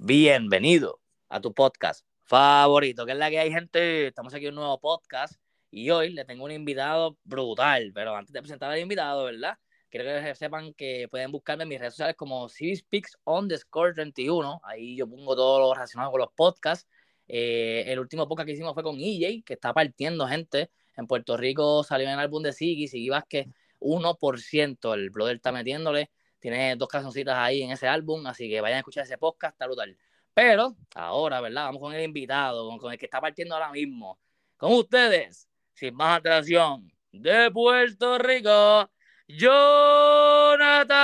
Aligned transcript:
Bienvenido 0.00 1.00
a 1.28 1.40
tu 1.40 1.52
podcast 1.52 2.06
favorito, 2.22 3.04
que 3.04 3.12
es 3.12 3.18
la 3.18 3.30
que 3.30 3.40
hay, 3.40 3.50
gente. 3.50 4.06
Estamos 4.06 4.32
aquí 4.32 4.46
en 4.46 4.52
un 4.54 4.60
nuevo 4.60 4.78
podcast 4.78 5.34
y 5.72 5.90
hoy 5.90 6.10
le 6.10 6.24
tengo 6.24 6.44
un 6.44 6.52
invitado 6.52 7.18
brutal. 7.24 7.90
Pero 7.92 8.14
antes 8.14 8.32
de 8.32 8.40
presentar 8.40 8.70
al 8.70 8.78
invitado, 8.78 9.24
¿verdad? 9.24 9.58
Quiero 9.90 10.04
que 10.04 10.34
sepan 10.36 10.72
que 10.74 11.08
pueden 11.10 11.32
buscarme 11.32 11.64
en 11.64 11.70
mis 11.70 11.80
redes 11.80 11.94
sociales 11.94 12.14
como 12.16 12.48
CivisPix 12.48 13.18
on 13.24 13.48
the 13.48 13.58
score 13.58 13.92
31. 13.92 14.60
Ahí 14.62 14.96
yo 14.96 15.08
pongo 15.08 15.34
todo 15.34 15.58
lo 15.58 15.74
relacionado 15.74 16.12
con 16.12 16.20
los 16.20 16.30
podcasts. 16.32 16.88
Eh, 17.26 17.82
el 17.88 17.98
último 17.98 18.28
podcast 18.28 18.46
que 18.46 18.52
hicimos 18.52 18.74
fue 18.74 18.84
con 18.84 19.00
EJ, 19.00 19.42
que 19.44 19.54
está 19.54 19.74
partiendo 19.74 20.28
gente. 20.28 20.70
En 20.96 21.08
Puerto 21.08 21.36
Rico 21.36 21.82
salió 21.82 22.06
en 22.06 22.12
el 22.12 22.20
álbum 22.20 22.44
de 22.44 22.52
Siggy, 22.52 22.86
Siggy 22.86 23.08
Vázquez, 23.08 23.48
1%. 23.80 24.94
El 24.94 25.10
brother 25.10 25.34
está 25.34 25.50
metiéndole. 25.50 26.12
Tiene 26.38 26.76
dos 26.76 26.88
cancioncitas 26.88 27.36
ahí 27.36 27.62
en 27.62 27.72
ese 27.72 27.88
álbum, 27.88 28.26
así 28.26 28.48
que 28.48 28.60
vayan 28.60 28.76
a 28.76 28.80
escuchar 28.80 29.04
ese 29.04 29.18
podcast, 29.18 29.54
está 29.54 29.66
brutal. 29.66 29.96
Pero 30.34 30.76
ahora, 30.94 31.40
¿verdad? 31.40 31.64
Vamos 31.64 31.80
con 31.80 31.92
el 31.92 32.04
invitado, 32.04 32.78
con, 32.78 32.92
el 32.92 32.98
que 32.98 33.06
está 33.06 33.20
partiendo 33.20 33.54
ahora 33.54 33.72
mismo. 33.72 34.20
Con 34.56 34.72
ustedes, 34.72 35.48
sin 35.74 35.94
más 35.94 36.18
atención, 36.18 36.92
de 37.10 37.50
Puerto 37.50 38.18
Rico, 38.18 38.88
Jonathan. 39.26 40.98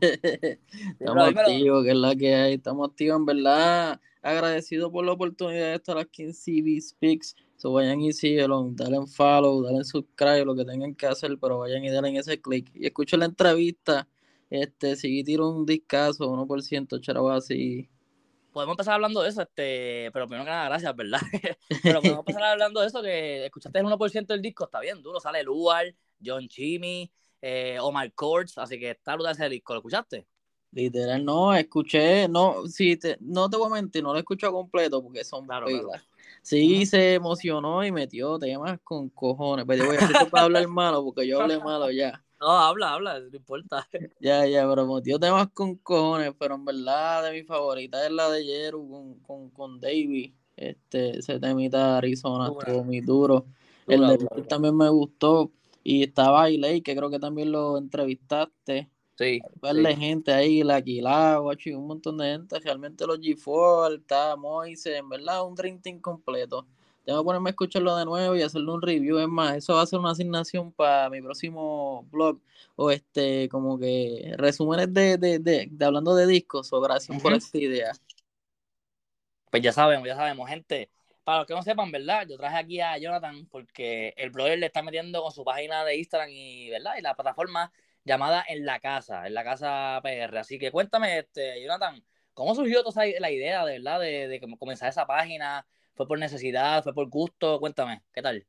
estamos 0.98 1.28
activos, 1.28 1.84
que 1.84 1.90
es 1.90 1.96
la 1.96 2.16
que 2.16 2.34
hay. 2.34 2.54
Estamos 2.54 2.88
activos, 2.88 3.18
en 3.18 3.26
verdad. 3.26 4.00
Agradecido 4.22 4.90
por 4.90 5.04
la 5.04 5.12
oportunidad 5.12 5.66
de 5.66 5.74
estar 5.74 5.98
aquí 5.98 6.22
en 6.22 6.32
CB 6.32 6.80
Speaks. 6.80 7.36
So 7.64 7.72
vayan 7.72 8.02
y 8.02 8.12
síguelo, 8.12 8.68
dale 8.72 8.96
en 8.96 9.08
follow, 9.08 9.62
dale 9.62 9.78
en 9.78 9.84
subscribe, 9.86 10.44
lo 10.44 10.54
que 10.54 10.66
tengan 10.66 10.94
que 10.94 11.06
hacer, 11.06 11.38
pero 11.40 11.60
vayan 11.60 11.82
y 11.82 11.88
en 11.88 12.16
ese 12.18 12.38
click. 12.38 12.70
Y 12.74 12.84
escuchen 12.84 13.20
la 13.20 13.24
entrevista. 13.24 14.06
Este, 14.50 14.96
si 14.96 15.24
tiro 15.24 15.48
un 15.48 15.64
discazo, 15.64 16.30
1%, 16.30 17.00
charabo 17.00 17.30
así. 17.30 17.88
Podemos 18.52 18.74
empezar 18.74 18.92
hablando 18.92 19.22
de 19.22 19.30
eso, 19.30 19.40
este, 19.40 20.10
pero 20.12 20.26
primero 20.26 20.44
que 20.44 20.50
nada, 20.50 20.66
gracias, 20.66 20.94
¿verdad? 20.94 21.20
pero 21.82 22.02
podemos 22.02 22.18
empezar 22.28 22.42
hablando 22.42 22.82
de 22.82 22.86
eso, 22.86 23.00
que 23.00 23.46
escuchaste 23.46 23.78
el 23.78 23.86
1% 23.86 24.26
del 24.26 24.42
disco, 24.42 24.64
está 24.64 24.80
bien 24.80 25.02
duro, 25.02 25.18
sale 25.18 25.42
Luar, 25.42 25.86
John 26.22 26.46
Chimmy, 26.46 27.10
eh, 27.40 27.78
Omar 27.80 28.12
Courts, 28.12 28.58
así 28.58 28.78
que 28.78 28.90
está 28.90 29.14
brutal 29.14 29.32
ese 29.32 29.48
disco, 29.48 29.72
¿lo 29.72 29.78
escuchaste? 29.78 30.26
Literal, 30.70 31.24
no, 31.24 31.54
escuché, 31.54 32.28
no, 32.28 32.66
si 32.66 32.98
te, 32.98 33.16
no 33.20 33.48
te 33.48 33.56
voy 33.56 33.68
a 33.68 33.80
mentir, 33.80 34.02
no 34.02 34.12
lo 34.12 34.18
escucho 34.18 34.52
completo 34.52 35.02
porque 35.02 35.24
son 35.24 35.46
claro, 35.46 35.66
Sí, 36.44 36.84
se 36.84 37.14
emocionó 37.14 37.82
y 37.86 37.90
metió 37.90 38.38
temas 38.38 38.78
con 38.84 39.08
cojones. 39.08 39.64
Pero 39.66 39.86
voy 39.86 39.96
a 39.96 40.30
para 40.30 40.44
hablar 40.44 40.68
malo 40.68 41.02
porque 41.02 41.26
yo 41.26 41.40
hablé 41.40 41.58
malo 41.58 41.90
ya. 41.90 42.22
No, 42.40 42.50
habla, 42.50 42.92
habla, 42.92 43.20
no 43.20 43.34
importa. 43.34 43.88
Ya, 44.20 44.44
ya, 44.46 44.68
pero 44.68 44.86
metió 44.86 45.18
temas 45.18 45.48
con 45.54 45.76
cojones, 45.76 46.34
pero 46.38 46.56
en 46.56 46.66
verdad 46.66 47.24
de 47.24 47.32
mi 47.32 47.42
favorita 47.42 48.04
es 48.04 48.12
la 48.12 48.28
de 48.28 48.44
Jeru 48.44 48.86
con, 48.86 49.14
con, 49.20 49.50
con 49.50 49.80
Davey. 49.80 50.34
Este, 50.54 51.20
ese 51.20 51.40
temita 51.40 51.92
de 51.92 51.96
Arizona 51.98 52.48
estuvo 52.48 52.84
muy 52.84 53.00
duro. 53.00 53.46
el 53.86 54.06
de 54.06 54.42
también 54.42 54.76
me 54.76 54.90
gustó. 54.90 55.50
Y 55.82 56.02
estaba 56.02 56.50
Iley, 56.50 56.82
que 56.82 56.94
creo 56.94 57.08
que 57.08 57.18
también 57.18 57.50
lo 57.50 57.78
entrevistaste. 57.78 58.90
Sí. 59.16 59.40
Verle 59.62 59.96
gente 59.96 60.32
ahí, 60.32 60.62
la 60.62 60.82
un 61.40 61.86
montón 61.86 62.18
de 62.18 62.32
gente. 62.32 62.58
Realmente 62.58 63.06
los 63.06 63.20
G4, 63.20 64.00
está 64.00 64.36
Moise, 64.36 64.96
en 64.96 65.08
verdad, 65.08 65.46
un 65.46 65.54
Dream 65.54 65.80
Team 65.80 66.00
completo. 66.00 66.66
Tengo 67.04 67.20
que 67.20 67.24
ponerme 67.24 67.50
a 67.50 67.52
escucharlo 67.52 67.96
de 67.96 68.04
nuevo 68.06 68.34
y 68.34 68.42
hacerle 68.42 68.72
un 68.72 68.82
review. 68.82 69.18
Es 69.18 69.28
más, 69.28 69.56
eso 69.56 69.74
va 69.74 69.82
a 69.82 69.86
ser 69.86 69.98
una 69.98 70.12
asignación 70.12 70.72
para 70.72 71.10
mi 71.10 71.20
próximo 71.20 72.06
blog. 72.10 72.40
O 72.76 72.90
este, 72.90 73.48
como 73.50 73.78
que 73.78 74.34
resúmenes 74.36 74.92
de, 74.92 75.18
de, 75.18 75.38
de, 75.38 75.68
de 75.70 75.84
hablando 75.84 76.14
de 76.14 76.26
discos. 76.26 76.72
O 76.72 76.80
gracias 76.80 77.20
por 77.22 77.34
esta 77.34 77.58
idea. 77.58 77.92
Pues 79.50 79.62
ya 79.62 79.72
sabemos, 79.72 80.08
ya 80.08 80.16
sabemos, 80.16 80.48
gente. 80.48 80.90
Para 81.22 81.38
los 81.38 81.46
que 81.46 81.54
no 81.54 81.62
sepan, 81.62 81.92
¿verdad? 81.92 82.26
Yo 82.28 82.36
traje 82.36 82.56
aquí 82.56 82.80
a 82.80 82.98
Jonathan 82.98 83.46
porque 83.50 84.12
el 84.16 84.30
blogger 84.30 84.58
le 84.58 84.66
está 84.66 84.82
metiendo 84.82 85.22
con 85.22 85.30
su 85.30 85.44
página 85.44 85.84
de 85.84 85.96
Instagram 85.96 86.30
y, 86.30 86.70
¿verdad? 86.70 86.94
Y 86.98 87.02
la 87.02 87.14
plataforma 87.14 87.70
llamada 88.04 88.44
En 88.48 88.64
la 88.64 88.80
Casa, 88.80 89.26
En 89.26 89.34
la 89.34 89.44
Casa 89.44 90.00
PR. 90.02 90.38
Así 90.38 90.58
que 90.58 90.70
cuéntame, 90.70 91.18
este, 91.18 91.62
Jonathan, 91.62 92.02
¿cómo 92.34 92.54
surgió 92.54 92.82
toda 92.82 93.04
la 93.20 93.30
idea, 93.30 93.64
de 93.64 93.78
verdad, 93.78 94.00
de, 94.00 94.28
de 94.28 94.40
comenzar 94.58 94.88
esa 94.88 95.06
página? 95.06 95.66
¿Fue 95.94 96.06
por 96.06 96.18
necesidad? 96.18 96.82
¿Fue 96.82 96.94
por 96.94 97.08
gusto? 97.08 97.58
Cuéntame, 97.60 98.02
¿qué 98.12 98.22
tal? 98.22 98.46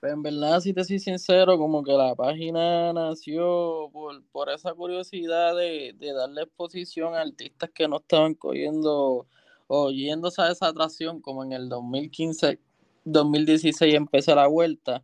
Pues 0.00 0.12
en 0.12 0.22
verdad, 0.22 0.60
si 0.60 0.72
te 0.72 0.84
soy 0.84 0.98
sincero, 0.98 1.58
como 1.58 1.82
que 1.82 1.92
la 1.92 2.14
página 2.14 2.92
nació 2.92 3.88
por, 3.92 4.24
por 4.30 4.50
esa 4.50 4.72
curiosidad 4.74 5.56
de, 5.56 5.94
de, 5.98 6.12
darle 6.12 6.42
exposición 6.42 7.14
a 7.14 7.22
artistas 7.22 7.70
que 7.70 7.88
no 7.88 7.96
estaban 7.96 8.34
cogiendo 8.34 9.26
o 9.66 9.90
yéndose 9.90 10.42
a 10.42 10.50
esa 10.50 10.68
atracción, 10.68 11.20
como 11.20 11.42
en 11.44 11.52
el 11.52 11.68
2015, 11.68 12.60
2016 13.04 13.94
empezó 13.94 14.34
la 14.34 14.46
vuelta. 14.46 15.02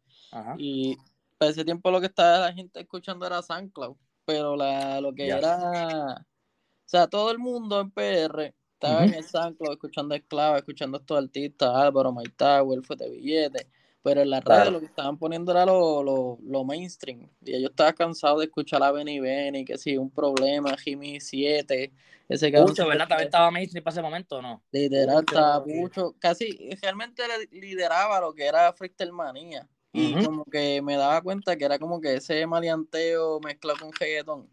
Y 0.59 0.99
para 1.39 1.53
ese 1.53 1.65
tiempo 1.65 1.91
lo 1.91 2.01
que 2.01 2.07
estaba 2.07 2.39
la 2.39 2.53
gente 2.53 2.81
escuchando 2.81 3.25
era 3.25 3.41
SoundCloud, 3.41 3.97
pero 4.25 4.57
la, 4.57 5.01
lo 5.01 5.15
que 5.15 5.29
era, 5.29 6.17
o 6.19 6.89
sea, 6.89 7.07
todo 7.07 7.31
el 7.31 7.39
mundo 7.39 7.81
en 7.81 7.91
PR 7.91 8.55
estaba 8.75 9.05
en 9.05 9.15
el 9.15 9.25
SoundCloud 9.25 9.73
escuchando 9.73 10.15
Esclava, 10.15 10.59
escuchando 10.59 10.99
a 10.99 11.01
estos 11.01 11.19
artistas, 11.19 11.71
Álvaro, 11.75 12.13
My 12.13 12.25
Tower, 12.37 12.83
Fuete 12.83 13.09
Billete, 13.09 13.69
pero 14.03 14.21
en 14.21 14.31
la 14.31 14.41
radio 14.41 14.73
lo 14.73 14.81
que 14.81 14.87
estaban 14.87 15.17
poniendo 15.17 15.53
era 15.53 15.65
lo, 15.65 16.03
lo, 16.03 16.39
lo, 16.43 16.65
mainstream, 16.65 17.29
y 17.45 17.63
yo 17.63 17.69
estaba 17.69 17.93
cansado 17.93 18.41
de 18.41 18.47
escuchar 18.47 18.83
a 18.83 18.91
Benny 18.91 19.21
Benny, 19.21 19.65
que 19.65 19.79
si 19.79 19.97
un 19.97 20.11
problema, 20.11 20.77
Jimmy 20.77 21.21
7, 21.21 21.93
ese 22.29 22.53
que 22.53 22.61
Mucho, 22.61 22.87
¿verdad? 22.87 23.09
También 23.09 23.29
estaba 23.29 23.51
mainstream 23.51 23.83
para 23.83 23.95
ese 23.95 24.03
momento, 24.03 24.43
¿no? 24.43 24.63
Literal, 24.73 25.25
estaba 25.27 25.65
mucho, 25.65 26.15
casi, 26.19 26.71
realmente 26.83 27.23
lideraba 27.53 28.21
lo 28.21 28.35
que 28.35 28.45
era 28.45 28.73
Freestyle 28.73 29.13
Manía 29.13 29.69
y 29.93 30.25
como 30.25 30.45
que 30.45 30.83
me 30.83 30.97
daba 30.97 31.21
cuenta 31.23 31.57
que 31.57 31.65
era 31.65 31.79
como 31.79 32.01
que 32.01 32.17
ese 32.17 32.47
maleanteo 32.47 33.41
mezclado 33.41 33.79
con 33.81 33.93
reggaetón. 33.93 34.49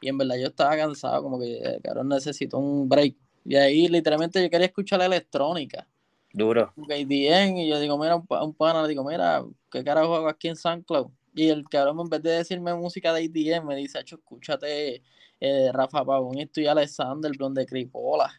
Y 0.00 0.08
en 0.08 0.18
verdad 0.18 0.36
yo 0.36 0.48
estaba 0.48 0.76
cansado, 0.76 1.22
como 1.22 1.38
que, 1.40 1.56
eh, 1.56 1.80
cabrón, 1.82 2.08
necesito 2.08 2.58
un 2.58 2.88
break. 2.88 3.16
Y 3.44 3.56
ahí 3.56 3.88
literalmente 3.88 4.42
yo 4.42 4.50
quería 4.50 4.66
escuchar 4.66 4.98
la 4.98 5.06
electrónica. 5.06 5.86
Duro. 6.32 6.72
y 6.76 7.68
yo 7.68 7.80
digo, 7.80 7.96
mira, 7.98 8.16
un, 8.16 8.54
pana, 8.54 8.82
le 8.82 8.88
digo, 8.88 9.02
mira, 9.04 9.42
¿qué 9.70 9.82
carajo 9.82 10.14
hago 10.16 10.28
aquí 10.28 10.48
en 10.48 10.56
SoundCloud? 10.56 11.08
Y 11.34 11.48
el 11.48 11.64
cabrón, 11.68 12.00
en 12.00 12.08
vez 12.10 12.22
de 12.22 12.30
decirme 12.30 12.74
música 12.74 13.12
de 13.12 13.24
ADM, 13.24 13.66
me 13.66 13.76
dice, 13.76 14.00
hecho, 14.00 14.16
escúchate 14.16 15.02
eh, 15.40 15.70
Rafa 15.72 16.04
Pavón 16.04 16.38
estoy 16.38 16.66
Alexander, 16.66 17.32
Blonde 17.36 17.64
Cripola. 17.66 18.30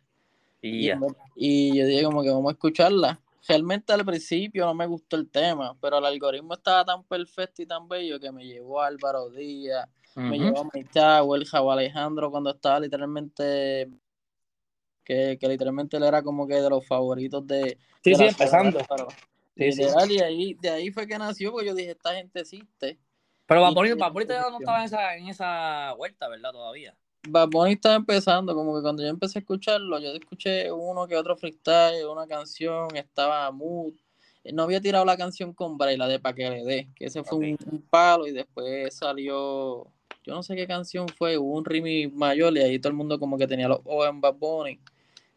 Y, 0.62 0.90
y 1.35 1.78
yo 1.78 1.85
dije, 1.85 2.03
como 2.03 2.22
que 2.22 2.29
vamos 2.29 2.50
a 2.50 2.53
escucharla 2.53 3.19
realmente 3.47 3.94
al 3.94 4.06
principio 4.06 4.66
no 4.66 4.74
me 4.74 4.85
gustó 4.85 5.16
el 5.16 5.30
tema, 5.30 5.75
pero 5.80 5.97
el 6.00 6.06
algoritmo 6.06 6.53
estaba 6.53 6.84
tan 6.85 7.03
perfecto 7.03 7.62
y 7.62 7.66
tan 7.66 7.88
bello 7.88 8.19
que 8.19 8.31
me 8.31 8.46
llevó 8.46 8.81
a 8.81 8.88
Álvaro 8.88 9.30
Díaz, 9.30 9.88
me 10.16 10.38
llevó 10.40 10.62
a 10.62 11.35
el 11.35 11.46
Javo 11.46 11.72
Alejandro 11.72 12.31
cuando 12.31 12.50
estaba 12.50 12.80
literalmente 12.80 13.90
que, 15.03 15.38
que, 15.40 15.47
literalmente 15.47 15.96
él 15.96 16.03
era 16.03 16.22
como 16.22 16.47
que 16.47 16.56
de 16.56 16.69
los 16.69 16.85
favoritos 16.85 17.46
de 17.47 17.78
Sí, 18.03 18.16
sí, 18.16 18.25
empezando. 18.25 18.80
sí, 19.56 19.66
literal, 19.66 20.12
y 20.12 20.19
ahí, 20.19 20.53
de 20.62 20.69
ahí 20.69 20.91
fue 20.91 21.08
que 21.08 21.18
nació, 21.18 21.52
porque 21.52 21.68
yo 21.68 21.75
dije, 21.75 21.91
esta 21.91 22.14
gente 22.14 22.41
existe. 22.41 23.00
Pero 23.46 23.62
Vaporito, 23.62 24.50
no 24.52 24.59
estaba 24.59 24.79
en 24.79 24.85
esa, 24.85 25.16
en 25.16 25.28
esa 25.28 25.94
vuelta, 25.94 26.28
¿verdad? 26.28 26.52
Todavía. 26.52 26.96
Bad 27.30 27.50
Bunny 27.50 27.74
estaba 27.74 27.96
empezando, 27.96 28.56
como 28.56 28.76
que 28.76 28.82
cuando 28.82 29.04
yo 29.04 29.10
empecé 29.10 29.40
a 29.40 29.42
escucharlo, 29.42 30.00
yo 30.00 30.12
escuché 30.14 30.72
uno 30.72 31.08
que 31.08 31.16
otro 31.16 31.36
freestyle, 31.36 32.06
una 32.08 32.28
canción, 32.28 32.96
estaba 32.96 33.52
mood. 33.52 33.94
No 34.54 34.64
había 34.64 34.80
tirado 34.80 35.04
la 35.04 35.18
canción 35.18 35.54
con 35.54 35.78
Bray, 35.78 35.98
la 35.98 36.08
de 36.08 36.20
Pa' 36.20 36.34
que 36.34 36.50
le 36.50 36.64
dé, 36.64 36.90
que 36.96 37.06
ese 37.06 37.24
fue 37.24 37.38
un, 37.40 37.86
palo 37.90 38.28
y 38.28 38.32
después 38.32 38.96
salió, 38.96 39.88
yo 40.24 40.34
no 40.34 40.42
sé 40.42 40.56
qué 40.56 40.66
canción 40.66 41.08
fue, 41.10 41.38
hubo 41.38 41.58
un 41.58 41.66
remix 41.66 42.14
mayor 42.14 42.56
y 42.56 42.62
ahí 42.62 42.80
todo 42.80 42.92
el 42.92 42.96
mundo 42.96 43.20
como 43.20 43.38
que 43.38 43.46
tenía 43.46 43.68
los 43.68 43.80
ojos 43.84 44.08
en 44.08 44.22
Bad 44.22 44.36
Bunny 44.36 44.80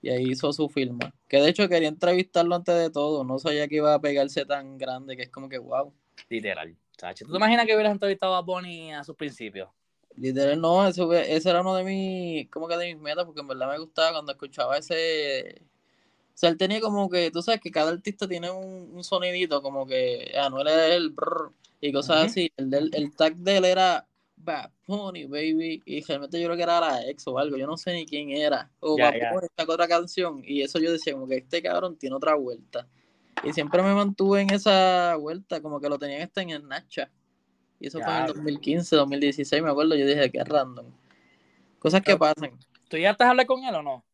y 0.01 0.11
ahí 0.11 0.31
hizo 0.31 0.53
su 0.53 0.69
firma. 0.69 1.13
Que 1.29 1.39
de 1.39 1.49
hecho 1.49 1.69
quería 1.69 1.89
entrevistarlo 1.89 2.55
antes 2.55 2.77
de 2.77 2.91
todo, 2.91 3.25
no 3.25 3.39
sabía 3.39 3.67
que 3.67 3.77
iba 3.77 3.93
a 3.93 4.01
pegarse 4.01 4.47
tan 4.47 4.79
grande 4.79 5.17
que 5.17 5.25
es 5.25 5.31
como 5.31 5.49
que 5.49 5.59
wow. 5.59 5.93
Literal. 6.29 6.77
¿Tú 7.19 7.31
te 7.31 7.37
imaginas 7.37 7.67
que 7.67 7.75
hubieras 7.75 7.93
entrevistado 7.93 8.35
a 8.35 8.43
Bunny 8.43 8.93
a 8.93 9.03
sus 9.03 9.17
principios? 9.17 9.71
Literal, 10.21 10.61
no, 10.61 10.87
eso, 10.87 11.11
ese 11.15 11.49
era 11.49 11.63
uno 11.63 11.75
de 11.75 11.83
mis, 11.83 12.51
como 12.51 12.69
que 12.69 12.77
de 12.77 12.95
mis 12.95 13.03
metas, 13.03 13.25
porque 13.25 13.41
en 13.41 13.49
verdad 13.49 13.71
me 13.71 13.79
gustaba 13.79 14.13
cuando 14.13 14.33
escuchaba 14.33 14.77
ese... 14.77 15.63
O 16.35 16.39
sea, 16.41 16.51
él 16.51 16.59
tenía 16.59 16.79
como 16.81 17.09
que, 17.09 17.31
tú 17.31 17.41
sabes 17.41 17.61
que 17.61 17.71
cada 17.71 17.91
artista 17.91 18.29
tiene 18.29 18.51
un, 18.51 19.03
sonidito, 19.03 19.63
como 19.63 19.87
que 19.87 20.33
Anuel 20.39 20.69
es 20.69 20.93
el 20.93 21.09
brr, 21.09 21.53
y 21.81 21.91
cosas 21.91 22.27
así. 22.27 22.53
El, 22.59 22.69
del, 22.69 22.91
el 22.95 23.17
tag 23.17 23.35
de 23.37 23.57
él 23.57 23.65
era 23.65 24.07
Bad 24.37 24.71
Pony, 24.87 25.27
baby, 25.27 25.83
y 25.87 26.03
realmente 26.03 26.39
yo 26.39 26.49
creo 26.49 26.57
que 26.57 26.65
era 26.65 26.81
la 26.81 27.09
ex 27.09 27.27
o 27.27 27.39
algo, 27.39 27.57
yo 27.57 27.67
no 27.67 27.79
sé 27.79 27.95
ni 27.95 28.05
quién 28.05 28.31
era. 28.31 28.71
O 28.81 28.99
Bad 28.99 29.15
Pony 29.33 29.47
sacó 29.57 29.73
otra 29.73 29.89
canción, 29.89 30.43
y 30.47 30.61
eso 30.61 30.79
yo 30.79 30.93
decía, 30.93 31.15
como 31.15 31.29
que 31.29 31.39
este 31.39 31.63
cabrón 31.63 31.97
tiene 31.97 32.17
otra 32.17 32.35
vuelta. 32.35 32.87
Y 33.43 33.55
siempre 33.55 33.83
me 33.83 33.95
mantuve 33.95 34.43
en 34.43 34.53
esa 34.53 35.17
vuelta, 35.17 35.63
como 35.63 35.81
que 35.81 35.89
lo 35.89 35.99
tenían 35.99 36.21
este 36.21 36.43
en 36.43 36.51
el 36.51 36.69
Nacha. 36.69 37.11
Y 37.81 37.89
eso 37.89 37.99
fue 38.01 38.19
en 38.19 38.27
2015, 38.27 38.95
2016, 38.95 39.63
me 39.63 39.71
acuerdo. 39.71 39.97
Yo 39.97 40.07
dije, 40.07 40.31
que 40.31 40.45
random. 40.45 40.87
Cosas 41.79 42.03
que 42.03 42.17
pasan. 42.17 42.59
¿Tú 42.89 42.99
ya 42.99 43.11
estás 43.11 43.27
a 43.27 43.31
hablar 43.31 43.47
con 43.47 43.65
él 43.65 43.75
o 43.75 43.83
no? 43.83 44.05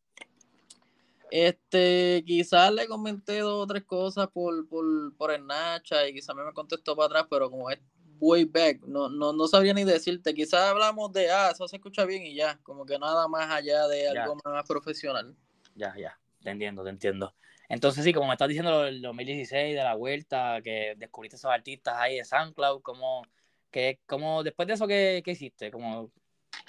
Este, 1.31 2.23
quizás 2.25 2.73
le 2.73 2.87
comenté 2.87 3.41
dos 3.41 3.65
o 3.65 3.67
tres 3.67 3.83
cosas 3.83 4.29
por, 4.29 4.69
por, 4.69 5.15
por 5.17 5.33
el 5.33 5.45
Nacha 5.45 6.09
y 6.09 6.15
quizás 6.15 6.37
me 6.37 6.53
contestó 6.53 6.95
para 6.95 7.07
atrás, 7.07 7.27
pero 7.29 7.51
como 7.51 7.69
es 7.69 7.81
way 8.21 8.45
back, 8.45 8.83
no, 8.87 9.09
no, 9.09 9.33
no 9.33 9.49
sabía 9.49 9.75
ni 9.75 9.85
decirte. 9.85 10.35
Quizás 10.35 10.71
hablamos 10.71 11.13
de, 11.13 11.31
ah, 11.31 11.51
eso 11.53 11.67
se 11.67 11.77
escucha 11.77 12.05
bien 12.05 12.25
y 12.25 12.35
ya, 12.35 12.59
como 12.63 12.87
que 12.87 12.99
nada 12.99 13.27
más 13.29 13.51
allá 13.51 13.87
de 13.89 14.09
algo 14.09 14.37
más 14.45 14.67
profesional. 14.67 15.35
Ya, 15.75 15.95
ya, 15.99 16.19
te 16.43 16.51
entiendo, 16.51 16.85
te 16.85 16.91
entiendo. 16.91 17.35
Entonces, 17.69 18.05
sí, 18.05 18.13
como 18.13 18.29
me 18.29 18.35
estás 18.35 18.49
diciendo 18.49 18.87
el 18.87 19.03
2016 19.03 19.75
de 19.75 19.83
la 19.83 19.95
vuelta, 19.95 20.61
que 20.63 20.95
descubriste 20.97 21.37
esos 21.37 21.51
artistas 21.51 21.97
ahí 21.99 22.17
de 22.17 22.25
SoundCloud, 22.25 22.81
¿cómo, 22.83 23.27
que, 23.71 24.01
cómo 24.07 24.43
después 24.43 24.69
de 24.69 24.75
eso, 24.75 24.87
qué, 24.87 25.23
qué 25.25 25.33
hiciste? 25.33 25.71
Como, 25.71 26.11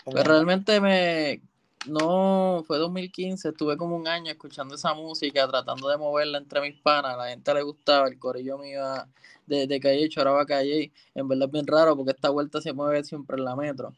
Pues 0.05 0.23
realmente 0.25 0.79
me, 0.79 1.41
no, 1.88 2.63
fue 2.65 2.77
2015, 2.77 3.49
estuve 3.49 3.77
como 3.77 3.95
un 3.95 4.07
año 4.07 4.31
escuchando 4.31 4.75
esa 4.75 4.94
música, 4.94 5.47
tratando 5.47 5.89
de 5.89 5.97
moverla 5.97 6.38
entre 6.38 6.61
mis 6.61 6.75
panas, 6.81 7.17
la 7.17 7.29
gente 7.29 7.53
le 7.53 7.61
gustaba, 7.61 8.07
el 8.07 8.19
corillo 8.19 8.57
mío 8.57 8.83
de, 9.45 9.67
de 9.67 9.79
Calle 9.79 10.09
choraba 10.09 10.45
Calle, 10.45 10.91
en 11.15 11.27
verdad 11.27 11.47
es 11.47 11.51
bien 11.51 11.67
raro 11.67 11.95
porque 11.95 12.11
esta 12.11 12.29
vuelta 12.29 12.61
se 12.61 12.73
mueve 12.73 13.03
siempre 13.03 13.38
en 13.38 13.45
la 13.45 13.55
metro. 13.55 13.93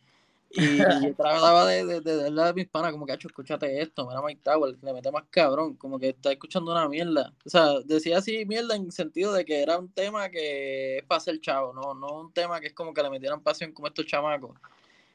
Y, 0.52 0.78
yo 0.78 1.16
trataba 1.16 1.68
de, 1.68 1.86
de, 1.86 2.02
de, 2.02 2.16
darle 2.16 2.42
a 2.42 2.54
mis 2.54 2.68
panas 2.68 2.92
como 2.92 3.06
que, 3.06 3.14
hecho, 3.14 3.28
escúchate 3.28 3.82
esto, 3.82 4.08
mira 4.08 4.22
Mike 4.22 4.42
Tower, 4.44 4.76
le 4.82 4.94
mete 4.94 5.12
más 5.12 5.26
cabrón, 5.30 5.76
como 5.76 6.00
que 6.00 6.10
está 6.10 6.32
escuchando 6.32 6.72
una 6.72 6.90
mierda. 6.90 7.34
O 7.46 7.50
sea, 7.50 7.80
decía 7.86 8.18
así 8.18 8.46
mierda 8.46 8.76
en 8.76 8.92
sentido 8.92 9.32
de 9.34 9.46
que 9.46 9.62
era 9.62 9.78
un 9.78 9.90
tema 9.92 10.30
que 10.30 10.98
es 10.98 11.04
para 11.06 11.20
ser 11.20 11.40
chavo, 11.40 11.74
no, 11.74 11.94
no 11.94 12.22
un 12.22 12.34
tema 12.34 12.60
que 12.60 12.68
es 12.68 12.74
como 12.74 12.94
que 12.94 13.04
le 13.04 13.10
metieran 13.10 13.42
pasión 13.42 13.72
como 13.74 13.88
estos 13.88 14.06
chamacos. 14.06 14.58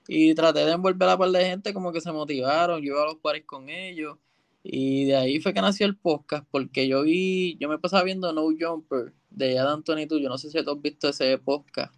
Y 0.06 0.34
traté 0.34 0.60
de 0.60 0.72
envolver 0.72 1.08
a 1.08 1.19
par 1.19 1.31
de 1.31 1.44
gente 1.44 1.75
como 1.75 1.92
que 1.92 2.00
se 2.00 2.12
motivaron, 2.12 2.80
yo 2.82 2.92
iba 2.92 3.02
a 3.02 3.06
los 3.06 3.16
pares 3.16 3.44
con 3.44 3.69
ellos. 3.69 4.19
Y 4.62 5.06
de 5.06 5.16
ahí 5.16 5.40
fue 5.40 5.52
que 5.52 5.60
nació 5.60 5.87
el 5.87 5.96
podcast, 5.96 6.46
porque 6.50 6.88
yo 6.88 7.02
vi, 7.02 7.56
yo 7.58 7.69
me 7.69 7.78
pasaba 7.78 8.02
viendo 8.04 8.32
No 8.32 8.44
Jumper 8.44 9.12
de 9.30 9.58
Adam 9.58 9.82
Tony 9.82 10.06
yo 10.08 10.28
no 10.28 10.38
sé 10.38 10.50
si 10.50 10.64
tú 10.64 10.70
has 10.70 10.80
visto 10.80 11.08
ese 11.08 11.37
podcast. 11.38 11.94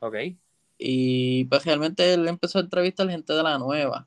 Ok. 0.00 0.16
Y 0.84 1.44
pues 1.44 1.64
realmente 1.64 2.12
él 2.12 2.26
empezó 2.26 2.58
a 2.58 2.62
entrevistar 2.62 3.08
a 3.08 3.12
gente 3.12 3.32
de 3.32 3.42
la 3.42 3.58
nueva. 3.58 4.06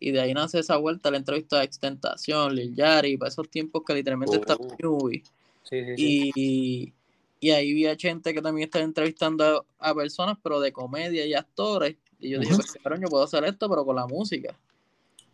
y 0.00 0.10
de 0.10 0.20
ahí 0.20 0.32
nace 0.32 0.60
esa 0.60 0.76
vuelta, 0.76 1.10
la 1.10 1.18
entrevista 1.18 1.60
a 1.60 1.64
Extentación, 1.64 2.54
Lil 2.54 2.74
Yari, 2.74 3.18
para 3.18 3.28
esos 3.28 3.48
tiempos 3.50 3.82
que 3.86 3.94
literalmente 3.94 4.36
está 4.36 4.56
uh. 4.56 5.10
Sí, 5.10 5.84
sí, 5.84 5.96
sí. 5.96 6.32
Y, 6.34 6.92
y 7.40 7.50
ahí 7.50 7.74
vi 7.74 7.86
a 7.86 7.96
gente 7.96 8.32
que 8.32 8.40
también 8.40 8.66
está 8.68 8.80
entrevistando 8.80 9.66
a, 9.78 9.90
a 9.90 9.94
personas, 9.94 10.38
pero 10.42 10.60
de 10.60 10.72
comedia 10.72 11.26
y 11.26 11.34
actores. 11.34 11.96
Y 12.18 12.30
yo 12.30 12.40
dije, 12.40 12.54
pues 12.54 12.72
cabrón, 12.82 13.02
yo 13.02 13.08
puedo 13.08 13.24
hacer 13.24 13.44
esto, 13.44 13.68
pero 13.68 13.84
con 13.84 13.96
la 13.96 14.06
música. 14.06 14.56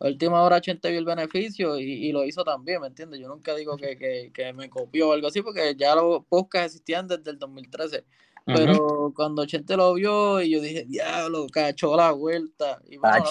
A 0.00 0.08
última 0.08 0.42
hora 0.42 0.60
Chente 0.60 0.90
vio 0.90 0.98
el 0.98 1.04
beneficio 1.04 1.78
y, 1.78 2.10
lo 2.12 2.24
hizo 2.24 2.44
también, 2.44 2.80
¿me 2.80 2.88
entiendes? 2.88 3.20
Yo 3.20 3.28
nunca 3.28 3.54
digo 3.54 3.76
que, 3.76 4.52
me 4.54 4.68
copió 4.68 5.08
o 5.08 5.12
algo 5.12 5.28
así, 5.28 5.40
porque 5.40 5.74
ya 5.76 5.94
los 5.94 6.24
podcasts 6.26 6.74
existían 6.74 7.06
desde 7.06 7.30
el 7.30 7.38
2013. 7.38 8.04
Pero 8.44 9.12
cuando 9.16 9.46
Chente 9.46 9.76
lo 9.76 9.94
vio 9.94 10.40
y 10.42 10.50
yo 10.50 10.60
dije, 10.60 10.84
diablo, 10.84 11.46
cachó 11.50 11.96
la 11.96 12.12
vuelta. 12.12 12.78
Y 12.88 12.98
bueno, 12.98 13.24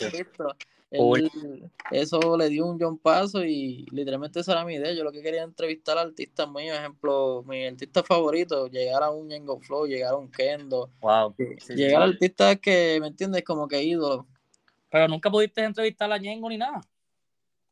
eso 1.92 2.38
le 2.38 2.50
dio 2.50 2.66
un 2.66 2.80
John 2.80 2.98
Paso 2.98 3.44
y 3.44 3.86
literalmente 3.92 4.40
esa 4.40 4.54
era 4.54 4.66
mi 4.66 4.76
idea. 4.76 4.92
Yo 4.94 5.04
lo 5.04 5.12
que 5.12 5.22
quería 5.22 5.44
entrevistar 5.44 5.98
a 5.98 6.02
artistas 6.02 6.50
míos, 6.50 6.78
ejemplo, 6.78 7.44
mi 7.48 7.66
artista 7.66 8.04
favorito, 8.04 8.68
llegar 8.68 9.04
a 9.04 9.12
un 9.12 9.30
Yango 9.30 9.60
Flow, 9.60 9.86
llegar 9.86 10.14
a 10.14 10.18
un 10.18 10.32
Kendo. 10.32 10.90
Wow. 11.02 11.36
llegar 11.70 12.02
a 12.02 12.06
artistas 12.06 12.60
que, 12.60 12.98
¿me 13.02 13.08
entiendes? 13.08 13.44
Como 13.44 13.68
que 13.68 13.84
ídolo. 13.84 14.28
Pero 14.90 15.08
nunca 15.08 15.32
pudiste 15.32 15.64
entrevistar 15.64 16.12
a 16.12 16.18
Ñengo 16.18 16.50
ni 16.50 16.58
nada. 16.58 16.82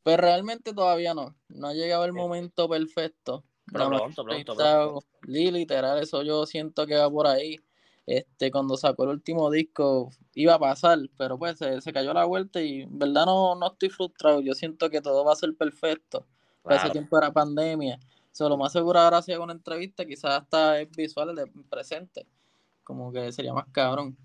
Pues 0.04 0.18
realmente 0.18 0.74
todavía 0.74 1.14
no. 1.14 1.36
No 1.50 1.68
ha 1.68 1.74
llegado 1.74 2.06
el 2.06 2.14
momento 2.14 2.68
perfecto. 2.68 3.44
Pronto, 3.72 4.24
pronto, 4.24 4.56
pronto. 4.56 5.00
Literal, 5.24 6.00
eso 6.00 6.24
yo 6.24 6.46
siento 6.46 6.86
que 6.86 6.96
va 6.96 7.10
por 7.10 7.28
ahí 7.28 7.58
este, 8.06 8.52
cuando 8.52 8.78
sacó 8.78 9.04
el 9.04 9.12
último 9.12 9.50
disco 9.52 10.12
iba 10.34 10.56
a 10.56 10.60
pasar, 10.60 11.00
pero 11.18 11.38
pues 11.38 11.58
se, 11.58 11.94
cayó 11.94 12.14
la 12.14 12.26
vuelta 12.26 12.62
y 12.62 12.82
en 12.82 13.00
verdad 13.00 13.26
no, 13.26 13.56
no 13.56 13.68
estoy 13.68 13.90
frustrado, 13.90 14.42
yo 14.42 14.54
siento 14.54 14.90
que 14.90 15.02
todo 15.02 15.24
va 15.24 15.34
a 15.34 15.36
ser 15.36 15.56
perfecto, 15.56 16.26
ese 16.70 16.90
tiempo 16.90 17.18
era 17.18 17.32
pandemia, 17.32 18.00
solo 18.32 18.58
más 18.58 18.74
seguro 18.74 19.00
ahora 19.00 19.22
si 19.22 19.32
hago 19.32 19.44
una 19.44 19.54
entrevista 19.54 20.06
quizás 20.06 20.42
hasta 20.42 20.80
es 20.80 20.90
visual 20.92 21.36
de 21.36 21.46
presente, 21.70 22.26
como 22.84 23.12
que 23.12 23.32
sería 23.32 23.54
más 23.54 23.68
cabrón. 23.72 24.18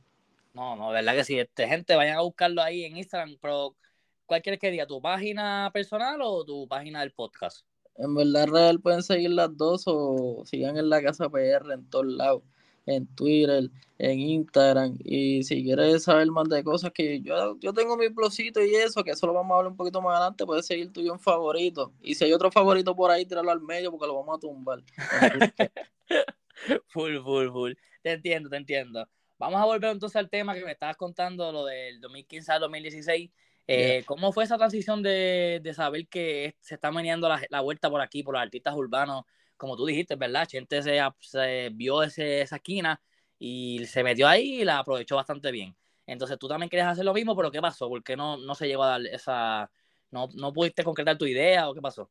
No, 0.55 0.75
no, 0.75 0.89
verdad 0.89 1.15
que 1.15 1.25
sí, 1.25 1.39
este, 1.39 1.69
gente 1.69 1.95
vayan 1.95 2.17
a 2.17 2.23
buscarlo 2.23 2.63
ahí 2.63 2.85
en 2.85 2.97
Instagram, 2.97 3.37
pero 3.43 3.77
¿cuál 4.25 4.41
quieres 4.41 4.59
que 4.59 4.71
diga? 4.71 4.87
¿Tu 4.87 5.03
página 5.03 5.71
personal 5.73 6.19
o 6.23 6.45
tu 6.45 6.67
página 6.67 7.01
del 7.01 7.13
podcast? 7.13 7.67
En 7.99 8.15
verdad 8.15 8.49
real 8.49 8.81
pueden 8.81 9.03
seguir 9.03 9.31
las 9.31 9.57
dos 9.57 9.85
o 9.87 10.43
sigan 10.45 10.77
en 10.77 10.91
la 10.91 11.03
casa 11.03 11.29
PR 11.29 11.73
en 11.73 11.89
todos 11.89 12.07
lados 12.07 12.43
en 12.87 13.07
Twitter, 13.15 13.71
en 13.99 14.21
Instagram. 14.21 14.97
Y 15.05 15.43
si 15.43 15.63
quieres 15.63 16.05
saber 16.05 16.29
más 16.29 16.49
de 16.49 16.65
cosas 16.65 16.93
que 16.93 17.21
yo, 17.21 17.59
yo 17.59 17.73
tengo 17.75 17.97
mi 17.97 18.09
blogcito 18.09 18.65
y 18.65 18.75
eso, 18.75 19.05
que 19.05 19.11
eso 19.11 19.27
lo 19.27 19.35
vamos 19.35 19.53
a 19.53 19.57
hablar 19.57 19.73
un 19.73 19.77
poquito 19.77 20.01
más 20.01 20.17
adelante, 20.17 20.47
puedes 20.47 20.67
seguir 20.67 20.93
tuyo 20.93 21.13
en 21.13 21.21
favorito. 21.21 21.93
Y 22.01 22.15
si 22.15 22.25
hay 22.25 22.33
otro 22.33 22.51
favorito 22.51 22.95
por 22.95 23.11
ahí, 23.11 23.27
tirarlo 23.27 23.51
al 23.51 23.61
medio 23.61 23.91
porque 23.91 24.07
lo 24.07 24.15
vamos 24.15 24.37
a 24.37 24.41
tumbar. 24.41 24.83
full, 26.89 27.19
full, 27.23 27.49
full. 27.51 27.73
Te 28.03 28.13
entiendo, 28.13 28.49
te 28.49 28.57
entiendo. 28.57 29.07
Vamos 29.39 29.61
a 29.61 29.67
volver 29.67 29.91
entonces 29.91 30.17
al 30.17 30.31
tema 30.31 30.55
que 30.55 30.65
me 30.65 30.73
estabas 30.73 30.97
contando, 30.97 31.53
lo 31.53 31.67
del 31.67 32.01
2015 32.01 32.53
al 32.53 32.61
2016. 32.61 33.31
Eh, 33.69 34.05
¿Cómo 34.07 34.33
fue 34.33 34.45
esa 34.45 34.57
transición 34.57 35.03
de, 35.03 35.61
de, 35.63 35.75
saber 35.75 36.07
que 36.07 36.55
se 36.61 36.77
está 36.77 36.93
meneando 36.93 37.29
la, 37.29 37.43
la, 37.51 37.61
vuelta 37.61 37.91
por 37.91 38.01
aquí, 38.01 38.23
por 38.23 38.35
los 38.35 38.43
artistas 38.43 38.75
urbanos 38.77 39.25
como 39.57 39.77
tú 39.77 39.87
dijiste, 39.87 40.17
¿verdad? 40.17 40.49
Gente 40.51 40.83
se, 40.83 41.71
vio 41.73 42.03
ese, 42.03 42.43
esa 42.43 42.57
esquina 42.57 43.01
y 43.39 43.85
se 43.87 44.03
metió 44.03 44.29
ahí 44.29 44.61
y 44.61 44.65
la 44.65 44.79
aprovechó 44.79 45.17
bastante 45.17 45.51
bien. 45.51 45.77
Entonces 46.07 46.39
tú 46.39 46.49
también 46.49 46.71
querías 46.71 46.89
hacer 46.89 47.05
lo 47.05 47.15
mismo, 47.15 47.35
pero 47.37 47.51
¿qué 47.51 47.61
pasó? 47.61 47.89
¿Por 47.89 48.03
qué 48.03 48.17
no, 48.17 48.37
no 48.37 48.55
se 48.55 48.69
llegó 48.69 48.85
a 48.85 48.99
dar 48.99 49.07
esa... 49.07 49.71
No, 50.11 50.29
no 50.35 50.53
pudiste 50.53 50.85
concretar 50.85 51.19
tu 51.19 51.27
idea 51.27 51.69
o 51.69 51.75
qué 51.75 51.81
pasó? 51.81 52.09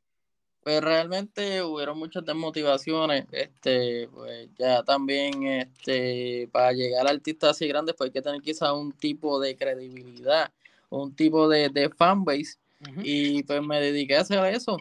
Pues 0.61 0.81
realmente 0.81 1.61
hubieron 1.61 1.97
muchas 1.97 2.25
desmotivaciones, 2.25 3.25
este, 3.31 4.09
pues 4.11 4.49
ya 4.57 4.81
también, 4.83 5.43
este, 5.43 6.49
para 6.51 6.71
llegar 6.71 7.05
a 7.05 7.11
artistas 7.11 7.51
así 7.51 7.67
grandes, 7.67 7.95
pues 7.95 8.07
hay 8.07 8.11
que 8.11 8.21
tener 8.21 8.41
quizás 8.41 8.71
un 8.73 8.91
tipo 8.91 9.39
de 9.39 9.55
credibilidad, 9.55 10.51
un 10.89 11.15
tipo 11.15 11.47
de, 11.49 11.69
de 11.69 11.89
fanbase, 11.89 12.57
y 13.03 13.41
pues 13.43 13.61
me 13.63 13.79
dediqué 13.79 14.17
a 14.17 14.21
hacer 14.21 14.45
eso, 14.45 14.77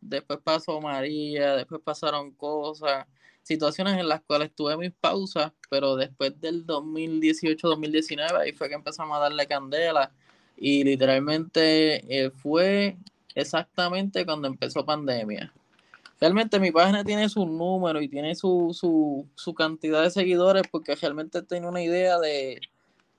Después 0.00 0.38
pasó 0.42 0.80
María, 0.80 1.56
después 1.56 1.80
pasaron 1.84 2.32
cosas, 2.32 3.06
situaciones 3.42 3.98
en 3.98 4.08
las 4.08 4.22
cuales 4.22 4.50
tuve 4.54 4.76
mis 4.78 4.92
pausas, 4.92 5.52
pero 5.68 5.94
después 5.96 6.40
del 6.40 6.66
2018-2019 6.66 8.32
ahí 8.38 8.52
fue 8.52 8.68
que 8.68 8.74
empezamos 8.74 9.16
a 9.16 9.20
darle 9.20 9.46
candela. 9.46 10.10
Y 10.56 10.84
literalmente 10.84 12.24
eh, 12.24 12.30
fue 12.30 12.96
exactamente 13.34 14.24
cuando 14.24 14.48
empezó 14.48 14.86
pandemia. 14.86 15.52
Realmente 16.20 16.60
mi 16.60 16.70
página 16.70 17.04
tiene 17.04 17.28
su 17.28 17.44
número 17.44 18.00
y 18.00 18.08
tiene 18.08 18.34
su, 18.34 18.70
su, 18.72 19.26
su 19.34 19.54
cantidad 19.54 20.02
de 20.02 20.10
seguidores 20.10 20.62
porque 20.70 20.94
realmente 20.94 21.42
tengo 21.42 21.68
una 21.68 21.82
idea 21.82 22.18
de, 22.18 22.60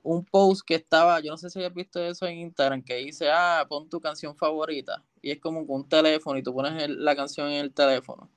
un 0.03 0.25
post 0.25 0.61
que 0.65 0.75
estaba, 0.75 1.19
yo 1.21 1.31
no 1.31 1.37
sé 1.37 1.49
si 1.49 1.63
has 1.63 1.73
visto 1.73 1.99
eso 1.99 2.27
en 2.27 2.37
Instagram, 2.39 2.83
que 2.83 2.95
dice, 2.95 3.29
ah, 3.31 3.65
pon 3.67 3.89
tu 3.89 3.99
canción 3.99 4.35
favorita. 4.35 5.01
Y 5.21 5.31
es 5.31 5.39
como 5.39 5.65
con 5.65 5.77
un 5.77 5.89
teléfono 5.89 6.37
y 6.37 6.43
tú 6.43 6.53
pones 6.53 6.89
la 6.89 7.15
canción 7.15 7.47
en 7.47 7.61
el 7.65 7.73
teléfono. 7.73 8.29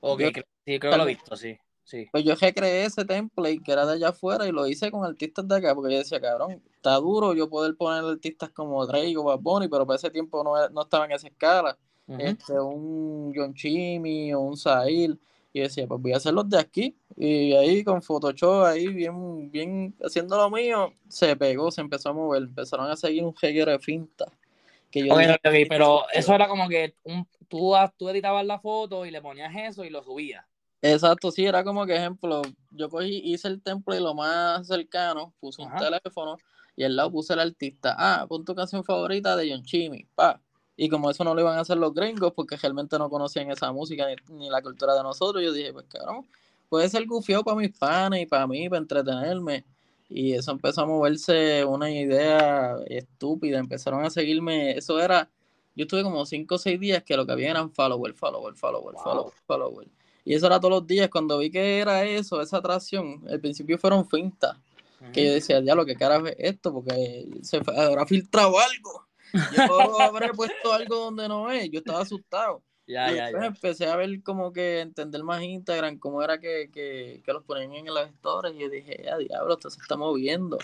Ok, 0.00 0.20
sí, 0.64 0.78
creo 0.78 0.92
que 0.92 0.98
lo 0.98 1.04
he 1.04 1.06
visto, 1.06 1.36
sí. 1.36 1.58
Sí. 1.84 2.06
Pues 2.12 2.22
yo 2.22 2.36
recreé 2.36 2.84
ese 2.84 3.04
template 3.04 3.60
que 3.64 3.72
era 3.72 3.84
de 3.84 3.94
allá 3.94 4.10
afuera 4.10 4.46
y 4.46 4.52
lo 4.52 4.64
hice 4.68 4.92
con 4.92 5.04
artistas 5.04 5.48
de 5.48 5.56
acá, 5.56 5.74
porque 5.74 5.92
yo 5.92 5.98
decía, 5.98 6.20
cabrón, 6.20 6.62
está 6.72 6.94
duro 6.96 7.34
yo 7.34 7.48
poder 7.48 7.74
poner 7.74 8.04
artistas 8.04 8.50
como 8.50 8.86
Drake 8.86 9.16
o 9.16 9.24
Bad 9.24 9.40
Bunny, 9.40 9.68
pero 9.68 9.84
para 9.84 9.96
ese 9.96 10.10
tiempo 10.10 10.44
no, 10.44 10.68
no 10.68 10.82
estaba 10.82 11.06
en 11.06 11.12
esa 11.12 11.26
escala. 11.26 11.76
este, 12.06 12.52
un 12.60 13.32
John 13.34 13.54
Chimmy 13.54 14.32
o 14.34 14.40
un 14.40 14.56
Sahil. 14.56 15.18
Y 15.52 15.60
decía, 15.60 15.86
pues 15.86 16.00
voy 16.00 16.12
a 16.12 16.18
hacerlos 16.18 16.48
de 16.48 16.58
aquí. 16.58 16.96
Y 17.16 17.52
ahí 17.54 17.82
con 17.82 18.02
Photoshop, 18.02 18.64
ahí 18.64 18.86
bien, 18.88 19.50
bien 19.50 19.94
haciendo 20.04 20.36
lo 20.36 20.50
mío, 20.50 20.92
se 21.08 21.34
pegó, 21.36 21.70
se 21.70 21.80
empezó 21.80 22.10
a 22.10 22.12
mover. 22.12 22.42
Empezaron 22.42 22.90
a 22.90 22.96
seguir 22.96 23.24
un 23.24 23.34
reguero 23.40 23.72
de 23.72 23.78
finta. 23.78 24.26
Que 24.90 25.06
yo 25.06 25.14
pero 25.68 26.02
eso 26.12 26.34
era 26.34 26.48
como 26.48 26.68
que 26.68 26.94
un, 27.04 27.26
tú, 27.48 27.74
tú 27.96 28.08
editabas 28.08 28.44
la 28.44 28.58
foto 28.58 29.06
y 29.06 29.10
le 29.10 29.22
ponías 29.22 29.54
eso 29.54 29.84
y 29.84 29.90
lo 29.90 30.02
subías. 30.02 30.44
Exacto, 30.82 31.30
sí, 31.30 31.44
era 31.44 31.62
como 31.62 31.84
que 31.84 31.94
ejemplo, 31.94 32.40
yo 32.70 32.88
cogí, 32.88 33.20
hice 33.24 33.48
el 33.48 33.60
template 33.60 34.00
lo 34.00 34.14
más 34.14 34.66
cercano, 34.66 35.34
puse 35.38 35.60
un 35.60 35.70
teléfono 35.76 36.38
y 36.74 36.84
al 36.84 36.96
lado 36.96 37.10
puse 37.12 37.34
el 37.34 37.40
artista. 37.40 37.94
Ah, 37.98 38.26
pon 38.26 38.44
tu 38.44 38.54
canción 38.54 38.82
favorita 38.82 39.36
de 39.36 39.50
John 39.50 39.62
Chimmy, 39.62 40.06
pa. 40.14 40.40
Y 40.82 40.88
como 40.88 41.10
eso 41.10 41.24
no 41.24 41.34
lo 41.34 41.42
iban 41.42 41.58
a 41.58 41.60
hacer 41.60 41.76
los 41.76 41.92
gringos, 41.92 42.32
porque 42.32 42.56
realmente 42.56 42.98
no 42.98 43.10
conocían 43.10 43.50
esa 43.50 43.70
música 43.70 44.06
ni, 44.30 44.48
la 44.48 44.62
cultura 44.62 44.94
de 44.94 45.02
nosotros, 45.02 45.44
yo 45.44 45.52
dije, 45.52 45.74
pues 45.74 45.84
cabrón, 45.90 46.26
puede 46.70 46.88
ser 46.88 47.06
gufio 47.06 47.44
para 47.44 47.58
mis 47.58 47.76
fans 47.76 48.16
y 48.16 48.24
para 48.24 48.46
mí, 48.46 48.66
para 48.70 48.80
entretenerme. 48.80 49.66
Y 50.08 50.32
eso 50.32 50.52
empezó 50.52 50.80
a 50.80 50.86
moverse 50.86 51.66
una 51.66 51.90
idea 51.90 52.78
estúpida, 52.86 53.58
empezaron 53.58 54.06
a 54.06 54.10
seguirme, 54.10 54.70
eso 54.70 54.98
era 54.98 55.28
yo 55.76 55.82
estuve 55.82 56.02
como 56.02 56.24
5 56.24 56.54
o 56.54 56.58
6 56.58 56.80
días 56.80 57.02
que 57.02 57.14
lo 57.14 57.26
que 57.26 57.32
había 57.32 57.50
eran 57.50 57.70
follower, 57.70 58.14
follower, 58.14 58.54
follower, 58.54 58.94
follower, 59.02 59.34
follower. 59.46 59.88
Y 60.24 60.34
eso 60.34 60.46
era 60.46 60.60
todos 60.60 60.72
los 60.72 60.86
días. 60.86 61.10
Cuando 61.10 61.36
vi 61.36 61.50
que 61.50 61.78
era 61.78 62.04
eso, 62.04 62.40
esa 62.40 62.56
atracción, 62.56 63.22
al 63.28 63.40
principio 63.40 63.78
fueron 63.78 64.08
fintas. 64.08 64.56
Que 65.12 65.26
yo 65.26 65.32
decía, 65.32 65.60
ya 65.60 65.74
lo 65.74 65.86
que 65.86 65.94
carajo 65.94 66.26
es 66.26 66.36
esto, 66.38 66.72
porque 66.72 67.28
se 67.42 67.58
habrá 67.76 68.06
filtrado 68.06 68.58
algo. 68.58 69.09
Yo 69.32 70.00
habré 70.00 70.32
puesto 70.32 70.72
algo 70.72 70.96
donde 70.96 71.28
no 71.28 71.50
es. 71.50 71.70
Yo 71.70 71.78
estaba 71.78 72.00
asustado. 72.00 72.62
Ya, 72.86 73.12
y 73.12 73.16
ya, 73.16 73.30
empecé 73.30 73.86
a 73.86 73.94
ver 73.94 74.22
como 74.22 74.52
que 74.52 74.80
entender 74.80 75.22
más 75.22 75.42
Instagram, 75.42 75.98
cómo 75.98 76.22
era 76.22 76.40
que, 76.40 76.70
que, 76.72 77.22
que 77.24 77.32
los 77.32 77.44
ponían 77.44 77.72
en 77.72 77.94
las 77.94 78.08
stories. 78.10 78.56
Y 78.56 78.60
yo 78.60 78.68
dije, 78.68 79.02
ya 79.04 79.16
diablo, 79.16 79.54
esto 79.54 79.70
se 79.70 79.80
está 79.80 79.96
moviendo. 79.96 80.58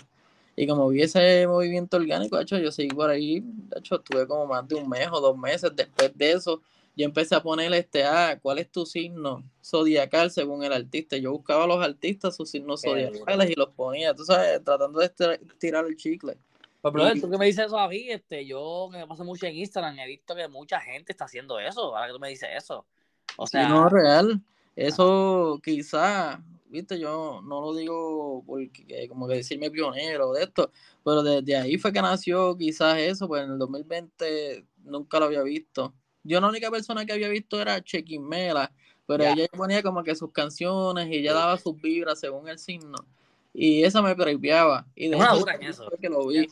Y 0.59 0.65
como 0.65 0.89
vi 0.89 1.03
ese 1.03 1.45
movimiento 1.45 1.97
orgánico, 1.97 2.35
de 2.35 2.43
hecho, 2.43 2.57
yo 2.57 2.71
seguí 2.71 2.89
por 2.89 3.11
ahí, 3.11 3.41
de 3.43 3.79
hecho, 3.79 3.95
estuve 3.95 4.27
como 4.27 4.47
más 4.47 4.67
de 4.67 4.73
un 4.73 4.89
mes 4.89 5.07
o 5.11 5.21
dos 5.21 5.37
meses 5.37 5.71
después 5.75 6.11
de 6.15 6.31
eso. 6.31 6.61
Yo 6.95 7.05
empecé 7.05 7.35
a 7.35 7.43
poner 7.43 7.71
este, 7.73 8.03
ah, 8.03 8.39
¿cuál 8.41 8.57
es 8.57 8.71
tu 8.71 8.83
signo 8.83 9.43
zodiacal 9.63 10.31
según 10.31 10.63
el 10.63 10.73
artista? 10.73 11.15
Yo 11.15 11.31
buscaba 11.31 11.65
a 11.65 11.67
los 11.67 11.85
artistas 11.85 12.35
sus 12.35 12.49
signos 12.49 12.81
zodiacales 12.81 13.51
y 13.51 13.53
los 13.53 13.69
ponía, 13.69 14.15
tú 14.15 14.25
sabes, 14.25 14.63
tratando 14.63 14.99
de 14.99 15.11
tirar 15.59 15.85
el 15.85 15.95
chicle. 15.95 16.39
Pues, 16.81 16.93
brother, 16.93 17.19
tú 17.19 17.29
que 17.29 17.37
me 17.37 17.45
dices 17.47 17.65
eso 17.65 17.77
a 17.77 17.87
mí, 17.87 18.09
este, 18.09 18.45
yo 18.45 18.89
que 18.91 18.99
me 18.99 19.07
paso 19.07 19.23
mucho 19.23 19.45
en 19.45 19.55
Instagram, 19.55 19.97
he 19.99 20.07
visto 20.07 20.35
que 20.35 20.47
mucha 20.47 20.79
gente 20.79 21.11
está 21.11 21.25
haciendo 21.25 21.59
eso, 21.59 21.95
ahora 21.95 22.07
que 22.07 22.13
tú 22.13 22.19
me 22.19 22.29
dices 22.29 22.49
eso. 22.55 22.85
O 23.35 23.45
Sí, 23.45 23.51
sea, 23.51 23.67
no, 23.69 23.89
real. 23.89 24.41
Eso 24.75 25.59
quizá, 25.63 26.39
viste, 26.67 26.99
yo 26.99 27.41
no 27.43 27.61
lo 27.61 27.73
digo 27.75 28.43
porque 28.45 29.07
como 29.09 29.27
que 29.27 29.35
decirme 29.35 29.71
pionero 29.71 30.31
de 30.33 30.43
esto, 30.43 30.71
pero 31.03 31.23
desde 31.23 31.55
ahí 31.57 31.77
fue 31.77 31.91
que 31.91 32.01
nació 32.01 32.55
quizás 32.55 32.97
eso, 32.99 33.27
pues 33.27 33.43
en 33.43 33.51
el 33.53 33.57
2020 33.57 34.65
nunca 34.83 35.19
lo 35.19 35.25
había 35.25 35.41
visto. 35.41 35.93
Yo 36.23 36.39
la 36.39 36.47
única 36.49 36.69
persona 36.69 37.05
que 37.05 37.13
había 37.13 37.29
visto 37.29 37.59
era 37.59 37.81
Chequimela, 37.83 38.71
pero 39.07 39.23
Ya. 39.23 39.31
ella 39.31 39.47
ponía 39.55 39.81
como 39.81 40.03
que 40.03 40.15
sus 40.15 40.31
canciones 40.31 41.07
y 41.07 41.15
ella 41.17 41.31
Sí. 41.31 41.37
daba 41.37 41.57
sus 41.57 41.75
vibras 41.81 42.19
según 42.19 42.47
el 42.47 42.59
signo. 42.59 42.97
Y 43.53 43.83
esa 43.83 44.01
me 44.03 44.15
previaba. 44.15 44.85
Y 44.95 45.07
de 45.07 45.15
Es 45.15 45.21
una 45.21 45.29
hecho, 45.31 45.39
dura 45.39 45.55
en 45.55 45.63
eso. 45.63 45.89
fue 45.89 45.97
que 45.97 46.09
lo 46.09 46.27
vi. 46.27 46.47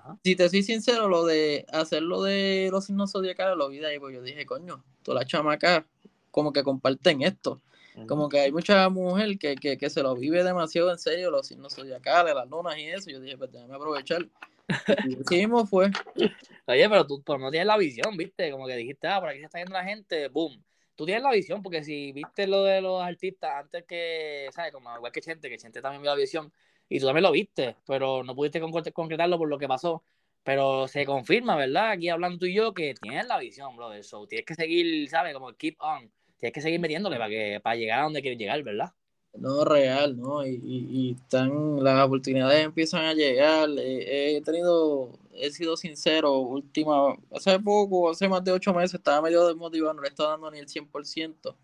Ajá. 0.00 0.18
Si 0.24 0.36
te 0.36 0.48
soy 0.48 0.62
sincero, 0.62 1.08
lo 1.08 1.24
de 1.24 1.66
hacerlo 1.72 2.22
de 2.22 2.68
los 2.70 2.86
signos 2.86 3.12
zodiacales 3.12 3.56
lo 3.56 3.68
vi 3.68 3.78
de 3.78 3.86
ahí, 3.86 3.98
pues 3.98 4.14
yo 4.14 4.22
dije, 4.22 4.46
coño, 4.46 4.82
todas 5.02 5.22
las 5.22 5.30
chamacas 5.30 5.84
como 6.30 6.52
que 6.52 6.62
comparten 6.62 7.22
esto. 7.22 7.60
Como 8.06 8.30
que 8.30 8.40
hay 8.40 8.52
mucha 8.52 8.88
mujer 8.88 9.38
que, 9.38 9.56
que, 9.56 9.76
que 9.76 9.90
se 9.90 10.02
lo 10.02 10.14
vive 10.14 10.42
demasiado 10.42 10.90
en 10.90 10.98
serio, 10.98 11.30
los 11.30 11.48
signos 11.48 11.74
zodiacales, 11.74 12.34
las 12.34 12.48
lunas 12.48 12.78
y 12.78 12.86
eso. 12.86 13.10
Yo 13.10 13.20
dije, 13.20 13.36
pues 13.36 13.52
déjame 13.52 13.74
aprovechar. 13.74 14.26
Y 15.06 15.20
así 15.20 15.36
mismo 15.36 15.66
fue. 15.66 15.90
Oye, 16.66 16.88
pero 16.88 17.06
tú 17.06 17.22
pero 17.22 17.38
no 17.38 17.50
tienes 17.50 17.66
la 17.66 17.76
visión, 17.76 18.16
¿viste? 18.16 18.50
Como 18.50 18.66
que 18.66 18.76
dijiste, 18.76 19.08
ah, 19.08 19.20
por 19.20 19.28
aquí 19.28 19.40
se 19.40 19.46
está 19.46 19.58
yendo 19.58 19.72
la 19.72 19.84
gente, 19.84 20.28
boom. 20.28 20.62
Tú 20.94 21.04
tienes 21.04 21.22
la 21.22 21.32
visión, 21.32 21.62
porque 21.62 21.82
si 21.82 22.12
viste 22.12 22.46
lo 22.46 22.64
de 22.64 22.80
los 22.80 23.02
artistas 23.02 23.50
antes 23.54 23.84
que, 23.84 24.48
¿sabes? 24.52 24.72
Como 24.72 24.94
igual 24.96 25.12
que 25.12 25.20
Chente, 25.20 25.48
que 25.48 25.58
Chente 25.58 25.80
también 25.80 26.02
vio 26.02 26.10
la 26.10 26.16
visión, 26.16 26.52
y 26.90 27.00
tú 27.00 27.06
también 27.06 27.24
lo 27.24 27.32
viste, 27.32 27.76
pero 27.86 28.24
no 28.24 28.36
pudiste 28.36 28.62
concre- 28.62 28.92
concretarlo 28.92 29.38
por 29.38 29.48
lo 29.50 29.58
que 29.58 29.68
pasó. 29.68 30.04
Pero 30.44 30.88
se 30.88 31.06
confirma, 31.06 31.56
¿verdad? 31.56 31.92
Aquí 31.92 32.10
hablando 32.10 32.38
tú 32.40 32.46
y 32.46 32.54
yo, 32.54 32.74
que 32.74 32.94
tienes 32.94 33.26
la 33.28 33.38
visión, 33.38 33.76
bro. 33.76 33.92
Eso, 33.94 34.26
tienes 34.28 34.46
que 34.46 34.56
seguir, 34.56 35.08
¿sabes? 35.10 35.34
Como 35.34 35.52
keep 35.54 35.76
on. 35.80 36.10
Tienes 36.38 36.54
que 36.54 36.62
seguir 36.62 36.80
metiéndole 36.80 37.18
para 37.18 37.30
que 37.30 37.60
para 37.62 37.76
llegar 37.76 38.00
a 38.00 38.04
donde 38.04 38.22
quieres 38.22 38.38
llegar, 38.40 38.62
¿verdad? 38.64 38.92
No, 39.34 39.64
real, 39.64 40.18
¿no? 40.18 40.44
Y, 40.46 40.50
y, 40.64 40.86
y 40.90 41.12
están, 41.12 41.82
las 41.82 42.04
oportunidades 42.04 42.64
empiezan 42.64 43.04
a 43.04 43.14
llegar. 43.14 43.68
Eh, 43.78 44.36
he 44.36 44.42
tenido, 44.42 45.12
he 45.34 45.50
sido 45.50 45.76
sincero, 45.76 46.36
última, 46.38 47.16
hace 47.32 47.58
poco, 47.60 48.10
hace 48.10 48.28
más 48.28 48.44
de 48.44 48.52
ocho 48.52 48.74
meses, 48.74 48.94
estaba 48.94 49.22
medio 49.22 49.46
desmotivado, 49.46 49.94
no 49.94 50.02
le 50.02 50.08
estaba 50.08 50.30
dando 50.32 50.50
ni 50.50 50.58
el 50.58 50.68
100%. 50.68 51.56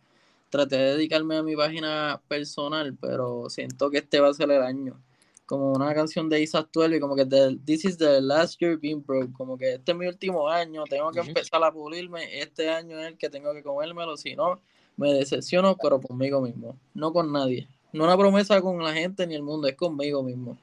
Traté 0.51 0.77
de 0.77 0.93
dedicarme 0.95 1.37
a 1.37 1.43
mi 1.43 1.57
página 1.57 2.21
personal, 2.29 2.97
pero 3.01 3.51
siento 3.51 3.91
que 3.91 3.99
este 3.99 4.21
va 4.21 4.29
a 4.31 4.35
ser 4.35 4.51
el 4.51 4.63
año. 4.63 5.01
Como 5.47 5.73
una 5.73 5.95
canción 5.95 6.29
de 6.29 6.43
Isaac 6.43 6.69
Twelve, 6.73 6.99
como 7.01 7.15
que 7.15 7.25
the- 7.25 7.57
this 7.65 7.85
is 7.85 7.97
the 7.97 8.21
last 8.21 8.61
year 8.61 8.77
being 8.77 9.01
broke, 9.07 9.33
como 9.33 9.57
que 9.57 9.75
este 9.75 9.93
es 9.93 9.99
mi 9.99 10.07
último 10.07 10.49
año, 10.49 10.83
tengo 10.91 11.11
que 11.13 11.21
empezar 11.29 11.63
a 11.63 11.71
pulirme, 11.73 12.41
este 12.41 12.69
año 12.69 12.99
es 12.99 13.07
el 13.07 13.17
que 13.17 13.31
tengo 13.31 13.55
que 13.55 13.63
comérmelo, 13.63 14.17
si 14.17 14.35
no, 14.35 14.61
me 14.97 15.13
decepciono, 15.13 15.77
pero 15.77 16.01
conmigo 16.01 16.41
mismo, 16.41 16.77
no 16.95 17.13
con 17.13 17.31
nadie. 17.33 17.69
No 17.93 18.05
una 18.05 18.17
promesa 18.17 18.61
con 18.61 18.83
la 18.83 18.93
gente 18.93 19.27
ni 19.27 19.37
el 19.37 19.43
mundo, 19.43 19.69
es 19.69 19.77
conmigo 19.77 20.23
mismo. 20.23 20.59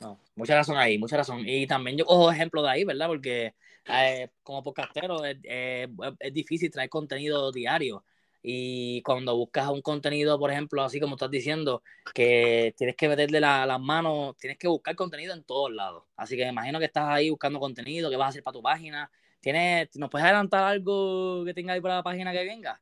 No, 0.00 0.16
mucha 0.36 0.54
razón 0.54 0.76
ahí, 0.76 0.96
mucha 0.96 1.16
razón. 1.16 1.42
Y 1.44 1.66
también 1.66 1.96
yo 1.96 2.04
cojo 2.04 2.30
ejemplos 2.30 2.62
de 2.64 2.70
ahí, 2.70 2.84
¿verdad? 2.84 3.08
Porque 3.08 3.54
eh, 3.86 4.28
como 4.44 4.62
podcastero 4.62 5.24
es, 5.24 5.38
eh, 5.42 5.88
es 6.20 6.32
difícil 6.32 6.70
traer 6.70 6.88
contenido 6.88 7.50
diario. 7.50 8.04
Y 8.50 9.02
cuando 9.02 9.36
buscas 9.36 9.68
un 9.68 9.82
contenido, 9.82 10.38
por 10.38 10.50
ejemplo, 10.50 10.82
así 10.82 10.98
como 10.98 11.16
estás 11.16 11.30
diciendo, 11.30 11.82
que 12.14 12.74
tienes 12.78 12.96
que 12.96 13.06
meterle 13.06 13.40
la- 13.40 13.66
las 13.66 13.78
manos, 13.78 14.38
tienes 14.38 14.56
que 14.56 14.66
buscar 14.68 14.96
contenido 14.96 15.34
en 15.34 15.44
todos 15.44 15.70
lados. 15.70 16.04
Así 16.16 16.34
que 16.34 16.44
me 16.44 16.48
imagino 16.52 16.78
que 16.78 16.86
estás 16.86 17.10
ahí 17.10 17.28
buscando 17.28 17.60
contenido, 17.60 18.08
que 18.08 18.16
vas 18.16 18.24
a 18.26 18.28
hacer 18.30 18.42
para 18.42 18.54
tu 18.54 18.62
página. 18.62 19.10
¿Tienes, 19.40 19.94
¿Nos 19.96 20.08
puedes 20.08 20.24
adelantar 20.24 20.64
algo 20.64 21.44
que 21.44 21.52
tenga 21.52 21.74
ahí 21.74 21.80
para 21.82 21.96
la 21.96 22.02
página 22.02 22.32
que 22.32 22.42
venga? 22.42 22.80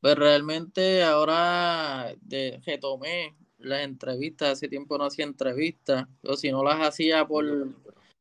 Pues 0.00 0.14
realmente 0.16 1.02
ahora 1.02 2.14
de, 2.22 2.62
retomé 2.64 3.34
las 3.58 3.82
entrevistas, 3.82 4.52
hace 4.52 4.68
tiempo 4.68 4.96
no 4.96 5.04
hacía 5.04 5.26
entrevistas, 5.26 6.06
o 6.22 6.34
si 6.34 6.50
no 6.50 6.64
las 6.64 6.80
hacía 6.80 7.26
por, 7.26 7.44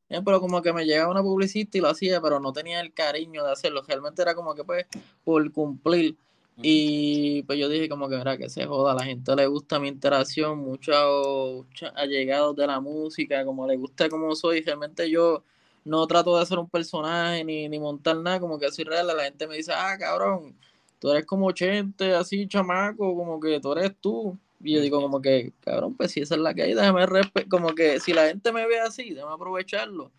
eh, 0.10 0.22
pero 0.26 0.42
como 0.42 0.62
que 0.62 0.74
me 0.74 0.84
llegaba 0.84 1.12
una 1.12 1.24
publicista 1.24 1.78
y 1.78 1.82
lo 1.82 1.88
hacía, 1.88 2.20
pero 2.20 2.42
no 2.42 2.52
tenía 2.52 2.82
el 2.82 2.94
cariño 2.94 3.42
de 3.46 3.54
hacerlo, 3.54 3.84
realmente 3.88 4.22
era 4.22 4.36
como 4.36 4.54
que 4.54 4.66
pues 4.66 4.86
por 5.24 5.50
cumplir. 5.54 6.18
Y 6.62 7.42
pues 7.44 7.58
yo 7.60 7.68
dije 7.68 7.90
como 7.90 8.08
que 8.10 8.18
mira 8.18 8.38
que 8.38 8.50
se 8.50 8.66
joda, 8.66 8.92
a 8.92 8.96
la 8.96 9.06
gente 9.06 9.36
le 9.36 9.48
gusta 9.48 9.80
mi 9.80 9.88
interacción, 9.88 10.60
muchos 10.60 11.66
allegados 11.96 12.56
de 12.56 12.68
la 12.68 12.80
música, 12.80 13.44
como 13.44 13.66
le 13.68 13.76
gusta 13.78 14.08
como 14.10 14.36
soy, 14.36 14.62
realmente 14.62 15.10
yo 15.10 15.44
no 15.86 16.06
trato 16.08 16.36
de 16.36 16.44
hacer 16.44 16.60
un 16.60 16.70
personaje 16.70 17.44
ni, 17.44 17.68
ni 17.70 17.80
montar 17.80 18.18
nada, 18.18 18.40
como 18.40 18.60
que 18.60 18.72
soy 18.72 18.86
real, 18.86 19.08
la 19.08 19.24
gente 19.24 19.48
me 19.48 19.58
dice, 19.58 19.74
ah 19.74 19.98
cabrón, 20.00 20.56
tú 21.00 21.12
eres 21.12 21.26
como 21.26 21.52
Chente, 21.52 22.14
así 22.14 22.48
chamaco, 22.48 23.16
como 23.16 23.40
que 23.40 23.60
tú 23.60 23.74
eres 23.74 23.94
tú. 24.00 24.38
Y 24.64 24.76
yo 24.76 24.82
digo 24.82 25.02
como 25.02 25.22
que, 25.22 25.52
cabrón, 25.60 25.96
pues 25.96 26.12
si 26.12 26.22
esa 26.22 26.36
es 26.36 26.42
la 26.42 26.54
que 26.54 26.64
hay, 26.64 26.74
déjame 26.74 27.06
respetar, 27.06 27.50
como 27.50 27.76
que 27.76 28.00
si 28.00 28.14
la 28.14 28.28
gente 28.28 28.54
me 28.54 28.66
ve 28.66 28.80
así, 28.80 29.14
déjame 29.14 29.34
aprovecharlo. 29.34 30.12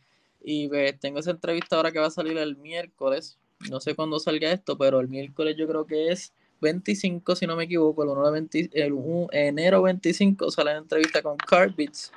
Y 0.43 0.69
pues 0.69 0.99
tengo 1.01 1.21
esa 1.21 1.31
entrevista 1.31 1.77
ahora 1.77 1.91
que 1.93 1.99
va 1.99 2.09
a 2.09 2.11
salir 2.11 2.37
el 2.37 2.57
miércoles, 2.57 3.39
no 3.71 3.81
sé 3.81 3.95
cuándo 3.95 4.19
salga 4.19 4.53
esto, 4.53 4.77
pero 4.77 5.01
el 5.01 5.09
miércoles 5.09 5.57
yo 5.57 5.67
creo 5.67 5.87
que 5.87 6.11
es 6.13 6.33
25, 6.61 7.37
si 7.37 7.47
no 7.47 7.57
me 7.57 7.65
equivoco, 7.65 8.03
el, 8.03 8.11
1 8.11 8.25
de 8.25 8.33
20 8.33 8.71
el 8.73 8.93
1 8.93 9.29
enero 9.33 9.83
25 9.83 10.51
sale 10.51 10.73
la 10.73 10.79
entrevista 10.79 11.23
con 11.23 11.37
Carbits. 11.37 12.13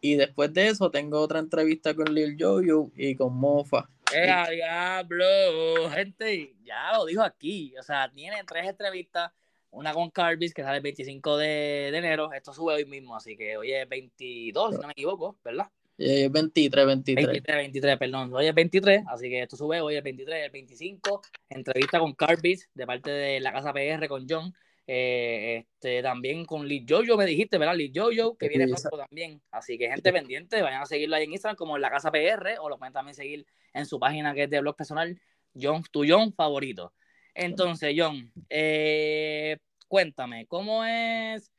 Y 0.00 0.16
después 0.16 0.52
de 0.52 0.68
eso 0.68 0.90
tengo 0.90 1.20
otra 1.20 1.38
entrevista 1.38 1.94
con 1.94 2.14
Lil 2.14 2.36
Jojo 2.38 2.92
y 2.94 3.16
con 3.16 3.34
Mofa. 3.34 3.88
¡Eh, 4.12 4.32
diablo! 4.52 5.90
Gente, 5.90 6.54
ya 6.64 6.92
lo 6.96 7.06
dijo 7.06 7.22
aquí. 7.22 7.74
O 7.78 7.82
sea, 7.82 8.10
tiene 8.10 8.36
tres 8.46 8.68
entrevistas. 8.68 9.32
Una 9.70 9.92
con 9.92 10.10
Carbis, 10.10 10.54
que 10.54 10.62
sale 10.62 10.76
el 10.76 10.82
25 10.82 11.36
de, 11.38 11.46
de 11.90 11.98
enero. 11.98 12.32
Esto 12.32 12.52
sube 12.52 12.74
hoy 12.74 12.84
mismo, 12.84 13.16
así 13.16 13.36
que 13.36 13.56
hoy 13.56 13.72
es 13.72 13.88
22, 13.88 14.74
si 14.74 14.80
no 14.80 14.86
me 14.86 14.92
equivoco, 14.92 15.36
¿verdad? 15.44 15.68
Eh, 15.98 16.28
23, 16.30 16.86
23. 16.86 17.26
23, 17.26 17.56
23, 17.56 17.98
perdón. 17.98 18.34
Hoy 18.34 18.46
es 18.46 18.54
23, 18.54 19.02
así 19.08 19.28
que 19.30 19.42
esto 19.42 19.56
sube 19.56 19.80
hoy 19.80 19.96
el 19.96 20.02
23, 20.02 20.44
el 20.44 20.50
25. 20.50 21.22
Entrevista 21.48 21.98
con 21.98 22.12
Carbis 22.14 22.68
de 22.74 22.86
parte 22.86 23.10
de 23.10 23.40
la 23.40 23.52
Casa 23.52 23.72
PR 23.72 24.06
con 24.08 24.26
John. 24.28 24.54
Eh, 24.88 25.64
este, 25.64 26.00
también 26.00 26.44
con 26.44 26.68
Lee 26.68 26.86
Jojo, 26.88 27.16
me 27.16 27.26
dijiste, 27.26 27.58
¿verdad? 27.58 27.74
Lee 27.74 27.90
Jojo, 27.94 28.36
que 28.36 28.48
viene 28.48 28.68
pronto 28.68 28.96
también. 28.96 29.42
Así 29.50 29.78
que 29.78 29.88
gente 29.88 30.12
pendiente, 30.12 30.62
vayan 30.62 30.82
a 30.82 30.86
seguirlo 30.86 31.16
ahí 31.16 31.24
en 31.24 31.32
Instagram 31.32 31.56
como 31.56 31.76
en 31.76 31.82
la 31.82 31.90
Casa 31.90 32.12
PR 32.12 32.58
o 32.60 32.68
lo 32.68 32.78
pueden 32.78 32.92
también 32.92 33.14
seguir 33.14 33.46
en 33.72 33.86
su 33.86 33.98
página 33.98 34.34
que 34.34 34.44
es 34.44 34.50
de 34.50 34.60
blog 34.60 34.76
personal, 34.76 35.20
John, 35.60 35.82
tu 35.90 36.04
John 36.06 36.32
favorito. 36.32 36.92
Entonces, 37.34 37.94
John, 37.96 38.32
eh, 38.48 39.58
cuéntame, 39.88 40.46
¿cómo 40.46 40.84
es, 40.84 41.50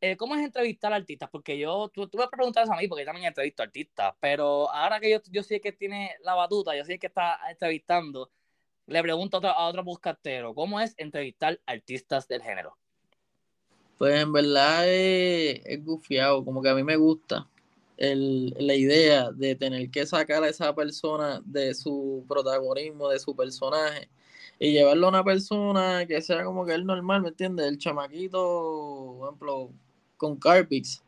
eh, 0.00 0.16
¿cómo 0.16 0.34
es 0.34 0.44
entrevistar 0.44 0.92
a 0.92 0.96
artistas? 0.96 1.28
Porque 1.30 1.58
yo, 1.58 1.88
tú, 1.88 2.06
tú 2.08 2.18
me 2.18 2.28
preguntas 2.28 2.68
a 2.70 2.76
mí, 2.76 2.88
porque 2.88 3.02
yo 3.02 3.06
también 3.06 3.26
entrevisto 3.26 3.62
artistas, 3.62 4.14
pero 4.20 4.70
ahora 4.70 5.00
que 5.00 5.10
yo, 5.10 5.20
yo 5.30 5.42
sé 5.42 5.60
que 5.60 5.72
tiene 5.72 6.12
la 6.22 6.34
batuta, 6.34 6.76
yo 6.76 6.84
sé 6.84 6.98
que 6.98 7.06
está 7.06 7.38
entrevistando, 7.50 8.30
le 8.86 9.02
pregunto 9.02 9.36
a 9.36 9.38
otro, 9.38 9.50
a 9.50 9.68
otro 9.68 9.84
podcastero, 9.84 10.54
¿cómo 10.54 10.80
es 10.80 10.94
entrevistar 10.98 11.60
artistas 11.66 12.28
del 12.28 12.42
género? 12.42 12.76
Pues 13.98 14.20
en 14.20 14.32
verdad 14.32 14.86
es, 14.86 15.60
es 15.64 15.84
gufiado, 15.84 16.44
como 16.44 16.60
que 16.62 16.68
a 16.68 16.74
mí 16.74 16.82
me 16.82 16.96
gusta 16.96 17.48
el, 17.96 18.54
la 18.58 18.74
idea 18.74 19.30
de 19.30 19.54
tener 19.54 19.90
que 19.90 20.04
sacar 20.04 20.44
a 20.44 20.48
esa 20.48 20.74
persona 20.74 21.40
de 21.44 21.74
su 21.74 22.24
protagonismo, 22.28 23.08
de 23.08 23.18
su 23.18 23.34
personaje, 23.34 24.08
y 24.58 24.72
llevarlo 24.72 25.06
a 25.06 25.10
una 25.10 25.24
persona 25.24 26.06
que 26.06 26.20
sea 26.22 26.44
como 26.44 26.64
que 26.64 26.74
él 26.74 26.86
normal, 26.86 27.22
¿me 27.22 27.28
entiendes? 27.28 27.66
El 27.66 27.78
chamaquito, 27.78 29.16
por 29.18 29.28
ejemplo, 29.28 29.70
con 30.16 30.36
Carpix, 30.36 31.02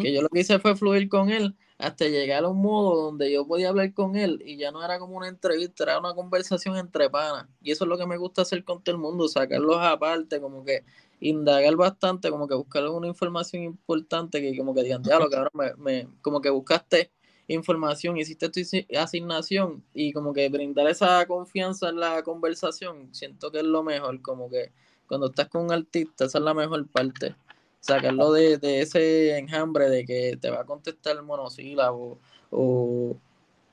que 0.00 0.12
yo 0.12 0.22
lo 0.22 0.28
que 0.28 0.40
hice 0.40 0.58
fue 0.58 0.76
fluir 0.76 1.08
con 1.08 1.30
él, 1.30 1.54
hasta 1.78 2.06
llegar 2.06 2.44
a 2.44 2.48
un 2.48 2.60
modo 2.60 3.04
donde 3.04 3.32
yo 3.32 3.46
podía 3.46 3.68
hablar 3.68 3.94
con 3.94 4.16
él 4.16 4.42
y 4.44 4.56
ya 4.56 4.72
no 4.72 4.84
era 4.84 4.98
como 4.98 5.16
una 5.16 5.28
entrevista, 5.28 5.84
era 5.84 6.00
una 6.00 6.12
conversación 6.12 6.76
entre 6.76 7.08
panas. 7.08 7.46
Y 7.62 7.70
eso 7.70 7.84
es 7.84 7.88
lo 7.88 7.96
que 7.96 8.06
me 8.06 8.16
gusta 8.16 8.42
hacer 8.42 8.64
con 8.64 8.82
todo 8.82 8.96
el 8.96 9.00
mundo, 9.00 9.28
sacarlos 9.28 9.78
aparte, 9.78 10.40
como 10.40 10.64
que 10.64 10.82
indagar 11.20 11.76
bastante, 11.76 12.30
como 12.30 12.48
que 12.48 12.56
buscar 12.56 12.82
alguna 12.82 13.06
información 13.06 13.62
importante 13.62 14.40
que 14.40 14.56
como 14.56 14.74
que 14.74 14.82
digan, 14.82 15.02
diablo, 15.02 15.30
cabrón, 15.30 15.50
me, 15.54 15.74
me, 15.76 16.08
como 16.20 16.40
que 16.40 16.50
buscaste 16.50 17.12
información, 17.46 18.16
hiciste 18.18 18.48
tu 18.48 18.60
asignación 18.98 19.84
y 19.94 20.12
como 20.12 20.32
que 20.32 20.48
brindar 20.48 20.88
esa 20.88 21.24
confianza 21.26 21.88
en 21.88 22.00
la 22.00 22.22
conversación, 22.22 23.08
siento 23.14 23.50
que 23.50 23.58
es 23.58 23.64
lo 23.64 23.82
mejor, 23.82 24.20
como 24.20 24.50
que 24.50 24.72
cuando 25.06 25.28
estás 25.28 25.48
con 25.48 25.62
un 25.62 25.72
artista, 25.72 26.26
esa 26.26 26.38
es 26.38 26.44
la 26.44 26.54
mejor 26.54 26.86
parte 26.88 27.36
sacarlo 27.80 28.32
de, 28.32 28.58
de, 28.58 28.80
ese 28.80 29.38
enjambre 29.38 29.88
de 29.88 30.04
que 30.04 30.36
te 30.40 30.50
va 30.50 30.60
a 30.60 30.66
contestar 30.66 31.16
el 31.16 31.22
monosílabo 31.22 32.18
o 32.50 33.16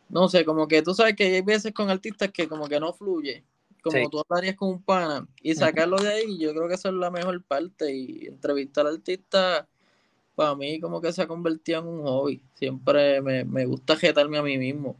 no 0.09 0.29
sé, 0.29 0.45
como 0.45 0.67
que 0.67 0.81
tú 0.81 0.93
sabes 0.93 1.15
que 1.15 1.23
hay 1.25 1.41
veces 1.41 1.73
con 1.73 1.89
artistas 1.89 2.31
que 2.31 2.47
como 2.47 2.67
que 2.67 2.79
no 2.79 2.93
fluye, 2.93 3.43
como 3.81 4.09
tú 4.09 4.21
hablarías 4.27 4.55
con 4.55 4.69
un 4.69 4.83
pana 4.83 5.27
y 5.41 5.55
sacarlo 5.55 5.97
de 5.97 6.09
ahí, 6.09 6.39
yo 6.39 6.53
creo 6.53 6.67
que 6.67 6.75
eso 6.75 6.89
es 6.89 6.95
la 6.95 7.11
mejor 7.11 7.43
parte 7.43 7.93
y 7.93 8.27
entrevistar 8.27 8.87
al 8.87 8.95
artista 8.95 9.67
para 10.35 10.55
mí 10.55 10.79
como 10.79 11.01
que 11.01 11.13
se 11.13 11.21
ha 11.21 11.27
convertido 11.27 11.79
en 11.79 11.87
un 11.87 12.01
hobby, 12.03 12.43
siempre 12.55 13.21
me, 13.21 13.45
me 13.45 13.65
gusta 13.65 13.95
jetarme 13.95 14.37
a 14.37 14.43
mí 14.43 14.57
mismo. 14.57 14.97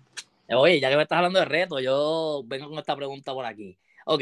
Oye, 0.50 0.80
ya 0.80 0.90
que 0.90 0.96
me 0.96 1.04
estás 1.04 1.18
hablando 1.18 1.40
de 1.40 1.46
reto, 1.46 1.80
yo 1.80 2.44
vengo 2.46 2.70
con 2.70 2.78
esta 2.78 2.96
pregunta 2.96 3.34
por 3.34 3.46
aquí. 3.46 3.78
Ok, 4.06 4.22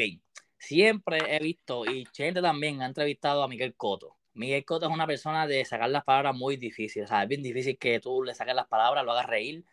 siempre 0.57 1.35
he 1.35 1.39
visto, 1.39 1.85
y 1.85 2.07
gente 2.13 2.41
también 2.41 2.81
ha 2.81 2.85
entrevistado 2.85 3.43
a 3.43 3.47
Miguel 3.47 3.75
Coto. 3.75 4.15
Miguel 4.33 4.65
Cotto 4.65 4.87
es 4.87 4.91
una 4.93 5.07
persona 5.07 5.47
de 5.47 5.63
sacar 5.65 5.89
las 5.89 6.03
palabras 6.03 6.35
muy 6.35 6.57
difícil. 6.57 7.03
O 7.03 7.07
sea, 7.07 7.23
es 7.23 7.29
bien 7.29 7.43
difícil 7.43 7.77
que 7.77 7.99
tú 7.99 8.23
le 8.23 8.33
saques 8.35 8.55
las 8.55 8.67
palabras, 8.67 9.05
lo 9.05 9.11
hagas 9.11 9.27
reír. 9.27 9.65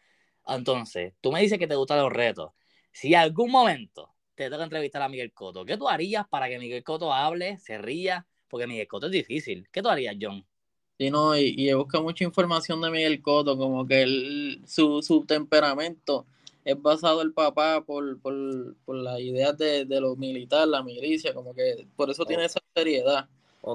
Entonces, 0.46 1.14
tú 1.20 1.32
me 1.32 1.40
dices 1.40 1.58
que 1.58 1.66
te 1.66 1.76
gustan 1.76 1.98
los 1.98 2.12
retos. 2.12 2.52
Si 2.92 3.14
algún 3.14 3.50
momento 3.50 4.14
te 4.34 4.50
toca 4.50 4.64
entrevistar 4.64 5.02
a 5.02 5.08
Miguel 5.08 5.32
Cotto, 5.32 5.64
¿qué 5.64 5.76
tú 5.76 5.88
harías 5.88 6.26
para 6.28 6.48
que 6.48 6.58
Miguel 6.58 6.84
Cotto 6.84 7.12
hable, 7.12 7.58
se 7.58 7.78
ría? 7.78 8.26
Porque 8.48 8.66
Miguel 8.66 8.88
Cotto 8.88 9.06
es 9.06 9.12
difícil. 9.12 9.68
¿Qué 9.70 9.82
tú 9.82 9.88
harías, 9.88 10.16
John? 10.20 10.44
Sí, 10.98 11.10
no, 11.10 11.36
y, 11.36 11.54
y 11.56 11.70
he 11.70 11.74
buscado 11.74 12.04
mucha 12.04 12.24
información 12.24 12.80
de 12.82 12.90
Miguel 12.90 13.22
Cotto, 13.22 13.56
como 13.56 13.86
que 13.86 14.58
su, 14.66 15.02
su 15.02 15.24
temperamento 15.24 16.26
es 16.62 16.80
basado 16.80 17.22
el 17.22 17.32
papá 17.32 17.82
por, 17.82 18.20
por, 18.20 18.76
por 18.84 18.96
las 18.96 19.18
ideas 19.20 19.56
de, 19.56 19.86
de 19.86 20.00
lo 20.00 20.14
militar, 20.16 20.68
la 20.68 20.82
milicia, 20.82 21.32
como 21.32 21.54
que 21.54 21.86
por 21.96 22.10
eso 22.10 22.26
tiene 22.26 22.44
esa 22.44 22.60
seriedad. 22.74 23.28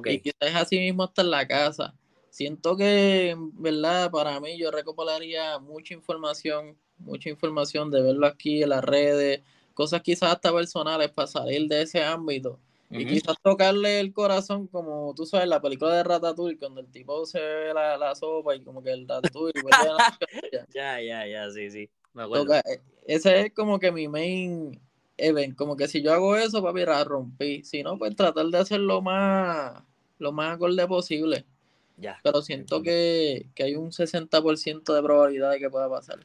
Y 0.05 0.19
quizás 0.19 0.55
así 0.55 0.79
mismo 0.79 1.03
hasta 1.03 1.21
en 1.21 1.31
la 1.31 1.47
casa. 1.47 1.93
Siento 2.29 2.75
que, 2.75 3.35
¿verdad? 3.53 4.11
Para 4.11 4.39
mí 4.39 4.57
yo 4.57 4.71
recopilaría 4.71 5.57
mucha 5.59 5.93
información, 5.93 6.77
mucha 6.97 7.29
información 7.29 7.89
de 7.91 8.01
verlo 8.01 8.27
aquí 8.27 8.63
en 8.63 8.69
las 8.69 8.83
redes, 8.83 9.41
cosas 9.73 10.01
quizás 10.01 10.33
hasta 10.33 10.53
personales 10.53 11.11
para 11.11 11.27
salir 11.27 11.67
de 11.67 11.83
ese 11.83 12.03
ámbito. 12.03 12.59
Y 12.89 13.05
quizás 13.05 13.35
tocarle 13.41 13.99
el 13.99 14.13
corazón, 14.13 14.67
como 14.67 15.13
tú 15.15 15.25
sabes, 15.25 15.47
la 15.47 15.61
película 15.61 15.95
de 15.95 16.03
Ratatouille, 16.03 16.57
cuando 16.57 16.81
el 16.81 16.87
tipo 16.91 17.25
se 17.25 17.39
ve 17.39 17.73
la, 17.73 17.97
la 17.97 18.15
sopa 18.15 18.55
y 18.55 18.61
como 18.61 18.81
que 18.83 18.91
el 18.91 19.07
Ratatouille 19.07 19.53
Ya, 20.73 21.01
ya, 21.01 21.27
ya, 21.27 21.49
sí, 21.51 21.71
sí. 21.71 21.89
Me 22.13 22.23
acuerdo. 22.23 22.53
E, 22.53 22.81
ese 23.07 23.41
es 23.41 23.53
como 23.53 23.79
que 23.79 23.91
mi 23.91 24.07
main 24.07 24.79
Even, 25.17 25.55
como 25.55 25.77
que 25.77 25.87
si 25.87 26.01
yo 26.01 26.13
hago 26.13 26.35
eso, 26.35 26.61
papi, 26.61 26.85
la 26.85 27.03
rompí. 27.03 27.63
Si 27.63 27.83
no, 27.83 27.97
pues 27.97 28.15
tratar 28.15 28.45
de 28.47 28.57
hacerlo 28.57 29.01
más, 29.01 29.81
lo 30.19 30.31
más 30.31 30.55
acorde 30.55 30.85
posible. 30.87 31.45
Ya. 31.97 32.19
Pero 32.23 32.41
siento 32.41 32.81
que, 32.81 33.47
hay 33.57 33.75
un 33.75 33.91
60% 33.91 34.93
de 34.93 35.01
probabilidad 35.01 35.51
de 35.51 35.59
que 35.59 35.69
pueda 35.69 35.89
pasar. 35.89 36.19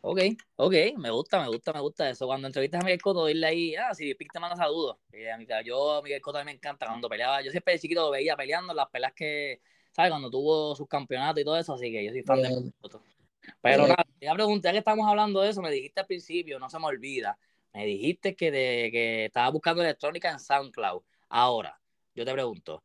Ok, 0.00 0.20
ok, 0.54 0.74
me 0.96 1.10
gusta, 1.10 1.40
me 1.42 1.48
gusta, 1.48 1.72
me 1.72 1.80
gusta 1.80 2.08
eso. 2.08 2.26
Cuando 2.26 2.46
entrevistas 2.46 2.80
a 2.80 2.84
Miguel 2.84 3.02
Cotto, 3.02 3.26
dile 3.26 3.46
ahí, 3.46 3.74
ah, 3.74 3.92
si 3.94 4.14
Pic 4.14 4.32
te 4.32 4.38
manda 4.38 4.56
saludos. 4.56 4.96
Eh, 5.12 5.28
yo, 5.64 5.94
a 5.94 6.02
Miguel 6.02 6.22
Cotto 6.22 6.38
a 6.38 6.42
mí 6.42 6.46
me 6.46 6.52
encanta 6.52 6.86
cuando 6.86 7.08
peleaba. 7.08 7.42
Yo 7.42 7.50
siempre 7.50 7.74
de 7.74 7.80
chiquito 7.80 8.02
lo 8.02 8.10
veía 8.10 8.36
peleando, 8.36 8.72
las 8.72 8.88
peleas 8.90 9.12
que, 9.12 9.60
¿sabes? 9.90 10.12
Cuando 10.12 10.30
tuvo 10.30 10.76
sus 10.76 10.86
campeonatos 10.86 11.40
y 11.40 11.44
todo 11.44 11.58
eso, 11.58 11.74
así 11.74 11.90
que 11.90 12.04
yo 12.04 12.12
soy 12.12 12.22
fan 12.22 12.42
de 12.42 12.48
Miguel 12.48 12.72
Cotto. 12.80 13.02
Pero 13.60 13.86
nada, 13.88 14.06
ya 14.20 14.34
pregunté, 14.34 14.68
ya 14.68 14.72
que 14.72 14.78
estamos 14.78 15.08
hablando 15.08 15.40
de 15.40 15.50
eso, 15.50 15.62
me 15.62 15.70
dijiste 15.70 16.00
al 16.00 16.06
principio, 16.06 16.58
no 16.58 16.70
se 16.70 16.78
me 16.78 16.86
olvida, 16.86 17.38
me 17.72 17.86
dijiste 17.86 18.34
que, 18.34 18.50
de, 18.50 18.90
que 18.90 19.24
estabas 19.26 19.52
buscando 19.52 19.82
electrónica 19.82 20.30
en 20.30 20.40
SoundCloud. 20.40 21.02
Ahora, 21.28 21.80
yo 22.14 22.24
te 22.24 22.32
pregunto, 22.32 22.82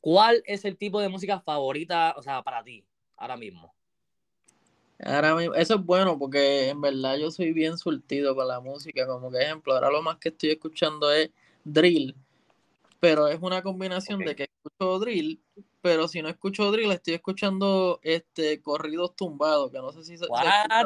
¿cuál 0.00 0.42
es 0.46 0.64
el 0.64 0.76
tipo 0.76 1.00
de 1.00 1.08
música 1.08 1.40
favorita, 1.40 2.14
o 2.16 2.22
sea, 2.22 2.42
para 2.42 2.62
ti, 2.62 2.84
ahora 3.16 3.36
mismo? 3.36 3.74
Ahora 5.04 5.34
mismo, 5.34 5.54
eso 5.54 5.74
es 5.74 5.84
bueno 5.84 6.18
porque 6.18 6.68
en 6.68 6.80
verdad 6.80 7.16
yo 7.16 7.30
soy 7.30 7.52
bien 7.52 7.76
surtido 7.76 8.36
con 8.36 8.46
la 8.46 8.60
música, 8.60 9.06
como 9.06 9.30
que 9.30 9.42
ejemplo, 9.42 9.74
ahora 9.74 9.90
lo 9.90 10.02
más 10.02 10.18
que 10.18 10.28
estoy 10.28 10.50
escuchando 10.50 11.10
es 11.10 11.30
drill, 11.64 12.14
pero 13.00 13.26
es 13.26 13.38
una 13.40 13.62
combinación 13.62 14.20
de 14.20 14.36
que 14.36 14.44
escucho 14.44 15.00
drill, 15.00 15.40
pero 15.82 16.06
si 16.06 16.22
no 16.22 16.28
escucho 16.28 16.70
drill, 16.70 16.92
estoy 16.92 17.14
escuchando 17.14 17.98
este 18.04 18.62
corridos 18.62 19.16
tumbados, 19.16 19.72
que 19.72 19.78
no 19.78 19.90
sé 19.92 20.04
si 20.04 20.16
se, 20.16 20.26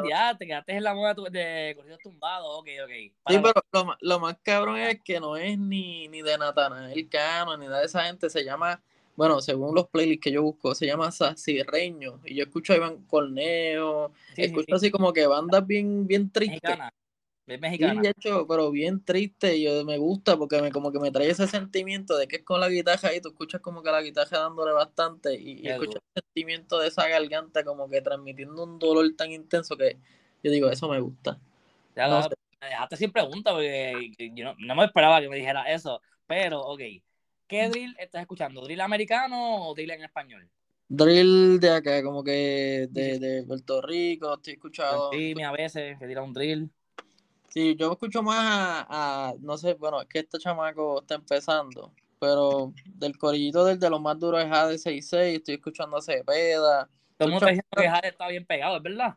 ya, 0.09 0.35
te 0.37 0.47
quedaste 0.47 0.75
en 0.75 0.83
la 0.83 0.95
moda 0.95 1.15
de 1.31 1.75
corridos 1.77 2.01
tumbados, 2.03 2.49
ok, 2.59 2.69
ok. 2.83 2.91
sí, 2.91 3.13
pero 3.27 3.53
lo, 3.73 3.97
lo, 4.01 4.21
más 4.21 4.39
cabrón 4.43 4.79
es 4.79 5.03
que 5.03 5.21
no 5.21 5.37
es 5.37 5.59
ni, 5.59 6.09
ni 6.09 6.23
de 6.23 6.39
Natanael 6.39 7.09
Cano, 7.11 7.57
ni 7.59 7.67
nada 7.67 7.81
de 7.81 7.87
esa 7.87 8.05
gente, 8.05 8.31
se 8.31 8.43
llama, 8.43 8.83
bueno, 9.17 9.43
según 9.43 9.75
los 9.75 9.87
playlists 9.89 10.25
que 10.25 10.33
yo 10.33 10.43
busco, 10.43 10.75
se 10.75 10.87
llama 10.87 11.13
Sacirreño, 11.13 12.21
y 12.25 12.35
yo 12.35 12.45
escucho 12.45 12.73
a 12.73 12.77
Iván 12.77 13.05
Corneo, 13.07 14.13
escucho 14.35 14.75
así 14.75 14.91
como 14.91 15.13
que 15.13 15.27
bandas 15.27 15.67
bien, 15.67 16.07
bien 16.07 16.31
tristes. 16.31 16.79
Es 17.47 17.61
mexicana. 17.61 18.01
Sí, 18.03 18.09
hecho, 18.09 18.47
pero 18.47 18.71
bien 18.71 19.05
triste. 19.05 19.61
Yo 19.61 19.85
me 19.85 19.99
gusta 19.99 20.37
porque 20.37 20.61
me 20.61 20.73
como 20.73 20.91
que 20.91 20.99
me 20.99 21.13
trae 21.13 21.31
ese 21.31 21.47
sentimiento 21.47 22.17
de 22.17 22.27
que 22.27 22.37
es 22.37 22.43
con 22.43 22.59
la 22.61 22.69
guitarra 22.69 23.15
y 23.15 23.21
tú 23.21 23.29
escuchas 23.29 23.61
como 23.61 23.83
que 23.83 23.91
la 23.91 24.03
guitarra 24.03 24.41
dándole 24.41 24.73
bastante 24.73 25.35
y, 25.35 25.61
y 25.63 25.69
escuchas 25.69 26.03
el 26.15 26.23
sentimiento 26.23 26.79
de 26.79 26.89
esa 26.89 27.09
garganta 27.09 27.65
como 27.65 27.89
que 27.89 28.01
transmitiendo 28.01 28.65
un 28.65 28.79
dolor 28.79 29.07
tan 29.17 29.31
intenso 29.31 29.77
que 29.77 29.97
yo 30.43 30.51
digo, 30.51 30.71
eso 30.71 30.89
me 30.89 31.01
gusta. 31.01 31.39
Ya 31.95 32.09
no, 32.09 32.21
me 32.61 32.69
dejaste 32.69 32.97
sin 32.97 33.13
pregunta 33.13 33.53
porque 33.53 34.07
yo 34.35 34.55
no, 34.59 34.75
me 34.75 34.85
esperaba 34.85 35.21
que 35.21 35.29
me 35.29 35.37
dijera 35.37 35.73
eso. 35.73 36.01
Pero, 36.27 36.61
ok, 36.61 36.81
¿qué 37.47 37.69
drill 37.69 37.97
estás 37.99 38.23
escuchando? 38.23 38.61
¿Drill 38.63 38.81
americano 38.81 39.69
o 39.69 39.75
drill 39.75 39.91
en 39.93 40.05
español? 40.05 40.49
Drill 40.89 41.59
de 41.59 41.71
acá, 41.71 42.03
como 42.03 42.23
que 42.23 42.87
de, 42.91 43.19
de 43.19 43.45
Puerto 43.45 43.83
Rico, 43.83 44.35
estoy 44.35 44.55
escuchando. 44.55 45.11
Sí, 45.13 45.35
a 45.43 45.53
veces 45.53 45.99
que 45.99 46.07
tira 46.07 46.23
un 46.23 46.33
drill. 46.33 46.71
Sí, 47.57 47.75
yo 47.75 47.91
escucho 47.91 48.23
más 48.23 48.85
a, 48.87 49.33
no 49.41 49.57
sé, 49.57 49.73
bueno, 49.73 50.03
es 50.03 50.09
que 50.09 50.19
este 50.19 50.37
chamaco 50.39 51.01
está 51.01 51.15
empezando, 51.15 51.91
pero 52.21 52.75
del 52.85 53.17
corillito 53.17 53.65
del 53.65 53.81
de 53.81 53.89
los 53.89 53.99
más 53.99 54.19
duros 54.19 54.45
es 54.45 54.51
AD66, 54.51 55.37
estoy 55.37 55.55
escuchando 55.55 55.97
a 55.97 56.03
Cepeda. 56.03 56.87
Todo 57.17 57.29
el 57.29 57.33
mundo 57.33 57.47
está 57.49 57.63
diciendo 57.63 57.67
que 57.79 57.89
AD 57.89 58.11
está 58.11 58.29
bien 58.29 58.45
pegado, 58.45 58.77
¿es 58.77 58.83
verdad? 58.83 59.17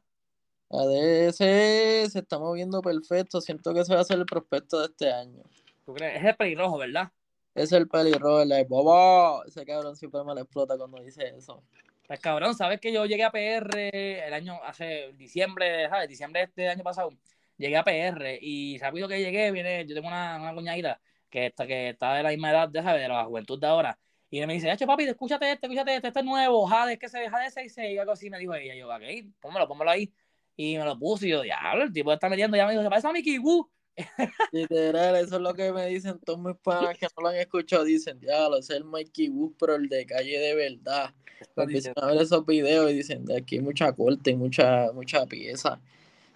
AD 0.69 1.33
se 1.33 2.03
está 2.03 2.39
moviendo 2.39 2.81
perfecto, 2.81 3.41
siento 3.41 3.73
que 3.73 3.81
ese 3.81 3.93
va 3.93 3.99
a 3.99 4.05
ser 4.05 4.19
el 4.19 4.25
prospecto 4.25 4.79
de 4.79 4.85
este 4.85 5.11
año. 5.11 5.43
¿Tú 5.85 5.93
crees? 5.93 6.21
Es 6.21 6.23
el 6.23 6.35
pelirrojo, 6.37 6.77
¿verdad? 6.77 7.11
Es 7.55 7.73
el 7.73 7.89
pelirrojo, 7.89 8.43
el 8.43 8.65
bobo. 8.69 9.43
Ese 9.43 9.65
cabrón 9.65 9.97
siempre 9.97 10.23
me 10.23 10.33
lo 10.33 10.39
explota 10.39 10.77
cuando 10.77 11.03
dice 11.03 11.27
eso. 11.35 11.61
Pues 12.07 12.21
cabrón, 12.21 12.55
¿sabes 12.55 12.79
que 12.79 12.93
yo 12.93 13.05
llegué 13.05 13.25
a 13.25 13.31
PR 13.31 14.27
el 14.27 14.33
año, 14.33 14.53
hace 14.63 15.11
diciembre, 15.17 15.89
¿sabes? 15.89 16.07
Diciembre 16.07 16.39
de 16.39 16.45
este 16.45 16.69
año 16.69 16.83
pasado 16.85 17.11
llegué 17.59 17.77
a 17.77 17.83
PR 17.83 18.39
y 18.41 18.77
rápido 18.79 19.07
que 19.07 19.19
llegué, 19.19 19.51
viene, 19.51 19.85
yo 19.85 19.93
tengo 19.93 20.07
una, 20.07 20.37
una 20.41 20.53
cuñadita 20.53 20.99
que 21.29 21.47
está, 21.47 21.67
que 21.67 21.89
está 21.89 22.15
de 22.15 22.23
la 22.23 22.29
misma 22.29 22.49
edad, 22.49 22.69
de, 22.69 22.81
¿sabes? 22.81 23.01
de 23.01 23.07
la 23.07 23.25
juventud 23.25 23.59
de 23.59 23.67
ahora. 23.67 23.99
Y 24.31 24.45
me 24.45 24.53
dice, 24.53 24.71
hecho 24.71 24.87
papi, 24.87 25.03
escúchate 25.03 25.51
este, 25.51 25.67
escúchate 25.67 25.95
este, 25.95 26.07
este 26.07 26.19
es 26.19 26.25
nuevo, 26.25 26.65
Jade, 26.65 26.97
que 26.97 27.09
se 27.09 27.19
deja 27.19 27.39
de 27.39 27.47
6-6, 27.47 27.99
algo 27.99 28.11
así, 28.13 28.29
me 28.29 28.39
dijo 28.39 28.53
ella. 28.55 28.75
Yo, 28.75 28.87
ok, 28.87 29.31
pónmelo, 29.39 29.67
pónmelo 29.67 29.91
ahí. 29.91 30.11
Y 30.55 30.77
me 30.77 30.85
lo 30.85 30.97
puse 30.97 31.27
y 31.27 31.31
yo, 31.31 31.41
diablo, 31.41 31.83
el 31.83 31.93
tipo 31.93 32.11
está 32.11 32.29
metiendo, 32.29 32.57
ya 32.57 32.65
me 32.65 32.71
dijo, 32.71 32.83
se 32.83 32.89
parece 32.89 33.07
a 33.07 33.11
Mickey 33.11 33.39
Woo. 33.39 33.69
Literal, 34.51 35.15
eso 35.15 35.35
es 35.35 35.41
lo 35.41 35.53
que 35.53 35.71
me 35.71 35.87
dicen 35.87 36.19
todos 36.19 36.39
mis 36.39 36.55
padres 36.57 36.97
que 36.97 37.07
no 37.17 37.23
lo 37.23 37.29
han 37.29 37.35
escuchado. 37.35 37.83
Dicen, 37.83 38.19
diablo, 38.19 38.57
es 38.57 38.69
el 38.69 38.85
Mikey 38.85 39.29
Woo, 39.29 39.55
pero 39.59 39.75
el 39.75 39.89
de 39.89 40.05
calle 40.05 40.39
de 40.39 40.55
verdad. 40.55 41.13
Empiezan 41.55 41.93
a 41.97 42.07
ver 42.07 42.21
esos 42.21 42.45
videos 42.45 42.91
y 42.91 42.95
dicen, 42.95 43.25
de 43.25 43.37
aquí 43.37 43.55
hay 43.55 43.61
mucha 43.61 43.91
corte 43.93 44.31
y 44.31 44.35
mucha, 44.35 44.91
mucha 44.93 45.25
pieza. 45.25 45.81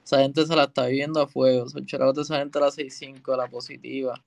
Esa 0.04 0.20
gente 0.20 0.46
se 0.46 0.56
la 0.56 0.64
está 0.64 0.88
viviendo 0.88 1.22
a 1.22 1.28
fuego. 1.28 1.70
Son 1.70 1.86
de 1.86 2.22
esa 2.22 2.40
gente 2.40 2.60
la 2.60 2.72
6-5, 2.72 3.38
la 3.38 3.48
positiva. 3.48 4.22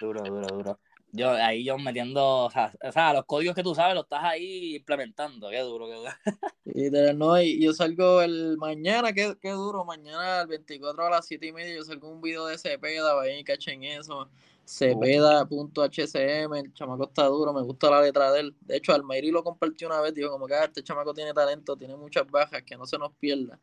Duro, 0.00 0.22
duro, 0.22 0.46
duro. 0.46 0.78
Yo 1.10 1.30
ahí 1.30 1.64
yo 1.64 1.78
metiendo, 1.78 2.44
o 2.44 2.50
sea, 2.50 2.72
o 2.82 2.92
sea, 2.92 3.14
los 3.14 3.24
códigos 3.24 3.54
que 3.54 3.62
tú 3.62 3.74
sabes 3.74 3.94
los 3.94 4.04
estás 4.04 4.24
ahí 4.24 4.76
implementando. 4.76 5.48
Qué 5.48 5.60
duro, 5.60 5.86
qué 5.86 5.94
duro. 5.94 6.10
Y, 6.74 6.90
no, 6.90 7.40
y 7.40 7.64
yo 7.64 7.72
salgo 7.72 8.20
el 8.20 8.58
mañana, 8.58 9.12
qué, 9.14 9.34
qué 9.40 9.50
duro, 9.52 9.86
mañana 9.86 10.42
el 10.42 10.48
24 10.48 11.06
a 11.06 11.10
las 11.10 11.26
7 11.26 11.46
y 11.46 11.52
media 11.52 11.74
yo 11.74 11.82
salgo 11.82 12.10
un 12.10 12.20
video 12.20 12.46
de 12.46 12.58
Cepeda, 12.58 13.14
vayan 13.14 13.38
y 13.38 13.44
cachen 13.44 13.84
eso. 13.84 14.28
Cepeda.hcm, 14.66 16.54
el 16.54 16.74
chamaco 16.74 17.04
está 17.04 17.24
duro, 17.24 17.54
me 17.54 17.62
gusta 17.62 17.90
la 17.90 18.02
letra 18.02 18.30
de 18.32 18.40
él. 18.40 18.54
De 18.60 18.76
hecho, 18.76 18.92
Almairi 18.92 19.30
lo 19.30 19.42
compartió 19.42 19.88
una 19.88 20.02
vez, 20.02 20.12
dijo 20.12 20.30
como 20.30 20.46
que 20.46 20.54
ah, 20.54 20.64
este 20.64 20.84
chamaco 20.84 21.14
tiene 21.14 21.32
talento, 21.32 21.74
tiene 21.74 21.96
muchas 21.96 22.30
bajas, 22.30 22.62
que 22.64 22.76
no 22.76 22.84
se 22.84 22.98
nos 22.98 23.12
pierda. 23.14 23.58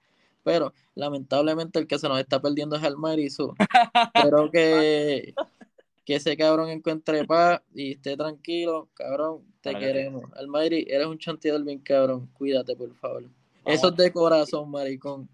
Pero 0.46 0.72
lamentablemente 0.94 1.80
el 1.80 1.88
que 1.88 1.98
se 1.98 2.08
nos 2.08 2.20
está 2.20 2.40
perdiendo 2.40 2.76
es 2.76 2.84
Almairi. 2.84 3.26
Espero 4.14 4.52
que, 4.52 5.34
que 6.06 6.16
ese 6.16 6.38
cabrón 6.38 6.70
encuentre 6.70 7.26
paz 7.26 7.62
y 7.74 7.94
esté 7.94 8.16
tranquilo. 8.16 8.88
Cabrón, 8.94 9.44
te 9.62 9.76
queremos. 9.76 10.32
Almairi, 10.36 10.86
eres 10.88 11.08
un 11.08 11.18
chanteador 11.18 11.64
bien 11.64 11.80
cabrón. 11.80 12.30
Cuídate, 12.34 12.76
por 12.76 12.94
favor. 12.96 13.24
Eso 13.66 13.88
es 13.88 13.96
de 13.96 14.14
corazón, 14.14 14.70
maricón. 14.70 15.28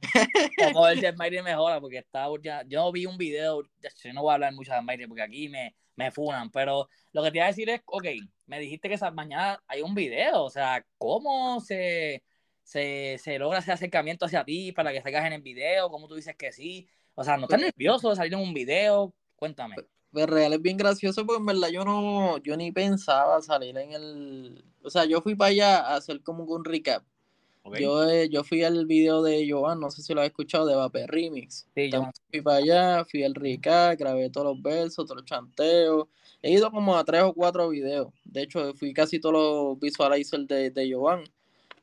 Vamos 0.58 0.86
a 0.86 0.90
ver 0.92 1.00
si 1.00 1.06
Almighty 1.08 1.42
mejora, 1.42 1.82
porque 1.82 1.98
está 1.98 2.28
ya, 2.42 2.64
yo 2.66 2.90
vi 2.94 3.06
un 3.06 3.18
video, 3.18 3.64
yo 3.64 4.14
no 4.14 4.22
voy 4.22 4.32
a 4.32 4.36
hablar 4.36 4.54
mucho 4.54 4.72
de 4.72 4.78
Almighty 4.78 5.08
porque 5.08 5.24
aquí 5.24 5.50
me, 5.50 5.76
me 5.98 6.12
funan, 6.12 6.50
pero 6.50 6.88
lo 7.12 7.24
que 7.24 7.32
te 7.32 7.38
iba 7.40 7.46
a 7.46 7.50
decir 7.50 7.70
es, 7.70 7.82
ok, 7.86 8.06
me 8.46 8.60
dijiste 8.62 8.88
que 8.88 8.96
esa 8.96 9.12
mañana 9.12 9.62
hay 9.68 9.82
un 9.82 9.94
video, 9.94 10.44
o 10.44 10.50
sea, 10.50 10.86
¿cómo 10.98 11.60
se, 11.60 12.24
se, 12.72 13.18
se 13.18 13.38
logra 13.38 13.60
ese 13.60 13.72
acercamiento 13.72 14.26
hacia 14.26 14.44
ti 14.44 14.72
para 14.72 14.92
que 14.92 15.02
salgas 15.02 15.26
en 15.26 15.34
el 15.34 15.42
video? 15.42 15.90
¿Cómo 15.90 16.08
tú 16.08 16.16
dices 16.16 16.36
que 16.36 16.52
sí? 16.52 16.88
O 17.16 17.24
sea, 17.24 17.38
¿no 17.38 17.44
estás 17.44 17.60
pues 17.60 17.74
nervioso 17.74 18.10
de 18.10 18.16
salir 18.16 18.34
en 18.34 18.40
un 18.40 18.54
video? 18.54 19.14
Cuéntame. 19.36 19.76
Pues, 20.12 20.28
real 20.28 20.54
es 20.54 20.62
bien 20.62 20.78
gracioso 20.78 21.26
porque 21.26 21.40
en 21.40 21.46
verdad 21.46 21.70
yo 21.70 21.84
no, 21.86 22.38
yo 22.40 22.56
ni 22.58 22.72
pensaba 22.72 23.42
salir 23.42 23.78
en 23.78 23.92
el, 23.94 24.64
o 24.84 24.90
sea, 24.90 25.06
yo 25.06 25.22
fui 25.22 25.36
para 25.36 25.50
allá 25.50 25.78
a 25.80 25.96
hacer 25.96 26.22
como 26.22 26.44
un 26.44 26.66
recap 26.66 27.04
yo, 27.80 28.10
eh, 28.10 28.28
yo 28.30 28.44
fui 28.44 28.64
al 28.64 28.86
video 28.86 29.22
de 29.22 29.48
Joan, 29.50 29.80
no 29.80 29.92
sé 29.92 30.02
si 30.02 30.14
lo 30.14 30.22
has 30.22 30.28
escuchado, 30.28 30.66
de 30.66 30.76
Vapor 30.76 31.10
Remix. 31.10 31.68
Sí, 31.76 31.90
yo. 31.92 32.10
Fui 32.30 32.42
para 32.42 32.58
allá, 32.58 33.06
fui 33.06 33.24
al 33.24 33.36
Rica, 33.36 33.96
grabé 33.96 34.30
todos 34.30 34.48
los 34.48 34.62
versos, 34.62 35.06
todos 35.06 35.18
los 35.18 35.26
chanteos. 35.26 36.08
He 36.42 36.52
ido 36.52 36.72
como 36.72 36.98
a 36.98 37.04
tres 37.04 37.22
o 37.24 37.34
cuatro 37.34 37.70
videos. 37.70 38.12
De 38.24 38.44
hecho, 38.44 38.74
fui 38.74 38.94
casi 38.94 39.20
todos 39.20 39.34
los 39.34 39.80
visualizers 39.80 40.48
de, 40.48 40.72
de 40.72 40.94
Joan. 40.94 41.24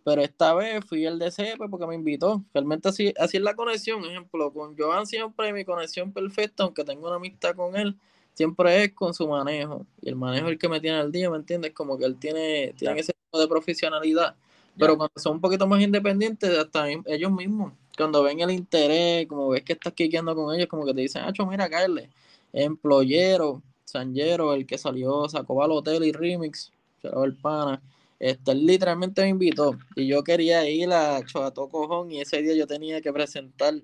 Pero 0.08 0.22
esta 0.22 0.54
vez 0.54 0.84
fui 0.86 1.04
al 1.04 1.18
DC 1.18 1.56
porque 1.70 1.86
me 1.86 1.94
invitó. 1.94 2.42
Realmente 2.54 2.88
así, 2.88 3.12
así 3.18 3.36
es 3.36 3.42
la 3.42 3.54
conexión. 3.54 4.04
Ejemplo, 4.04 4.52
con 4.52 4.76
Joan 4.76 5.06
siempre 5.06 5.52
mi 5.52 5.64
conexión 5.64 6.12
perfecta, 6.12 6.62
aunque 6.62 6.84
tengo 6.84 7.06
una 7.06 7.16
amistad 7.16 7.54
con 7.54 7.76
él, 7.76 7.94
siempre 8.34 8.84
es 8.84 8.94
con 8.94 9.12
su 9.12 9.28
manejo. 9.28 9.84
Y 10.00 10.08
el 10.08 10.16
manejo 10.16 10.46
es 10.46 10.52
el 10.52 10.58
que 10.58 10.68
me 10.68 10.80
tiene 10.80 10.98
al 10.98 11.12
día, 11.12 11.28
¿me 11.30 11.36
entiendes? 11.36 11.72
Como 11.72 11.98
que 11.98 12.06
él 12.06 12.16
tiene, 12.18 12.72
tiene 12.78 13.00
ese 13.00 13.12
tipo 13.12 13.38
de 13.38 13.48
profesionalidad 13.48 14.34
pero 14.78 14.96
cuando 14.96 15.12
son 15.16 15.34
un 15.34 15.40
poquito 15.40 15.66
más 15.66 15.82
independientes, 15.82 16.56
hasta 16.56 16.88
ellos 16.88 17.32
mismos, 17.32 17.72
cuando 17.96 18.22
ven 18.22 18.40
el 18.40 18.50
interés, 18.52 19.26
como 19.26 19.48
ves 19.48 19.64
que 19.64 19.72
estás 19.72 19.92
quiqueando 19.92 20.34
con 20.34 20.54
ellos, 20.54 20.68
como 20.68 20.86
que 20.86 20.94
te 20.94 21.00
dicen, 21.00 21.24
Acho, 21.24 21.44
mira, 21.46 21.68
Carle, 21.68 22.10
employero, 22.52 23.60
Sanjero, 23.84 24.54
el 24.54 24.66
que 24.66 24.78
salió, 24.78 25.28
sacó 25.28 25.62
al 25.62 25.72
hotel 25.72 26.04
y 26.04 26.12
remix, 26.12 26.70
el 27.02 27.34
pana. 27.34 27.82
Este, 28.18 28.54
literalmente 28.54 29.22
me 29.22 29.28
invitó 29.28 29.78
y 29.94 30.08
yo 30.08 30.24
quería 30.24 30.68
ir 30.68 30.90
a 30.92 31.24
Choato 31.24 31.68
Cojón 31.68 32.10
y 32.10 32.20
ese 32.20 32.42
día 32.42 32.54
yo 32.54 32.66
tenía 32.66 33.00
que 33.00 33.12
presentar 33.12 33.74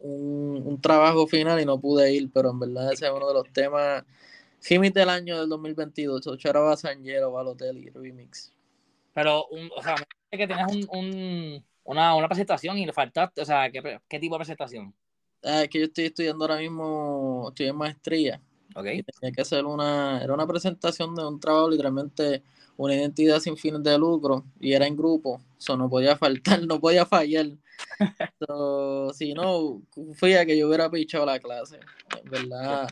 un, 0.00 0.80
trabajo 0.80 1.26
final 1.26 1.60
y 1.60 1.64
no 1.64 1.80
pude 1.80 2.12
ir, 2.12 2.30
pero 2.32 2.50
en 2.50 2.58
verdad 2.58 2.92
ese 2.92 3.06
es 3.06 3.12
uno 3.12 3.28
de 3.28 3.34
los 3.34 3.52
temas 3.52 4.04
Jimmy 4.60 4.90
del 4.90 5.08
año 5.08 5.38
del 5.38 5.48
2022, 5.48 6.36
Choraba 6.38 6.76
Sanjero, 6.76 7.32
hotel 7.32 7.78
y 7.78 7.90
remix. 7.90 8.52
Pero, 9.12 9.46
un, 9.48 9.70
o 9.76 9.82
sea, 9.82 9.94
que 10.30 10.46
tenías 10.46 10.72
un, 10.90 11.64
una, 11.84 12.16
una, 12.16 12.28
presentación 12.28 12.76
y 12.78 12.86
le 12.86 12.92
faltaste, 12.92 13.40
o 13.40 13.44
sea, 13.44 13.70
¿qué, 13.70 14.00
qué 14.08 14.18
tipo 14.18 14.34
de 14.34 14.40
presentación? 14.40 14.92
Ah, 15.44 15.62
es 15.62 15.68
que 15.68 15.78
yo 15.78 15.84
estoy 15.84 16.06
estudiando 16.06 16.44
ahora 16.44 16.56
mismo, 16.56 17.46
estoy 17.50 17.66
en 17.66 17.76
maestría. 17.76 18.40
Okay. 18.74 19.04
tenía 19.04 19.32
que 19.32 19.42
hacer 19.42 19.64
una, 19.64 20.20
era 20.20 20.34
una 20.34 20.46
presentación 20.48 21.14
de 21.14 21.24
un 21.24 21.38
trabajo, 21.38 21.70
literalmente 21.70 22.42
una 22.76 22.94
identidad 22.94 23.40
sin 23.40 23.56
fines 23.56 23.82
de 23.82 23.98
lucro, 23.98 24.44
y 24.60 24.72
era 24.72 24.86
en 24.86 24.96
grupo, 24.96 25.40
eso 25.58 25.76
no 25.76 25.88
podía 25.88 26.16
faltar, 26.16 26.66
no 26.66 26.80
podía 26.80 27.06
fallar. 27.06 27.46
si 29.14 29.34
no, 29.34 29.82
fui 30.14 30.34
que 30.46 30.58
yo 30.58 30.68
hubiera 30.68 30.90
pichado 30.90 31.26
la 31.26 31.38
clase, 31.38 31.80
verdad. 32.24 32.88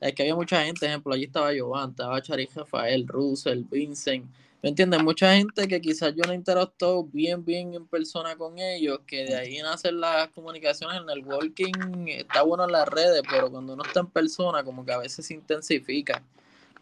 Es 0.00 0.14
que 0.14 0.22
había 0.22 0.34
mucha 0.34 0.64
gente, 0.64 0.84
ejemplo, 0.84 1.14
allí 1.14 1.24
estaba 1.24 1.52
Giovanni, 1.52 1.92
estaba 1.92 2.20
Charis 2.20 2.52
Rafael, 2.54 3.06
Russell, 3.06 3.62
Vincent, 3.70 4.26
¿Me 4.62 4.68
entiendes? 4.68 5.02
Mucha 5.02 5.34
gente 5.34 5.66
que 5.66 5.80
quizás 5.80 6.14
yo 6.14 6.22
no 6.24 6.32
interactúo 6.32 7.02
bien, 7.02 7.44
bien 7.44 7.74
en 7.74 7.84
persona 7.84 8.36
con 8.36 8.60
ellos, 8.60 9.00
que 9.08 9.24
de 9.24 9.34
ahí 9.34 9.58
nacen 9.60 10.00
las 10.00 10.28
comunicaciones, 10.28 11.00
en 11.02 11.10
el 11.10 11.26
walking 11.26 12.06
está 12.06 12.42
bueno 12.42 12.62
en 12.64 12.70
las 12.70 12.86
redes, 12.86 13.22
pero 13.28 13.50
cuando 13.50 13.74
uno 13.74 13.82
está 13.84 13.98
en 13.98 14.06
persona, 14.06 14.62
como 14.62 14.86
que 14.86 14.92
a 14.92 14.98
veces 14.98 15.26
se 15.26 15.34
intensifica. 15.34 16.22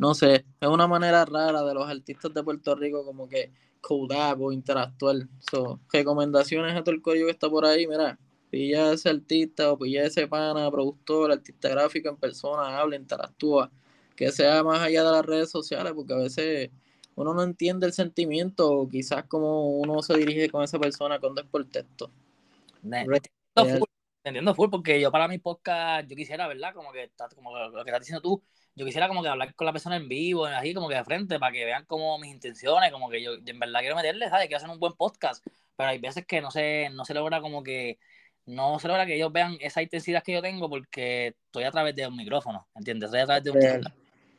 No 0.00 0.14
sé, 0.14 0.46
es 0.58 0.68
una 0.68 0.86
manera 0.86 1.26
rara 1.26 1.62
de 1.62 1.74
los 1.74 1.86
artistas 1.86 2.32
de 2.32 2.42
Puerto 2.42 2.74
Rico 2.74 3.04
como 3.04 3.28
que 3.28 3.52
codar 3.82 4.38
o 4.40 4.50
interactuar. 4.50 5.16
So, 5.50 5.78
recomendaciones 5.92 6.74
a 6.74 6.82
todo 6.82 6.94
el 6.94 7.02
código 7.02 7.26
que 7.26 7.32
está 7.32 7.50
por 7.50 7.66
ahí, 7.66 7.86
mira, 7.86 8.18
pilla 8.48 8.94
ese 8.94 9.10
artista 9.10 9.70
o 9.70 9.78
pilla 9.78 10.04
ese 10.04 10.26
pana, 10.26 10.70
productor, 10.70 11.30
artista 11.30 11.68
gráfico 11.68 12.08
en 12.08 12.16
persona, 12.16 12.78
habla, 12.78 12.96
interactúa, 12.96 13.70
que 14.16 14.32
sea 14.32 14.64
más 14.64 14.80
allá 14.80 15.04
de 15.04 15.12
las 15.12 15.26
redes 15.26 15.50
sociales, 15.50 15.92
porque 15.94 16.14
a 16.14 16.16
veces 16.16 16.70
uno 17.14 17.34
no 17.34 17.42
entiende 17.42 17.86
el 17.86 17.92
sentimiento 17.92 18.72
o 18.72 18.88
quizás 18.88 19.24
como 19.26 19.68
uno 19.68 20.00
se 20.00 20.16
dirige 20.16 20.48
con 20.48 20.64
esa 20.64 20.78
persona 20.78 21.20
cuando 21.20 21.42
es 21.42 21.46
por 21.46 21.62
texto. 21.66 22.10
entiendo 24.24 24.54
full, 24.54 24.70
porque 24.70 24.98
yo 24.98 25.12
para 25.12 25.28
mi 25.28 25.36
podcast, 25.36 26.08
yo 26.08 26.16
quisiera, 26.16 26.48
¿verdad? 26.48 26.72
Como 26.72 26.90
que 26.90 27.10
como 27.34 27.58
lo 27.58 27.84
que 27.84 27.90
estás 27.90 28.00
diciendo 28.00 28.22
tú, 28.22 28.42
yo 28.74 28.87
quisiera 28.87 29.09
como 29.09 29.22
que 29.22 29.28
hablar 29.28 29.54
con 29.54 29.66
la 29.66 29.72
persona 29.72 29.96
en 29.96 30.09
vivo, 30.09 30.46
así 30.46 30.74
como 30.74 30.88
que 30.88 30.94
de 30.94 31.04
frente, 31.04 31.38
para 31.38 31.52
que 31.52 31.64
vean 31.64 31.85
como 31.85 32.18
mis 32.18 32.33
intenciones, 32.33 32.92
como 32.92 33.11
que 33.11 33.22
yo 33.22 33.33
en 33.44 33.59
verdad 33.59 33.80
quiero 33.80 33.96
meterles, 33.96 34.30
¿sabes? 34.30 34.46
Quiero 34.46 34.59
hacer 34.59 34.70
un 34.70 34.78
buen 34.78 34.94
podcast, 34.94 35.44
pero 35.76 35.90
hay 35.90 35.98
veces 35.98 36.24
que 36.26 36.40
no 36.40 36.50
se, 36.50 36.88
no 36.90 37.04
se 37.04 37.14
logra 37.14 37.40
como 37.40 37.62
que, 37.62 37.98
no 38.46 38.78
se 38.78 38.88
logra 38.88 39.06
que 39.06 39.16
ellos 39.16 39.33
vean 39.33 39.56
esa 39.61 39.83
intensidad 39.83 40.22
que 40.22 40.33
yo 40.33 40.42
tengo 40.42 40.68
porque 40.68 41.35
estoy 41.46 41.64
a 41.64 41.70
través 41.70 41.94
de 41.94 42.06
un 42.06 42.16
micrófono, 42.16 42.66
¿entiendes? 42.74 43.09
Estoy 43.09 43.20
a 43.20 43.26
través 43.26 43.44
de 43.44 43.50
un... 43.50 43.59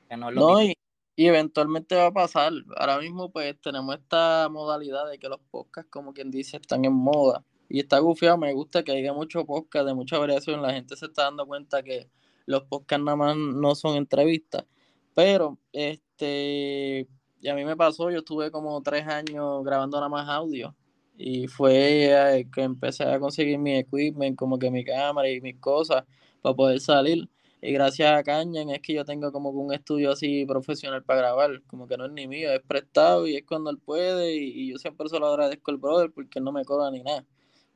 Que 0.09 0.17
no 0.17 0.29
es 0.29 0.35
lo 0.35 0.57
mismo. 0.57 0.73
Y 1.15 1.27
eventualmente 1.27 1.95
va 1.95 2.07
a 2.07 2.11
pasar. 2.11 2.51
Ahora 2.77 2.97
mismo 2.99 3.31
pues 3.31 3.59
tenemos 3.61 3.95
esta 3.95 4.47
modalidad 4.49 5.09
de 5.09 5.19
que 5.19 5.29
los 5.29 5.39
podcasts, 5.51 5.91
como 5.91 6.13
quien 6.13 6.31
dice, 6.31 6.57
están 6.57 6.83
en 6.85 6.93
moda. 6.93 7.43
Y 7.69 7.79
está 7.79 7.99
gufiado, 7.99 8.37
me 8.37 8.51
gusta 8.53 8.83
que 8.83 8.91
haya 8.91 9.13
mucho 9.13 9.45
podcast 9.45 9.85
de 9.85 9.93
mucha 9.93 10.17
variación. 10.17 10.61
La 10.61 10.73
gente 10.73 10.95
se 10.95 11.05
está 11.05 11.23
dando 11.23 11.45
cuenta 11.45 11.83
que 11.83 12.09
los 12.45 12.63
podcasts 12.63 13.03
nada 13.03 13.15
más 13.15 13.37
no 13.37 13.75
son 13.75 13.97
entrevistas. 13.97 14.65
Pero, 15.13 15.57
este, 15.73 17.07
y 17.41 17.47
a 17.47 17.55
mí 17.55 17.65
me 17.65 17.75
pasó, 17.75 18.09
yo 18.11 18.19
estuve 18.19 18.51
como 18.51 18.81
tres 18.81 19.07
años 19.07 19.63
grabando 19.63 19.97
nada 19.97 20.09
más 20.09 20.29
audio. 20.29 20.75
Y 21.17 21.47
fue 21.47 22.39
eh, 22.39 22.47
que 22.53 22.61
empecé 22.63 23.03
a 23.03 23.19
conseguir 23.19 23.57
mi 23.59 23.77
equipment, 23.77 24.37
como 24.37 24.57
que 24.57 24.71
mi 24.71 24.83
cámara 24.83 25.29
y 25.29 25.41
mis 25.41 25.59
cosas, 25.59 26.03
para 26.41 26.55
poder 26.55 26.79
salir. 26.79 27.29
Y 27.63 27.71
gracias 27.73 28.11
a 28.11 28.23
Cañan 28.23 28.71
es 28.71 28.81
que 28.81 28.93
yo 28.93 29.05
tengo 29.05 29.31
como 29.31 29.51
un 29.51 29.71
estudio 29.71 30.11
así 30.11 30.45
profesional 30.47 31.03
para 31.03 31.19
grabar, 31.21 31.61
como 31.67 31.87
que 31.87 31.95
no 31.95 32.05
es 32.05 32.11
ni 32.11 32.27
mío, 32.27 32.51
es 32.51 32.61
prestado 32.61 33.27
y 33.27 33.35
es 33.35 33.43
cuando 33.45 33.69
él 33.69 33.77
puede 33.77 34.33
y, 34.35 34.71
yo 34.71 34.79
siempre 34.79 35.07
se 35.09 35.19
lo 35.19 35.27
agradezco 35.27 35.69
al 35.69 35.77
brother 35.77 36.11
porque 36.11 36.39
no 36.41 36.51
me 36.51 36.65
cobra 36.65 36.89
ni 36.89 37.03
nada. 37.03 37.23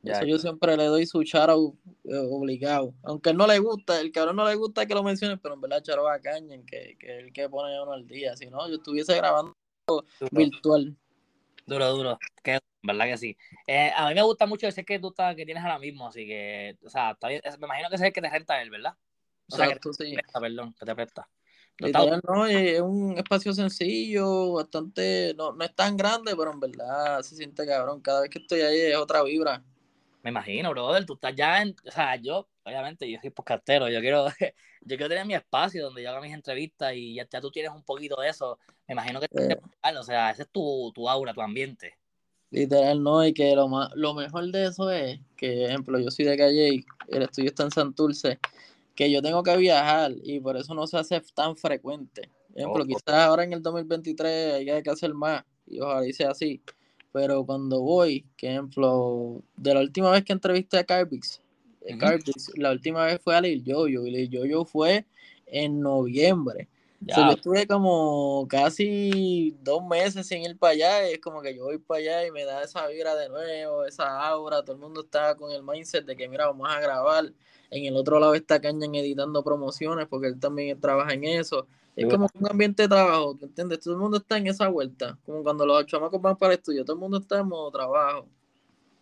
Eso 0.05 0.25
yo 0.25 0.37
siempre 0.37 0.77
le 0.77 0.85
doy 0.85 1.05
su 1.05 1.23
charo 1.23 1.75
eh, 2.03 2.27
obligado. 2.29 2.93
Aunque 3.03 3.33
no 3.33 3.47
le 3.47 3.59
gusta, 3.59 3.99
el 3.99 4.11
cabrón 4.11 4.35
no 4.35 4.47
le 4.47 4.55
gusta 4.55 4.85
que 4.85 4.93
lo 4.93 5.03
mencione, 5.03 5.37
pero 5.37 5.55
en 5.55 5.61
verdad 5.61 5.81
charo 5.81 6.07
a 6.07 6.19
Cañan, 6.19 6.63
que, 6.65 6.95
que 6.99 7.19
el 7.19 7.33
que 7.33 7.49
pone 7.49 7.81
uno 7.81 7.93
al 7.93 8.07
día. 8.07 8.35
Si 8.35 8.47
no, 8.47 8.67
yo 8.69 8.75
estuviese 8.75 9.15
grabando 9.15 9.53
virtual. 10.31 10.95
Duro, 11.65 11.91
duro. 11.91 12.19
Que, 12.43 12.59
¿Verdad 12.83 13.05
que 13.05 13.17
sí? 13.17 13.37
Eh, 13.65 13.91
a 13.95 14.07
mí 14.09 14.15
me 14.15 14.21
gusta 14.21 14.45
mucho 14.45 14.67
ese 14.67 14.85
que 14.85 14.99
tú 14.99 15.09
estás, 15.09 15.35
que 15.35 15.45
tienes 15.45 15.63
ahora 15.63 15.79
mismo, 15.79 16.07
así 16.07 16.27
que, 16.27 16.77
o 16.85 16.89
sea, 16.89 17.17
me 17.23 17.65
imagino 17.65 17.89
que 17.89 17.95
ese 17.95 18.05
es 18.05 18.07
el 18.09 18.13
que 18.13 18.21
te 18.21 18.29
renta 18.29 18.61
él, 18.61 18.69
¿verdad? 18.69 18.93
Exacto, 19.49 19.93
sí. 19.93 20.15
perdón, 20.39 20.75
que 20.77 20.85
te 20.85 20.95
presta. 20.95 21.27
No, 21.79 22.45
es 22.45 22.79
un 22.79 23.17
espacio 23.17 23.53
sencillo, 23.53 24.53
bastante, 24.53 25.33
no, 25.35 25.51
no 25.51 25.65
es 25.65 25.75
tan 25.75 25.97
grande, 25.97 26.33
pero 26.35 26.51
en 26.51 26.59
verdad 26.59 27.21
se 27.21 27.35
siente 27.35 27.65
cabrón. 27.65 28.01
Cada 28.01 28.21
vez 28.21 28.29
que 28.29 28.39
estoy 28.39 28.61
ahí 28.61 28.79
es 28.79 28.95
otra 28.95 29.23
vibra. 29.23 29.61
Me 30.25 30.31
imagino, 30.31 30.71
brother, 30.71 31.05
tú 31.05 31.13
estás 31.13 31.35
ya 31.35 31.61
en, 31.61 31.75
o 31.87 31.91
sea, 31.91 32.15
yo, 32.15 32.47
obviamente, 32.63 33.07
yo 33.07 33.19
soy 33.21 33.29
podcastero, 33.29 33.87
yo 33.89 33.99
quiero, 33.99 34.25
yo 34.81 34.97
quiero 34.97 35.07
tener 35.07 35.23
mi 35.23 35.35
espacio 35.35 35.83
donde 35.83 36.01
yo 36.01 36.09
haga 36.09 36.19
mis 36.19 36.33
entrevistas 36.33 36.93
y 36.95 37.13
ya, 37.13 37.27
tú 37.39 37.51
tienes 37.51 37.71
un 37.71 37.83
poquito 37.83 38.19
de 38.19 38.29
eso. 38.29 38.57
Me 38.87 38.93
imagino 38.93 39.19
que 39.19 39.27
eh. 39.31 39.55
o 39.95 40.01
sea, 40.01 40.31
ese 40.31 40.41
es 40.41 40.49
tu, 40.49 40.91
tu 40.95 41.07
aura, 41.07 41.31
tu 41.31 41.41
ambiente. 41.41 41.93
Literal, 42.49 43.03
no, 43.03 43.23
y 43.23 43.35
que 43.35 43.55
lo, 43.55 43.67
más, 43.67 43.91
lo 43.93 44.15
mejor 44.15 44.51
de 44.51 44.65
eso 44.65 44.89
es 44.89 45.19
que, 45.37 45.65
ejemplo, 45.65 45.99
yo 45.99 46.09
soy 46.09 46.25
de 46.25 46.37
Calle 46.37 46.73
y 46.73 46.85
el 47.09 47.21
estudio 47.21 47.49
está 47.49 47.61
en 47.65 47.69
Santurce 47.69 48.39
que 48.95 49.11
yo 49.11 49.21
tengo 49.21 49.43
que 49.43 49.55
viajar 49.57 50.11
y 50.23 50.39
por 50.39 50.57
eso 50.57 50.73
no 50.73 50.87
se 50.87 50.97
hace 50.97 51.21
tan 51.35 51.55
frecuente. 51.55 52.31
Por 52.49 52.61
ejemplo, 52.61 52.85
quizás 52.87 53.13
ahora 53.13 53.43
en 53.43 53.53
el 53.53 53.61
2023 53.61 54.55
hay 54.55 54.81
que 54.81 54.89
hacer 54.89 55.13
más 55.13 55.43
y 55.67 55.79
ojalá 55.79 56.11
sea 56.13 56.31
así. 56.31 56.63
Pero 57.15 57.45
cuando 57.45 57.79
voy, 57.79 58.25
por 58.37 58.49
ejemplo, 58.49 59.41
de 59.55 59.73
la 59.73 59.79
última 59.79 60.11
vez 60.11 60.25
que 60.25 60.33
entrevisté 60.33 60.79
a 60.79 60.83
Carbix, 60.83 61.41
eh, 61.79 61.97
la 62.57 62.71
última 62.71 63.05
vez 63.05 63.21
fue 63.23 63.37
a 63.37 63.39
Lil 63.39 63.63
Yoyo 63.63 64.05
y 64.05 64.11
Lil 64.11 64.29
Yoyo 64.29 64.65
fue 64.65 65.05
en 65.45 65.79
noviembre. 65.79 66.67
yo 66.99 67.31
estuve 67.31 67.67
como 67.67 68.45
casi 68.49 69.55
dos 69.63 69.81
meses 69.85 70.27
sin 70.27 70.41
ir 70.41 70.57
para 70.57 70.73
allá 70.73 71.09
y 71.09 71.13
es 71.13 71.19
como 71.21 71.41
que 71.41 71.55
yo 71.55 71.63
voy 71.63 71.77
para 71.77 72.01
allá 72.01 72.27
y 72.27 72.31
me 72.31 72.43
da 72.43 72.61
esa 72.61 72.85
vibra 72.87 73.15
de 73.15 73.29
nuevo, 73.29 73.85
esa 73.85 74.27
aura, 74.27 74.61
todo 74.63 74.73
el 74.73 74.81
mundo 74.81 74.99
está 74.99 75.35
con 75.35 75.53
el 75.53 75.63
mindset 75.63 76.05
de 76.05 76.17
que 76.17 76.27
mira, 76.27 76.47
vamos 76.47 76.67
a 76.69 76.81
grabar. 76.81 77.31
En 77.71 77.85
el 77.85 77.95
otro 77.95 78.19
lado 78.19 78.35
está 78.35 78.59
Cañan 78.59 78.93
editando 78.93 79.41
promociones 79.41 80.05
porque 80.09 80.27
él 80.27 80.37
también 80.37 80.81
trabaja 80.81 81.13
en 81.13 81.23
eso. 81.23 81.65
Es 81.95 82.05
como 82.07 82.27
un 82.33 82.51
ambiente 82.51 82.83
de 82.83 82.89
trabajo, 82.89 83.37
¿entiendes? 83.41 83.79
Todo 83.79 83.93
el 83.93 83.99
mundo 84.01 84.17
está 84.17 84.37
en 84.37 84.47
esa 84.47 84.67
vuelta, 84.67 85.17
como 85.25 85.43
cuando 85.43 85.65
los 85.65 85.85
chamacos 85.85 86.21
van 86.21 86.35
para 86.35 86.53
el 86.53 86.59
estudio, 86.59 86.83
todo 86.83 86.95
el 86.95 86.99
mundo 86.99 87.17
está 87.19 87.39
en 87.39 87.47
modo 87.47 87.71
trabajo. 87.71 88.27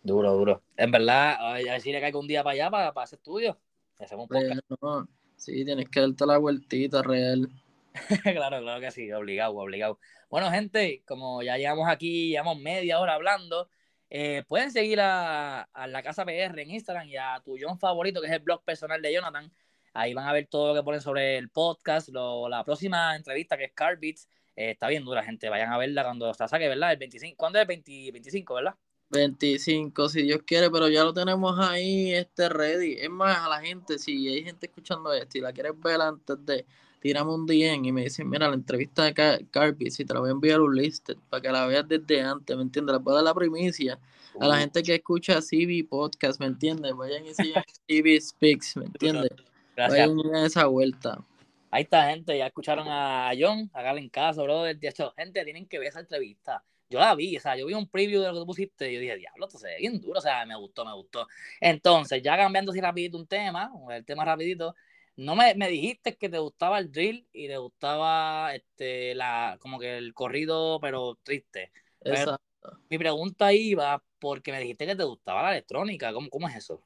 Duro, 0.02 0.34
duro. 0.34 0.62
En 0.76 0.90
verdad, 0.90 1.36
a 1.40 1.54
ver 1.54 1.80
si 1.80 1.90
le 1.90 2.00
caigo 2.00 2.20
un 2.20 2.28
día 2.28 2.44
para 2.44 2.54
allá 2.54 2.70
para, 2.70 2.92
para 2.92 3.04
ese 3.06 3.16
estudio. 3.16 3.58
Hacemos 3.98 4.28
un 4.30 5.08
sí, 5.36 5.64
tienes 5.64 5.88
que 5.88 6.00
darte 6.00 6.26
la 6.26 6.38
vueltita 6.38 7.02
real. 7.02 7.48
claro, 8.22 8.60
claro 8.60 8.80
que 8.80 8.90
sí, 8.90 9.10
obligado, 9.12 9.56
obligado. 9.56 9.98
Bueno, 10.30 10.50
gente, 10.50 11.02
como 11.06 11.42
ya 11.42 11.56
llegamos 11.56 11.88
aquí, 11.88 12.28
llevamos 12.28 12.58
media 12.60 13.00
hora 13.00 13.14
hablando, 13.14 13.68
eh, 14.10 14.44
pueden 14.48 14.70
seguir 14.70 15.00
a, 15.00 15.68
la 15.86 16.02
Casa 16.02 16.24
PR 16.24 16.60
en 16.60 16.70
Instagram 16.70 17.08
y 17.08 17.16
a 17.16 17.40
tu 17.44 17.56
John 17.60 17.78
favorito, 17.78 18.20
que 18.20 18.26
es 18.26 18.32
el 18.32 18.40
blog 18.40 18.62
personal 18.64 19.00
de 19.00 19.12
Jonathan. 19.12 19.52
Ahí 19.94 20.12
van 20.12 20.28
a 20.28 20.32
ver 20.32 20.46
todo 20.46 20.68
lo 20.68 20.74
que 20.74 20.84
ponen 20.84 21.00
sobre 21.00 21.38
el 21.38 21.48
podcast. 21.48 22.08
la 22.10 22.62
próxima 22.64 23.16
entrevista, 23.16 23.56
que 23.56 23.64
es 23.64 23.72
Carbits, 23.72 24.28
eh, 24.56 24.72
está 24.72 24.88
bien 24.88 25.04
dura, 25.04 25.22
gente. 25.22 25.48
Vayan 25.48 25.72
a 25.72 25.78
verla 25.78 26.02
cuando 26.02 26.32
se 26.34 26.46
saque, 26.46 26.68
¿verdad? 26.68 26.92
El 26.92 26.98
25, 26.98 27.36
¿Cuándo 27.36 27.58
es 27.58 27.68
el 27.68 28.12
25, 28.12 28.54
verdad? 28.54 28.74
25, 29.10 30.08
si 30.08 30.22
Dios 30.22 30.40
quiere, 30.44 30.70
pero 30.70 30.88
ya 30.88 31.04
lo 31.04 31.14
tenemos 31.14 31.58
ahí, 31.60 32.12
este 32.12 32.48
ready. 32.48 32.96
Es 32.98 33.10
más, 33.10 33.38
a 33.38 33.48
la 33.48 33.60
gente, 33.60 33.98
si 33.98 34.28
hay 34.28 34.44
gente 34.44 34.66
escuchando 34.66 35.12
esto 35.12 35.38
y 35.38 35.40
la 35.40 35.52
quieres 35.52 35.78
ver 35.80 36.00
antes 36.00 36.44
de 36.44 36.66
tirame 37.00 37.32
un 37.32 37.46
DM 37.46 37.84
y 37.84 37.92
me 37.92 38.04
dicen, 38.04 38.28
mira, 38.28 38.48
la 38.48 38.54
entrevista 38.54 39.04
de 39.04 39.12
Car 39.12 39.76
si 39.90 40.04
te 40.04 40.14
la 40.14 40.20
voy 40.20 40.30
a 40.30 40.32
enviar 40.32 40.60
un 40.60 40.74
listed 40.74 41.16
para 41.28 41.42
que 41.42 41.50
la 41.50 41.66
veas 41.66 41.86
desde 41.86 42.22
antes, 42.22 42.56
¿me 42.56 42.62
entiendes? 42.62 42.94
Le 42.94 43.00
puedo 43.00 43.16
dar 43.16 43.24
la 43.24 43.34
primicia 43.34 43.98
a 44.40 44.48
la 44.48 44.58
gente 44.58 44.82
que 44.82 44.94
escucha 44.94 45.40
CB 45.40 45.86
Podcast, 45.88 46.40
¿me 46.40 46.46
entiendes? 46.46 46.94
Vayan 46.94 47.26
y 47.26 47.34
sigan 47.34 47.62
CB 47.86 48.20
Speaks, 48.20 48.76
¿me 48.78 48.86
entiendes? 48.86 49.30
Vayan 49.76 50.18
a 50.34 50.46
esa 50.46 50.66
vuelta. 50.66 51.24
Ahí 51.70 51.82
está, 51.82 52.08
gente, 52.10 52.38
ya 52.38 52.46
escucharon 52.46 52.86
a 52.88 53.32
John, 53.36 53.68
en 53.74 54.08
caso, 54.08 54.44
bro, 54.44 54.62
de 54.62 54.78
hecho, 54.80 55.12
gente, 55.16 55.42
tienen 55.42 55.66
que 55.66 55.80
ver 55.80 55.88
esa 55.88 55.98
entrevista. 55.98 56.62
Yo 56.88 57.00
la 57.00 57.16
vi, 57.16 57.36
o 57.36 57.40
sea, 57.40 57.56
yo 57.56 57.66
vi 57.66 57.74
un 57.74 57.88
preview 57.88 58.20
de 58.20 58.28
lo 58.28 58.34
que 58.34 58.38
tú 58.40 58.46
pusiste 58.46 58.90
y 58.90 58.94
yo 58.94 59.00
dije, 59.00 59.16
diablo, 59.16 59.46
esto 59.46 59.58
se 59.58 59.66
ve 59.66 59.76
bien 59.78 60.00
duro, 60.00 60.20
o 60.20 60.22
sea, 60.22 60.46
me 60.46 60.54
gustó, 60.54 60.84
me 60.84 60.94
gustó. 60.94 61.26
Entonces, 61.60 62.22
ya 62.22 62.36
cambiando 62.36 62.70
así 62.70 62.80
rapidito 62.80 63.18
un 63.18 63.26
tema, 63.26 63.72
el 63.90 64.04
tema 64.04 64.24
rapidito, 64.24 64.76
no 65.16 65.34
me, 65.34 65.54
me, 65.56 65.68
dijiste 65.68 66.16
que 66.16 66.28
te 66.28 66.38
gustaba 66.38 66.78
el 66.78 66.92
drill 66.92 67.26
y 67.32 67.48
te 67.48 67.56
gustaba 67.56 68.54
este 68.54 69.14
la 69.16 69.56
como 69.60 69.80
que 69.80 69.98
el 69.98 70.14
corrido 70.14 70.78
pero 70.80 71.18
triste. 71.24 71.72
Exacto. 72.02 72.40
mi 72.88 72.98
pregunta 72.98 73.52
iba 73.52 74.00
porque 74.20 74.52
me 74.52 74.60
dijiste 74.60 74.86
que 74.86 74.94
te 74.94 75.04
gustaba 75.04 75.42
la 75.42 75.50
electrónica, 75.50 76.12
¿cómo, 76.12 76.28
cómo 76.30 76.48
es 76.48 76.54
eso? 76.56 76.80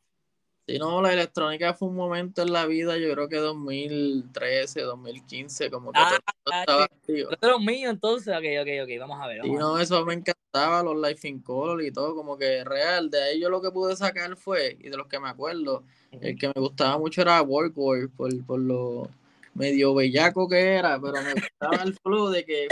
Sí, 0.68 0.78
no, 0.78 1.00
la 1.00 1.14
electrónica 1.14 1.72
fue 1.72 1.88
un 1.88 1.96
momento 1.96 2.42
en 2.42 2.52
la 2.52 2.66
vida, 2.66 2.98
yo 2.98 3.10
creo 3.14 3.26
que 3.26 3.36
2013, 3.36 4.82
2015, 4.82 5.70
como 5.70 5.92
que 5.92 5.98
ah, 5.98 6.18
estaba 6.60 6.84
activo. 6.84 7.30
de 7.30 7.48
los 7.48 7.60
míos, 7.62 7.90
entonces, 7.90 8.36
ok, 8.36 8.44
ok, 8.60 8.68
ok, 8.84 9.00
vamos 9.00 9.18
a 9.18 9.28
ver. 9.28 9.46
y 9.46 9.52
no, 9.52 9.78
eso 9.78 10.04
me 10.04 10.12
encantaba, 10.12 10.82
los 10.82 10.94
Life 10.94 11.26
in 11.26 11.40
Color 11.40 11.82
y 11.82 11.90
todo, 11.90 12.14
como 12.14 12.36
que 12.36 12.64
real. 12.64 13.08
De 13.08 13.22
ahí 13.22 13.40
yo 13.40 13.48
lo 13.48 13.62
que 13.62 13.70
pude 13.70 13.96
sacar 13.96 14.36
fue, 14.36 14.76
y 14.78 14.90
de 14.90 14.96
los 14.98 15.06
que 15.06 15.18
me 15.18 15.30
acuerdo, 15.30 15.84
el 16.20 16.38
que 16.38 16.48
me 16.48 16.60
gustaba 16.60 16.98
mucho 16.98 17.22
era 17.22 17.40
Work 17.40 17.72
por, 17.72 18.10
por 18.10 18.60
lo 18.60 19.08
medio 19.54 19.94
bellaco 19.94 20.46
que 20.50 20.74
era, 20.74 21.00
pero 21.00 21.14
me 21.14 21.32
gustaba 21.32 21.82
el 21.82 21.94
flow 22.02 22.28
de 22.28 22.44
que 22.44 22.68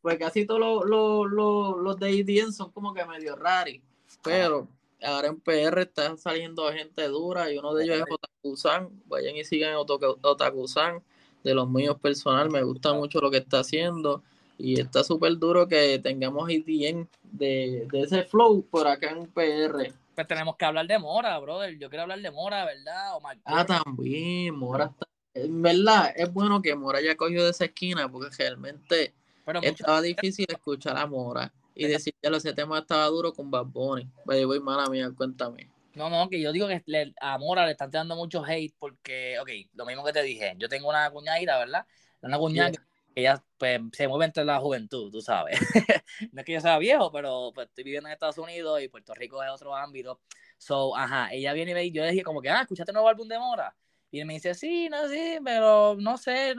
pues 0.00 0.18
casi 0.18 0.46
todos 0.46 0.86
los, 0.86 1.30
los, 1.30 1.76
los, 1.78 1.98
de 1.98 2.20
EDM 2.20 2.52
son 2.52 2.72
como 2.72 2.94
que 2.94 3.04
medio 3.04 3.36
raros, 3.36 3.74
pero 4.22 4.66
ahora 5.02 5.28
en 5.28 5.40
PR 5.40 5.82
están 5.82 6.18
saliendo 6.18 6.70
gente 6.72 7.08
dura 7.08 7.50
y 7.50 7.58
uno 7.58 7.74
de 7.74 7.84
ellos 7.84 7.96
es 7.98 8.04
Otakusan. 8.08 8.90
Vayan 9.06 9.36
y 9.36 9.44
sigan 9.44 9.74
Otakusan 9.76 11.02
de 11.42 11.54
los 11.54 11.68
míos 11.68 11.96
personal. 12.00 12.50
Me 12.50 12.62
gusta 12.62 12.92
mucho 12.92 13.20
lo 13.20 13.30
que 13.30 13.38
está 13.38 13.60
haciendo 13.60 14.22
y 14.58 14.80
está 14.80 15.02
súper 15.04 15.38
duro 15.38 15.66
que 15.66 15.98
tengamos 15.98 16.50
ITN 16.50 17.08
de, 17.22 17.88
de 17.90 18.00
ese 18.00 18.24
flow 18.24 18.62
por 18.70 18.86
acá 18.86 19.10
en 19.10 19.26
PR. 19.26 19.92
Pues 20.14 20.28
tenemos 20.28 20.56
que 20.56 20.64
hablar 20.64 20.86
de 20.86 20.98
Mora, 20.98 21.38
brother. 21.38 21.78
Yo 21.78 21.88
quiero 21.88 22.02
hablar 22.02 22.20
de 22.20 22.30
Mora, 22.30 22.64
¿verdad? 22.64 23.12
ah, 23.44 23.64
también, 23.64 24.54
Mora 24.54 24.86
está. 24.86 25.06
En 25.32 25.62
verdad, 25.62 26.12
es 26.16 26.32
bueno 26.32 26.60
que 26.60 26.74
Mora 26.74 26.98
haya 26.98 27.16
cogido 27.16 27.44
de 27.44 27.50
esa 27.50 27.64
esquina 27.66 28.10
porque 28.10 28.36
realmente 28.36 29.14
estaba 29.62 30.02
difícil 30.02 30.44
escuchar 30.48 30.96
a 30.96 31.06
Mora 31.06 31.52
y 31.80 31.86
decir, 31.86 32.14
ya 32.22 32.28
ese 32.28 32.52
tema 32.52 32.78
estaba 32.78 33.06
duro 33.06 33.32
con 33.32 33.50
Bad 33.50 33.64
Bunny. 33.64 34.06
Voy, 34.26 34.60
mala 34.60 34.86
mía, 34.90 35.10
cuéntame. 35.16 35.70
No, 35.94 36.10
no, 36.10 36.28
que 36.28 36.38
yo 36.38 36.52
digo 36.52 36.68
que 36.68 36.82
a 37.18 37.38
Mora 37.38 37.64
le 37.64 37.72
están 37.72 37.90
dando 37.90 38.14
mucho 38.16 38.44
hate 38.44 38.74
porque, 38.78 39.38
ok, 39.40 39.48
lo 39.72 39.86
mismo 39.86 40.04
que 40.04 40.12
te 40.12 40.22
dije, 40.22 40.54
yo 40.58 40.68
tengo 40.68 40.90
una 40.90 41.10
cuñadita, 41.10 41.58
¿verdad? 41.58 41.86
Una 42.20 42.38
cuñada 42.38 42.70
que 42.70 42.78
ella 43.14 43.42
pues, 43.56 43.80
se 43.92 44.08
mueve 44.08 44.26
entre 44.26 44.44
la 44.44 44.60
juventud, 44.60 45.10
tú 45.10 45.22
sabes. 45.22 45.58
no 46.32 46.40
es 46.40 46.44
que 46.44 46.52
yo 46.52 46.60
sea 46.60 46.76
viejo, 46.76 47.10
pero 47.10 47.50
pues, 47.54 47.68
estoy 47.68 47.84
viviendo 47.84 48.10
en 48.10 48.12
Estados 48.12 48.36
Unidos 48.36 48.82
y 48.82 48.88
Puerto 48.88 49.14
Rico 49.14 49.42
es 49.42 49.50
otro 49.50 49.74
ámbito. 49.74 50.20
So, 50.58 50.94
ajá, 50.94 51.32
ella 51.32 51.54
viene 51.54 51.70
y 51.70 51.74
ve 51.74 51.84
y 51.86 51.92
yo 51.92 52.02
le 52.02 52.10
dije 52.10 52.22
como 52.22 52.42
que, 52.42 52.50
ah, 52.50 52.60
¿escuchaste 52.60 52.92
el 52.92 52.94
nuevo 52.94 53.08
álbum 53.08 53.26
de 53.26 53.38
Mora? 53.38 53.74
Y 54.10 54.20
él 54.20 54.26
me 54.26 54.34
dice, 54.34 54.54
sí, 54.54 54.88
no, 54.88 55.08
sí, 55.08 55.38
pero 55.44 55.96
no 55.98 56.16
sé, 56.18 56.54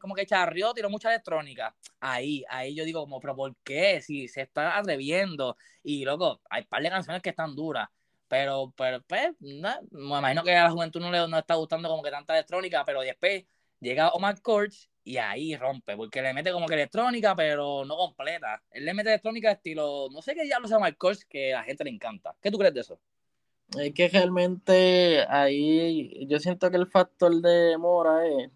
como 0.00 0.14
que 0.14 0.26
charrió, 0.26 0.74
tiró 0.74 0.90
mucha 0.90 1.08
electrónica. 1.10 1.74
Ahí, 2.00 2.44
ahí 2.48 2.74
yo 2.74 2.84
digo, 2.84 3.00
como, 3.02 3.20
pero 3.20 3.36
¿por 3.36 3.56
qué? 3.62 4.00
Si 4.00 4.26
se 4.28 4.42
está 4.42 4.76
atreviendo. 4.76 5.56
Y 5.82 6.04
loco, 6.04 6.40
hay 6.50 6.62
un 6.62 6.68
par 6.68 6.82
de 6.82 6.90
canciones 6.90 7.22
que 7.22 7.30
están 7.30 7.54
duras. 7.54 7.88
Pero, 8.28 8.72
pero, 8.76 9.02
pues, 9.02 9.30
me 9.40 10.18
imagino 10.18 10.42
que 10.42 10.56
a 10.56 10.64
la 10.64 10.70
juventud 10.70 11.00
no 11.00 11.12
le 11.12 11.28
no 11.28 11.38
está 11.38 11.54
gustando 11.54 11.88
como 11.88 12.02
que 12.02 12.10
tanta 12.10 12.34
electrónica, 12.34 12.84
pero 12.84 13.00
después 13.02 13.44
llega 13.80 14.10
Omar 14.10 14.40
Courts 14.42 14.90
y 15.04 15.18
ahí 15.18 15.54
rompe, 15.56 15.96
porque 15.96 16.20
le 16.22 16.34
mete 16.34 16.50
como 16.50 16.66
que 16.66 16.74
electrónica, 16.74 17.36
pero 17.36 17.84
no 17.84 17.96
completa. 17.96 18.60
Él 18.72 18.84
le 18.84 18.94
mete 18.94 19.10
electrónica 19.10 19.52
estilo, 19.52 20.08
no 20.10 20.22
sé 20.22 20.34
qué 20.34 20.42
diablo 20.42 20.66
sea 20.66 20.78
Omar 20.78 20.96
Courts, 20.96 21.24
que 21.24 21.54
a 21.54 21.58
la 21.58 21.64
gente 21.64 21.84
le 21.84 21.90
encanta. 21.90 22.34
¿Qué 22.42 22.50
tú 22.50 22.58
crees 22.58 22.74
de 22.74 22.80
eso? 22.80 23.00
Es 23.78 23.92
que 23.94 24.08
realmente 24.08 25.26
ahí 25.28 26.26
yo 26.28 26.38
siento 26.38 26.70
que 26.70 26.76
el 26.76 26.86
factor 26.86 27.34
de 27.40 27.76
Mora 27.78 28.26
es 28.26 28.50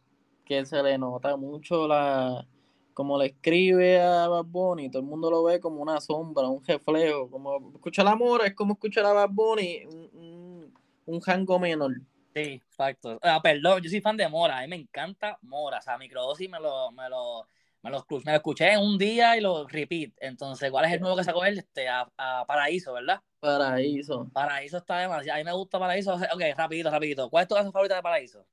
que 0.45 0.65
se 0.65 0.83
le 0.83 0.99
nota 0.99 1.37
mucho 1.37 1.89
la 1.89 2.47
como 2.95 3.17
le 3.19 3.27
escribe 3.27 4.01
a 4.01 4.29
Bad 4.29 4.45
Bunny, 4.45 4.91
todo 4.91 5.01
el 5.01 5.09
mundo 5.09 5.31
lo 5.31 5.45
ve 5.45 5.59
como 5.59 5.81
una 5.81 6.01
sombra, 6.01 6.49
un 6.49 6.63
reflejo, 6.63 7.31
como 7.31 7.73
escuchar 7.75 8.05
la 8.05 8.15
Mora 8.15 8.47
es 8.47 8.55
como 8.55 8.75
escuchar 8.75 9.07
a 9.07 9.15
Bad 9.15 9.31
Bunny, 9.31 9.87
un, 9.87 10.75
un, 11.07 11.21
jango 11.21 11.59
menor. 11.59 11.95
Sí, 12.35 12.41
exacto. 12.41 13.19
Ah, 13.23 13.41
perdón, 13.43 13.81
yo 13.81 13.89
soy 13.89 14.03
fan 14.03 14.19
de 14.19 14.29
Mora, 14.29 14.59
a 14.59 14.63
mí 14.63 14.69
me 14.69 14.77
encanta 14.77 15.39
Mora, 15.41 15.79
o 15.79 15.83
sea, 15.83 15.97
microdosis 15.97 16.51
me 16.51 16.61
lo, 16.61 16.91
me 16.93 17.09
lo, 17.09 17.47
me 17.83 17.91
lo, 17.91 18.05
me 18.09 18.33
lo 18.33 18.37
escuché 18.37 18.73
en 18.73 18.81
un 18.81 18.99
día 18.99 19.37
y 19.37 19.41
lo 19.41 19.67
repeat. 19.67 20.13
Entonces, 20.19 20.71
¿cuál 20.71 20.85
es 20.85 20.93
el 20.93 21.01
nuevo 21.01 21.17
que 21.17 21.25
sacó 21.25 21.45
él? 21.45 21.59
Este, 21.59 21.89
a 21.89 22.45
Paraíso, 22.47 22.93
¿verdad? 22.93 23.21
Paraíso. 23.41 24.29
Paraíso 24.33 24.77
está 24.77 24.99
demasiado. 24.99 25.37
A 25.37 25.39
mí 25.39 25.45
me 25.45 25.53
gusta 25.53 25.79
Paraíso. 25.79 26.15
Ok, 26.15 26.43
rapidito, 26.57 26.91
rapidito. 26.91 27.31
¿Cuál 27.31 27.43
es 27.43 27.49
tu 27.49 27.55
canción 27.55 27.73
favorita 27.73 27.97
de 27.97 28.03
Paraíso? 28.03 28.45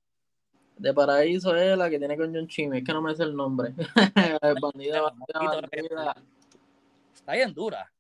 De 0.78 0.94
Paraíso 0.94 1.56
es 1.56 1.78
la 1.78 1.90
que 1.90 2.00
tiene 2.00 2.16
con 2.16 2.34
John 2.34 2.48
Chimmy. 2.48 2.78
Es 2.80 2.84
que 2.86 2.94
no 2.94 3.02
me 3.02 3.14
sé 3.14 3.24
el 3.24 3.36
nombre. 3.36 3.74
bandida, 4.62 5.02
bandida, 5.02 6.16
Está 7.14 7.34
bien 7.34 7.54
dura. 7.54 7.92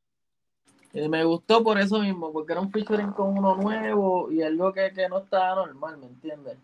Y 0.93 1.09
me 1.09 1.23
gustó 1.25 1.61
por 1.61 1.77
eso 1.77 1.99
mismo, 1.99 2.31
porque 2.31 2.53
era 2.53 2.61
un 2.61 2.71
featuring 2.71 3.11
con 3.11 3.37
uno 3.37 3.55
nuevo 3.55 4.31
y 4.31 4.41
algo 4.41 4.71
que, 4.71 4.93
que 4.93 5.09
no 5.09 5.19
estaba 5.19 5.55
normal, 5.55 5.97
¿me 5.97 6.05
entiendes? 6.05 6.57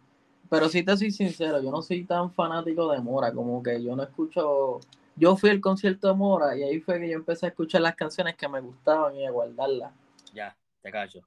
Pero 0.54 0.70
sí 0.70 0.84
te 0.84 0.96
soy 0.96 1.10
sincero, 1.10 1.62
yo 1.64 1.72
no 1.72 1.82
soy 1.82 2.06
tan 2.06 2.32
fanático 2.32 2.92
de 2.92 3.00
Mora, 3.00 3.34
como 3.34 3.64
que 3.64 3.82
yo 3.82 3.96
no 3.96 4.04
escucho 4.04 4.80
yo 5.16 5.36
fui 5.36 5.50
al 5.50 5.60
concierto 5.60 6.08
de 6.08 6.14
Mora 6.14 6.56
y 6.56 6.62
ahí 6.62 6.80
fue 6.80 7.00
que 7.00 7.10
yo 7.10 7.16
empecé 7.16 7.48
a 7.48 7.50
escuchar 7.50 7.82
las 7.82 7.96
canciones 7.96 8.36
que 8.36 8.48
me 8.48 8.62
gustaban 8.62 9.16
y 9.16 9.26
a 9.26 9.32
guardarlas. 9.32 9.92
Ya, 10.32 10.56
te 10.84 10.92
cacho. 10.92 11.22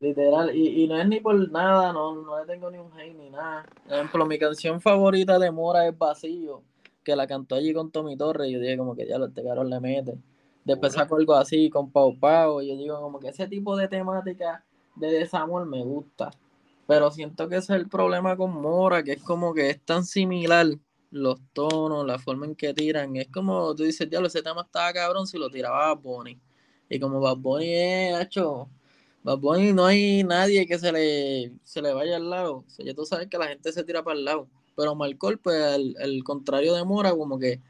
Literal, 0.00 0.54
y, 0.54 0.82
y 0.82 0.88
no 0.88 0.96
es 0.96 1.06
ni 1.06 1.20
por 1.20 1.50
nada, 1.50 1.92
no, 1.92 2.22
no 2.22 2.40
le 2.40 2.46
tengo 2.46 2.68
ni 2.68 2.78
un 2.78 2.92
hate 2.92 3.14
ni 3.14 3.30
nada. 3.30 3.66
Por 3.84 3.94
ejemplo, 3.94 4.26
mi 4.26 4.38
canción 4.38 4.80
favorita 4.80 5.38
de 5.38 5.52
Mora 5.52 5.86
es 5.86 5.96
Vacío, 5.96 6.62
que 7.04 7.14
la 7.14 7.28
cantó 7.28 7.54
allí 7.54 7.72
con 7.72 7.92
Tommy 7.92 8.16
Torres, 8.16 8.48
y 8.48 8.54
yo 8.54 8.58
dije 8.58 8.76
como 8.76 8.96
que 8.96 9.06
ya 9.06 9.16
lo 9.16 9.26
este 9.26 9.44
caro 9.44 9.62
le 9.62 9.78
mete. 9.78 10.18
Después 10.64 10.92
saco 10.92 11.14
algo 11.14 11.34
así 11.34 11.70
con 11.70 11.92
Pau 11.92 12.18
Pau, 12.18 12.60
y 12.60 12.68
yo 12.68 12.76
digo 12.76 13.00
como 13.00 13.20
que 13.20 13.28
ese 13.28 13.46
tipo 13.46 13.76
de 13.76 13.86
temática 13.86 14.64
de 14.96 15.10
desamor 15.12 15.66
me 15.66 15.84
gusta. 15.84 16.32
Pero 16.86 17.10
siento 17.10 17.48
que 17.48 17.56
ese 17.56 17.74
es 17.74 17.80
el 17.80 17.88
problema 17.88 18.36
con 18.36 18.52
Mora, 18.52 19.02
que 19.02 19.12
es 19.12 19.22
como 19.22 19.52
que 19.54 19.70
es 19.70 19.84
tan 19.84 20.04
similar 20.04 20.66
los 21.10 21.40
tonos, 21.52 22.06
la 22.06 22.18
forma 22.18 22.46
en 22.46 22.54
que 22.54 22.74
tiran. 22.74 23.16
Es 23.16 23.28
como 23.28 23.74
tú 23.74 23.84
dices, 23.84 24.08
diablo, 24.08 24.28
ese 24.28 24.42
tema 24.42 24.62
estaba 24.62 24.92
cabrón 24.92 25.26
si 25.26 25.38
lo 25.38 25.50
tiraba 25.50 25.94
Bad 25.94 26.02
Bunny. 26.02 26.40
Y 26.88 27.00
como 27.00 27.20
Bad 27.20 27.38
Bunny 27.38 27.74
es, 27.74 28.20
hecho, 28.20 28.70
Bad 29.22 29.38
Bunny 29.38 29.72
no 29.72 29.86
hay 29.86 30.22
nadie 30.24 30.66
que 30.66 30.78
se 30.78 30.92
le, 30.92 31.52
se 31.64 31.82
le 31.82 31.92
vaya 31.92 32.16
al 32.16 32.30
lado. 32.30 32.64
Ya 32.78 32.94
tú 32.94 33.04
sabes 33.04 33.28
que 33.28 33.38
la 33.38 33.48
gente 33.48 33.72
se 33.72 33.84
tira 33.84 34.02
para 34.04 34.18
el 34.18 34.24
lado. 34.24 34.48
pero 34.76 34.94
Marcol, 34.94 35.38
pues 35.38 35.60
al, 35.64 36.22
contrario 36.24 36.74
de 36.74 36.84
Mora, 36.84 37.10
como 37.10 37.38
que 37.38 37.60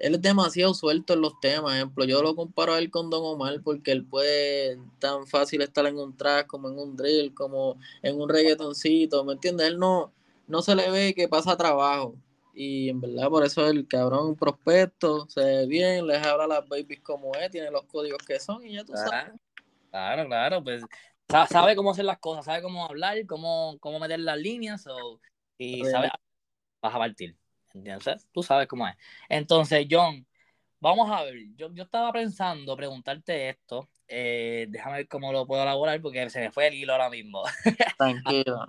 él 0.00 0.14
es 0.14 0.22
demasiado 0.22 0.72
suelto 0.74 1.12
en 1.12 1.20
los 1.20 1.38
temas. 1.40 1.74
Ejemplo, 1.74 2.04
yo 2.04 2.22
lo 2.22 2.34
comparo 2.34 2.72
a 2.74 2.78
él 2.78 2.90
con 2.90 3.10
Don 3.10 3.22
Omar 3.22 3.60
porque 3.62 3.92
él 3.92 4.04
puede 4.04 4.78
tan 4.98 5.26
fácil 5.26 5.60
estar 5.60 5.86
en 5.86 5.98
un 5.98 6.16
track 6.16 6.46
como 6.46 6.68
en 6.68 6.78
un 6.78 6.96
drill, 6.96 7.34
como 7.34 7.78
en 8.02 8.20
un 8.20 8.28
reggaetoncito, 8.28 9.24
¿me 9.24 9.34
entiendes? 9.34 9.68
Él 9.68 9.78
no, 9.78 10.12
no 10.46 10.62
se 10.62 10.74
le 10.74 10.90
ve 10.90 11.14
que 11.14 11.28
pasa 11.28 11.56
trabajo. 11.56 12.14
Y 12.54 12.88
en 12.88 13.00
verdad, 13.00 13.28
por 13.28 13.44
eso 13.44 13.66
el 13.68 13.86
cabrón 13.86 14.34
prospecto, 14.36 15.28
se 15.28 15.44
ve 15.44 15.66
bien, 15.66 16.06
les 16.06 16.24
habla 16.26 16.44
a 16.44 16.48
las 16.48 16.68
babies 16.68 17.00
como 17.00 17.34
es, 17.34 17.50
tiene 17.50 17.70
los 17.70 17.84
códigos 17.84 18.22
que 18.26 18.40
son 18.40 18.64
y 18.66 18.72
ya 18.72 18.84
tú 18.84 18.92
sabes. 18.94 19.32
Claro, 19.90 20.26
claro, 20.26 20.64
pues 20.64 20.82
sabe 21.48 21.76
cómo 21.76 21.90
hacer 21.90 22.04
las 22.04 22.18
cosas, 22.18 22.44
sabe 22.44 22.62
cómo 22.62 22.86
hablar, 22.86 23.16
cómo, 23.26 23.76
cómo 23.80 23.98
meter 23.98 24.20
las 24.20 24.38
líneas 24.38 24.84
y 25.58 25.84
sabe, 25.84 26.10
vas 26.82 26.94
a 26.94 26.98
partir. 26.98 27.36
¿Entiendes? 27.74 28.26
Tú 28.32 28.42
sabes 28.42 28.66
cómo 28.66 28.86
es. 28.86 28.96
Entonces, 29.28 29.86
John, 29.90 30.26
vamos 30.80 31.10
a 31.10 31.22
ver, 31.22 31.34
yo, 31.56 31.72
yo 31.72 31.84
estaba 31.84 32.12
pensando 32.12 32.76
preguntarte 32.76 33.50
esto, 33.50 33.88
eh, 34.08 34.66
déjame 34.70 34.98
ver 34.98 35.08
cómo 35.08 35.32
lo 35.32 35.46
puedo 35.46 35.62
elaborar 35.62 36.00
porque 36.00 36.28
se 36.30 36.40
me 36.40 36.50
fue 36.50 36.66
el 36.68 36.74
hilo 36.74 36.92
ahora 36.92 37.10
mismo. 37.10 37.42
Tranquilo. 37.98 38.64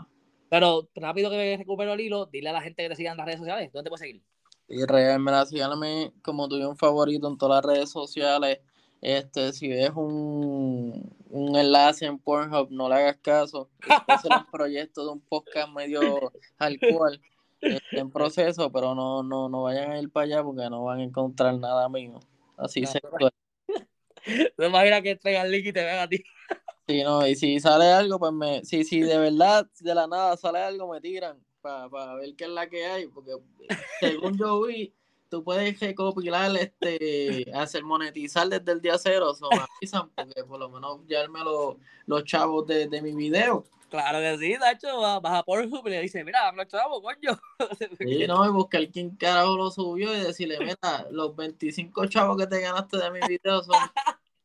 Pero 0.50 0.90
rápido 0.96 1.30
que 1.30 1.58
recupero 1.58 1.94
el 1.94 2.02
hilo, 2.02 2.26
dile 2.26 2.50
a 2.50 2.54
la 2.54 2.62
gente 2.62 2.84
que 2.84 2.90
te 2.90 2.96
siga 2.96 3.12
en 3.12 3.18
las 3.18 3.26
redes 3.26 3.40
sociales. 3.40 3.72
¿Dónde 3.72 3.86
te 3.86 3.90
puedes 3.90 4.02
seguir? 4.02 4.22
Y 4.68 4.86
real, 4.86 5.20
me 5.20 5.32
la 5.32 5.46
sigan 5.46 5.72
a 5.72 5.76
mí 5.76 6.14
como 6.22 6.48
tuve 6.48 6.66
un 6.66 6.78
favorito 6.78 7.28
en 7.28 7.38
todas 7.38 7.64
las 7.64 7.74
redes 7.74 7.90
sociales. 7.90 8.60
Este, 9.02 9.52
si 9.54 9.68
ves 9.68 9.92
un, 9.96 11.16
un 11.30 11.56
enlace 11.56 12.06
en 12.06 12.20
Pornhub, 12.20 12.70
no 12.70 12.88
le 12.88 12.96
hagas 12.96 13.18
caso. 13.18 13.70
Este 13.80 14.14
es 14.14 14.26
un 14.26 14.46
proyecto 14.52 15.06
de 15.06 15.12
un 15.14 15.22
podcast 15.22 15.70
medio 15.70 16.32
alcohol 16.60 17.20
en 17.62 18.12
proceso, 18.12 18.72
pero 18.72 18.96
no, 18.96 19.24
no, 19.24 19.50
no 19.50 19.64
vayan 19.64 19.92
a 19.92 20.00
ir 20.00 20.12
para 20.12 20.26
allá 20.26 20.44
porque 20.44 20.70
no 20.70 20.84
van 20.84 21.00
a 21.00 21.04
encontrar 21.04 21.58
nada 21.58 21.88
mío. 21.90 22.20
Así 22.58 22.86
se 22.86 23.00
puede. 23.02 23.32
¿Te 24.24 24.66
imaginas 24.68 25.02
que 25.02 25.16
traigan 25.16 25.52
link 25.52 25.66
y 25.68 25.74
te 25.74 25.84
vean 25.84 26.00
a 26.00 26.08
ti? 26.08 26.24
Sí, 26.88 27.04
no, 27.04 27.26
y 27.26 27.36
si 27.36 27.60
sale 27.60 27.86
algo, 27.86 28.20
pues 28.20 28.34
me. 28.34 28.64
Si, 28.66 28.84
si 28.84 29.02
de 29.02 29.18
verdad, 29.18 29.68
de 29.80 29.96
la 29.96 30.08
nada 30.08 30.36
sale 30.38 30.60
algo, 30.60 30.92
me 30.92 31.00
tiran 31.00 31.38
para 31.62 32.16
ver 32.16 32.36
qué 32.36 32.46
es 32.46 32.50
la 32.50 32.68
que 32.68 32.86
hay, 32.86 33.08
porque 33.08 33.34
según 34.00 34.38
yo 34.38 34.64
vi, 34.64 34.94
tú 35.30 35.44
puedes 35.44 35.80
recopilar, 35.80 36.56
este, 36.58 37.46
hacer 37.54 37.84
monetizar 37.84 38.48
desde 38.50 38.72
el 38.72 38.82
día 38.82 38.98
cero, 38.98 39.32
o 39.32 39.56
me 39.56 39.62
avisan, 39.78 40.10
porque 40.10 40.44
por 40.44 40.60
lo 40.60 40.70
menos 40.70 41.06
llevarme 41.08 41.44
los, 41.44 41.76
los 42.08 42.24
chavos 42.24 42.66
de, 42.68 42.88
de 42.88 43.02
mi 43.02 43.14
video. 43.14 43.64
Claro 43.92 44.20
que 44.20 44.38
sí, 44.38 44.56
Nacho, 44.58 45.02
vas 45.02 45.34
a 45.34 45.44
Pornhub 45.44 45.86
y 45.86 45.90
le 45.90 46.02
dice, 46.02 46.24
mira, 46.24 46.44
dame 46.44 46.60
los 46.60 46.68
chavos, 46.68 47.02
coño. 47.02 47.38
Sí, 48.00 48.26
no, 48.26 48.46
y 48.46 48.50
buscar 48.50 48.90
quién 48.90 49.18
carajo 49.18 49.58
lo 49.58 49.70
subió 49.70 50.16
y 50.16 50.22
decirle, 50.22 50.58
mira, 50.60 51.08
los 51.12 51.36
25 51.36 52.06
chavos 52.06 52.38
que 52.38 52.48
te 52.48 52.62
ganaste 52.62 52.98
de 52.98 53.12
mi 53.12 53.20
video 53.28 53.62
son 53.62 53.76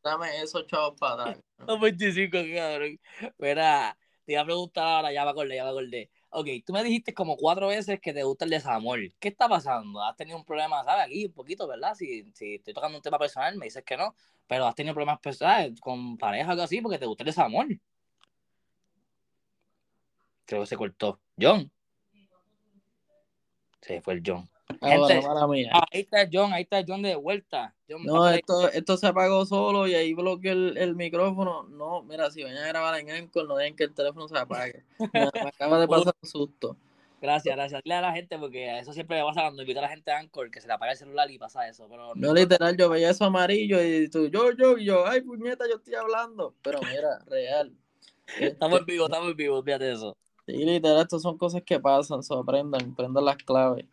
dame 0.03 0.43
esos 0.43 0.67
chavos 0.67 0.99
para 0.99 1.17
dar. 1.17 1.41
Los 1.65 1.81
25, 1.81 2.39
cabrón. 2.57 2.99
Mira, 3.39 3.97
te 4.25 4.33
iba 4.33 4.43
a 4.43 4.45
preguntar 4.45 4.85
ahora, 4.85 5.13
ya 5.13 5.25
me 5.25 5.31
acordé, 5.31 5.55
ya 5.55 5.63
me 5.65 5.71
acordé. 5.71 6.11
Ok, 6.31 6.49
tú 6.67 6.73
me 6.73 6.83
dijiste 6.83 7.15
como 7.15 7.37
cuatro 7.37 7.69
veces 7.69 8.01
que 8.01 8.13
te 8.13 8.25
gusta 8.25 8.47
el 8.47 8.51
desamor. 8.51 8.99
¿Qué 9.21 9.29
está 9.29 9.49
pasando? 9.49 10.03
¿Has 10.03 10.17
tenido 10.17 10.37
un 10.37 10.45
problema, 10.45 10.83
sabes, 10.83 11.07
aquí 11.07 11.27
un 11.27 11.33
poquito, 11.33 11.69
verdad? 11.69 11.95
Si, 11.95 12.25
si 12.35 12.57
estoy 12.57 12.75
tocando 12.75 12.99
un 12.99 13.03
tema 13.03 13.17
personal, 13.17 13.57
me 13.57 13.67
dices 13.67 13.85
que 13.85 13.97
no, 13.97 14.13
pero 14.49 14.67
has 14.67 14.75
tenido 14.75 14.93
problemas 14.93 15.21
personales 15.21 15.81
con 15.81 16.19
pareja 16.19 16.49
o 16.49 16.51
algo 16.51 16.65
así 16.65 16.81
porque 16.81 16.99
te 16.99 17.07
gusta 17.07 17.23
el 17.23 17.27
desamor. 17.27 17.69
Creo 20.47 20.63
que 20.63 20.67
se 20.67 20.77
cortó. 20.77 21.21
John. 21.39 21.71
Se 23.81 24.01
fue 24.01 24.15
el 24.15 24.23
John. 24.25 24.49
Ah, 24.81 25.87
ahí 25.93 26.01
está 26.01 26.29
John, 26.31 26.53
ahí 26.53 26.63
está 26.63 26.85
John 26.87 27.03
de 27.03 27.15
vuelta. 27.15 27.75
no, 27.89 28.29
esto, 28.29 28.69
esto 28.71 28.97
se 28.97 29.07
apagó 29.07 29.47
solo 29.47 29.87
y 29.87 29.95
ahí 29.95 30.13
bloqueó 30.13 30.53
el, 30.53 30.77
el, 30.77 30.97
micrófono. 30.97 31.65
No, 31.65 32.03
mira, 32.03 32.31
si 32.31 32.43
vayan 32.43 32.65
a 32.65 32.69
grabar 32.69 32.99
en 32.99 33.11
Anchor, 33.11 33.47
no 33.47 33.57
dejen 33.57 33.77
que 33.77 33.85
el 33.85 33.95
teléfono 33.95 34.27
se 34.29 34.37
apague. 34.37 34.85
me, 35.13 35.49
acaba 35.49 35.79
de 35.79 35.87
pasar 35.87 36.15
un 36.21 36.29
susto. 36.29 36.77
Gracias, 37.21 37.55
gracias. 37.57 37.83
Dile 37.83 37.95
a 37.95 38.01
la 38.01 38.13
gente 38.13 38.39
porque 38.39 38.79
eso 38.79 38.93
siempre 38.93 39.19
me 39.19 39.25
pasa 39.25 39.43
cuando 39.43 39.63
invito 39.63 39.79
a 39.79 39.83
la 39.83 39.89
gente 39.89 40.11
a 40.11 40.19
Anchor 40.19 40.51
que 40.51 40.61
se 40.61 40.67
le 40.67 40.75
apaga 40.75 40.93
el 40.93 40.99
celular 40.99 41.31
y 41.31 41.39
pasa 41.39 41.67
eso. 41.69 41.87
Pero 41.89 42.15
no, 42.15 42.35
literal, 42.35 42.77
yo 42.77 42.89
veía 42.89 43.11
eso 43.11 43.25
amarillo 43.25 43.83
y 43.83 44.09
tú, 44.11 44.27
yo, 44.29 44.51
yo, 44.53 44.77
y 44.77 44.85
yo, 44.85 45.07
ay, 45.07 45.23
puñeta, 45.23 45.67
yo 45.69 45.77
estoy 45.77 45.95
hablando. 45.95 46.55
Pero 46.63 46.81
mira, 46.83 47.21
real. 47.27 47.73
estamos 48.41 48.81
en 48.81 48.87
vivo, 48.87 49.07
estamos 49.07 49.31
en 49.31 49.37
vivo, 49.37 49.63
fíjate 49.63 49.93
eso. 49.93 50.17
Sí, 50.47 50.53
literal, 50.53 51.03
estas 51.03 51.23
son 51.23 51.37
cosas 51.37 51.63
que 51.63 51.81
pasan, 51.81 52.23
se 52.23 52.35
aprendan, 52.35 52.93
aprendan 52.93 53.25
las 53.25 53.37
claves. 53.37 53.85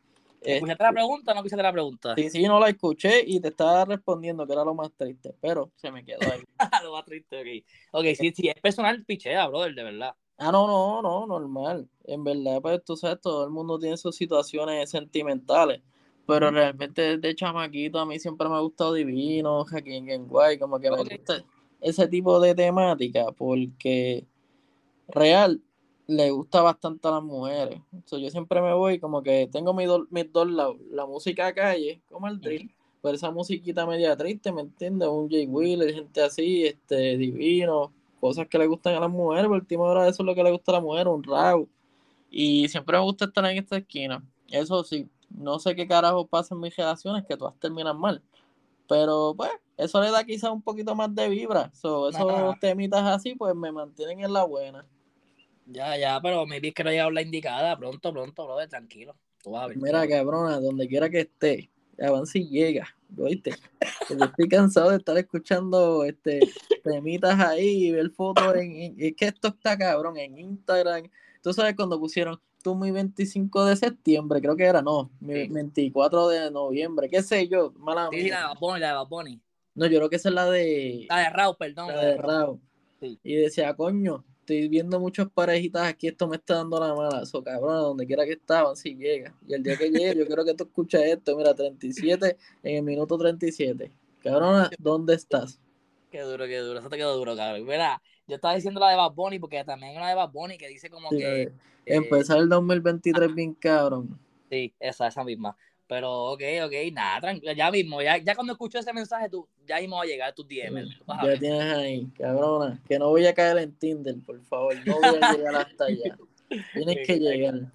¿Escuchaste 0.42 0.84
la 0.84 0.92
pregunta 0.92 1.32
o 1.32 1.34
no 1.34 1.40
escuchaste 1.40 1.64
la 1.64 1.72
pregunta? 1.72 2.16
Sí, 2.16 2.30
sí, 2.30 2.44
no 2.44 2.60
la 2.60 2.70
escuché 2.70 3.24
y 3.26 3.40
te 3.40 3.48
estaba 3.48 3.86
respondiendo 3.86 4.46
que 4.46 4.54
era 4.54 4.64
lo 4.64 4.76
más 4.76 4.92
triste, 4.96 5.34
pero 5.42 5.72
se 5.76 5.90
me 5.90 6.04
quedó 6.04 6.22
ahí. 6.32 6.44
lo 6.84 6.92
más 6.92 7.06
triste, 7.06 7.40
ok. 7.40 8.00
Ok, 8.00 8.06
sí, 8.18 8.32
sí, 8.36 8.48
es 8.50 8.62
personal, 8.62 9.04
pichea, 9.04 9.48
brother, 9.48 9.74
de 9.74 9.84
verdad. 9.84 10.16
Ah, 10.38 10.52
no, 10.52 10.68
no, 10.68 11.02
no, 11.02 11.26
normal. 11.26 11.88
En 12.04 12.24
verdad, 12.24 12.62
pues 12.62 12.84
tú 12.84 12.98
sabes, 12.98 13.22
todo 13.22 13.46
el 13.46 13.52
mundo 13.52 13.80
tiene 13.80 13.98
sus 13.98 14.16
situaciones 14.16 14.90
sentimentales, 14.90 15.82
pero 16.28 16.52
realmente 16.52 17.18
desde 17.18 17.36
chamaquito 17.36 18.00
a 18.00 18.06
mí 18.06 18.20
siempre 18.20 18.48
me 18.50 18.56
ha 18.56 18.60
gustado 18.60 18.94
Divino, 18.94 19.66
Joaquín 19.66 20.06
Genguay, 20.06 20.60
como 20.60 20.80
que 20.80 20.92
me 20.92 20.98
gusta 20.98 21.44
ese 21.82 22.08
tipo 22.08 22.40
de 22.40 22.56
temática, 22.56 23.26
porque 23.38 24.26
real, 25.08 25.62
le 26.08 26.32
gusta 26.32 26.62
bastante 26.62 27.08
a 27.08 27.12
las 27.12 27.24
mujeres. 27.24 27.80
yo 28.12 28.30
siempre 28.30 28.62
me 28.62 28.74
voy 28.74 29.00
como 29.00 29.22
que 29.24 29.48
tengo 29.52 29.74
mis, 29.74 29.88
mis 30.10 30.32
dos 30.32 30.50
lados, 30.50 30.78
la 30.92 31.06
música 31.06 31.54
calle, 31.54 32.02
como 32.10 32.28
el 32.28 32.40
drill, 32.40 32.74
pero 33.02 33.16
esa 33.16 33.32
musiquita 33.32 33.86
media 33.86 34.16
triste, 34.16 34.52
¿me 34.52 34.62
entiendes? 34.62 35.08
Un 35.10 35.30
Jay 35.30 35.46
Wheeler, 35.46 35.94
gente 35.94 36.22
así, 36.22 36.66
este, 36.66 37.18
divino, 37.18 37.94
cosas 38.20 38.48
que 38.48 38.58
le 38.58 38.68
gustan 38.68 38.96
a 38.96 39.00
las 39.00 39.10
mujeres, 39.10 39.48
por 39.48 39.58
última 39.58 39.84
hora 39.84 40.08
eso 40.08 40.24
es 40.24 40.26
lo 40.26 40.36
que 40.36 40.44
le 40.44 40.52
gusta 40.52 40.72
a 40.72 40.76
la 40.76 40.82
mujer, 40.82 41.08
un 41.08 41.24
raw. 41.24 41.68
Y 42.30 42.68
siempre 42.70 42.98
me 42.98 43.04
gusta 43.04 43.26
estar 43.26 43.46
en 43.46 43.58
esta 43.58 43.78
esquina. 43.78 44.24
Eso 44.50 44.84
sí, 44.84 45.08
no 45.30 45.60
sé 45.60 45.76
qué 45.76 45.88
carajo 45.88 46.26
pasa 46.28 46.56
en 46.56 46.62
mis 46.62 46.76
relaciones, 46.76 47.26
que 47.26 47.38
todas 47.38 47.56
terminan 47.60 48.00
mal. 48.00 48.22
Pero 48.88 49.34
pues, 49.36 49.52
eso 49.78 50.02
le 50.02 50.12
da 50.12 50.24
quizá 50.24 50.52
un 50.52 50.62
poquito 50.62 50.96
más 50.96 51.14
de 51.14 51.30
vibra. 51.30 51.72
esos 51.74 52.60
temitas 52.60 53.04
así, 53.04 53.36
pues 53.36 53.56
me 53.56 53.72
mantienen 53.72 54.22
en 54.22 54.34
la 54.34 54.44
buena. 54.46 54.86
Ya, 55.66 55.98
ya, 55.98 56.20
pero 56.22 56.46
me 56.46 56.60
vi 56.60 56.72
que 56.72 56.84
no 56.84 56.90
ha 56.90 56.94
llegado 56.94 57.12
la 57.12 57.22
indicada. 57.22 57.78
Pronto, 57.78 58.12
pronto, 58.12 58.46
brother, 58.46 58.70
tranquilo. 58.70 59.16
Mira, 59.76 60.08
cabrona, 60.08 60.60
donde 60.60 60.88
quiera 60.88 61.10
que 61.10 61.22
esté, 61.22 61.70
avance 62.02 62.40
y 62.40 62.48
llega, 62.48 62.88
¿oíste? 63.18 63.52
estoy 64.10 64.48
cansado 64.48 64.92
de 64.92 64.98
estar 64.98 65.18
escuchando 65.18 66.06
este 66.06 66.40
temitas 66.84 67.40
ahí 67.40 67.88
y 67.88 67.92
ver 67.92 68.10
fotos 68.12 68.56
en, 68.56 68.96
Es 68.98 69.16
que 69.16 69.26
esto 69.26 69.50
está 69.50 69.78
cabrón 69.78 70.18
en 70.18 70.38
Instagram. 70.38 71.10
Tú 71.42 71.54
sabes 71.54 71.76
cuando 71.76 72.00
pusieron 72.00 72.40
tú 72.64 72.76
mi 72.76 72.92
25 72.92 73.66
de 73.66 73.76
septiembre, 73.76 74.40
creo 74.40 74.56
que 74.56 74.64
era, 74.64 74.82
no, 74.82 75.12
mi 75.20 75.48
24 75.48 76.30
de 76.30 76.50
noviembre, 76.50 77.10
qué 77.10 77.22
sé 77.22 77.50
yo, 77.50 77.74
mala 77.78 78.08
Sí, 78.10 78.30
la 78.30 78.56
de 78.56 78.80
la 78.80 79.04
de 79.04 79.40
No, 79.76 79.86
yo 79.88 79.98
creo 79.98 80.10
que 80.10 80.16
esa 80.16 80.30
es 80.30 80.36
la 80.36 80.50
de... 80.50 81.06
La 81.10 81.20
de 81.20 81.30
Raúl, 81.30 81.58
perdón. 81.60 81.88
La 81.90 82.06
de 82.06 82.18
Raúl. 82.18 82.62
Y 83.02 83.36
decía, 83.36 83.76
coño, 83.76 84.24
estoy 84.44 84.68
viendo 84.68 85.00
muchas 85.00 85.30
parejitas 85.30 85.88
aquí, 85.88 86.08
esto 86.08 86.28
me 86.28 86.36
está 86.36 86.56
dando 86.56 86.80
la 86.80 86.94
mala. 86.94 87.22
Eso, 87.24 87.42
cabrón, 87.42 87.82
donde 87.82 88.06
quiera 88.06 88.26
que 88.26 88.34
estaban, 88.34 88.76
si 88.76 88.96
llega. 88.96 89.34
Y 89.48 89.54
el 89.54 89.64
día 89.64 89.78
que 89.78 89.90
llegue, 89.90 90.20
yo 90.20 90.28
quiero 90.28 90.44
que 90.44 90.54
tú 90.54 90.66
escuches 90.66 91.02
esto. 91.02 91.36
Mira, 91.38 91.54
37 91.54 92.38
en 92.64 92.76
el 92.76 92.84
minuto 92.84 93.18
37. 93.18 93.92
Cabrona, 94.22 94.70
¿dónde 94.78 95.16
estás? 95.16 95.60
Qué 96.12 96.22
duro, 96.22 96.46
qué 96.46 96.58
duro. 96.60 96.80
Eso 96.80 96.90
te 96.90 96.98
quedó 96.98 97.16
duro, 97.16 97.36
cabrón. 97.36 97.66
Mira, 97.66 98.02
yo 98.28 98.36
estaba 98.36 98.54
diciendo 98.56 98.80
la 98.80 98.90
de 98.90 98.98
Bad 98.98 99.14
Bunny 99.14 99.40
porque 99.40 99.64
también 99.64 99.92
hay 99.92 99.98
una 99.98 100.10
de 100.10 100.16
Bad 100.16 100.32
Bunny 100.32 100.58
que 100.58 100.68
dice 100.68 100.90
como 100.90 101.10
que. 101.10 101.44
Eh, 101.44 101.54
empezar 101.86 102.38
el 102.38 102.50
2023 102.50 103.34
bien 103.34 103.54
cabrón. 103.54 104.20
Sí, 104.50 104.74
esa, 104.80 105.08
esa 105.08 105.24
misma. 105.24 105.56
Pero, 105.88 106.12
ok, 106.32 106.42
ok, 106.66 106.74
nada, 106.94 107.22
tranquilo, 107.22 107.52
ya 107.54 107.70
mismo, 107.70 108.02
ya, 108.02 108.18
ya 108.18 108.36
cuando 108.36 108.54
escucho 108.54 108.80
ese 108.80 108.94
mensaje, 108.94 109.30
tú, 109.30 109.48
ya 109.68 109.80
mismo 109.80 109.98
va 109.98 110.04
a 110.04 110.06
llegar 110.06 110.30
a 110.30 110.34
tus 110.34 110.48
DM. 110.48 110.88
Ya 111.24 111.40
tienes 111.40 111.62
ahí, 111.62 112.08
cabrona, 112.18 112.82
que 112.88 112.98
no 112.98 113.10
voy 113.10 113.26
a 113.28 113.34
caer 113.34 113.58
en 113.58 113.74
Tinder, 113.76 114.16
por 114.26 114.42
favor, 114.44 114.76
no 114.86 115.00
voy 115.00 115.20
a 115.22 115.34
llegar 115.34 115.56
hasta 115.56 115.86
allá. 115.86 116.18
Tienes 116.74 117.08
que 117.08 117.20
llegar. 117.20 117.72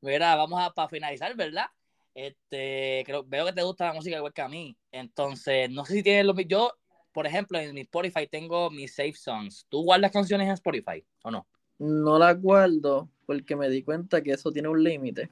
Mira, 0.00 0.36
vamos 0.36 0.60
a, 0.60 0.70
para 0.70 0.88
finalizar, 0.88 1.34
¿verdad? 1.36 1.66
Este, 2.14 3.02
creo, 3.06 3.24
veo 3.24 3.46
que 3.46 3.52
te 3.52 3.62
gusta 3.62 3.86
la 3.86 3.94
música 3.94 4.16
igual 4.16 4.32
que 4.32 4.42
a 4.42 4.48
mí, 4.48 4.76
entonces, 4.90 5.70
no 5.70 5.84
sé 5.84 5.94
si 5.94 6.02
tienes 6.02 6.26
lo 6.26 6.38
yo, 6.40 6.72
por 7.12 7.26
ejemplo, 7.26 7.58
en 7.58 7.74
mi 7.74 7.82
Spotify 7.82 8.26
tengo 8.26 8.70
mis 8.70 8.94
save 8.94 9.14
songs. 9.14 9.66
¿Tú 9.68 9.82
guardas 9.82 10.10
canciones 10.10 10.46
en 10.46 10.54
Spotify 10.54 11.04
o 11.22 11.30
no? 11.30 11.46
No 11.78 12.18
las 12.18 12.40
guardo 12.40 13.08
porque 13.26 13.54
me 13.56 13.68
di 13.68 13.82
cuenta 13.82 14.22
que 14.22 14.32
eso 14.32 14.50
tiene 14.50 14.68
un 14.68 14.82
límite. 14.82 15.30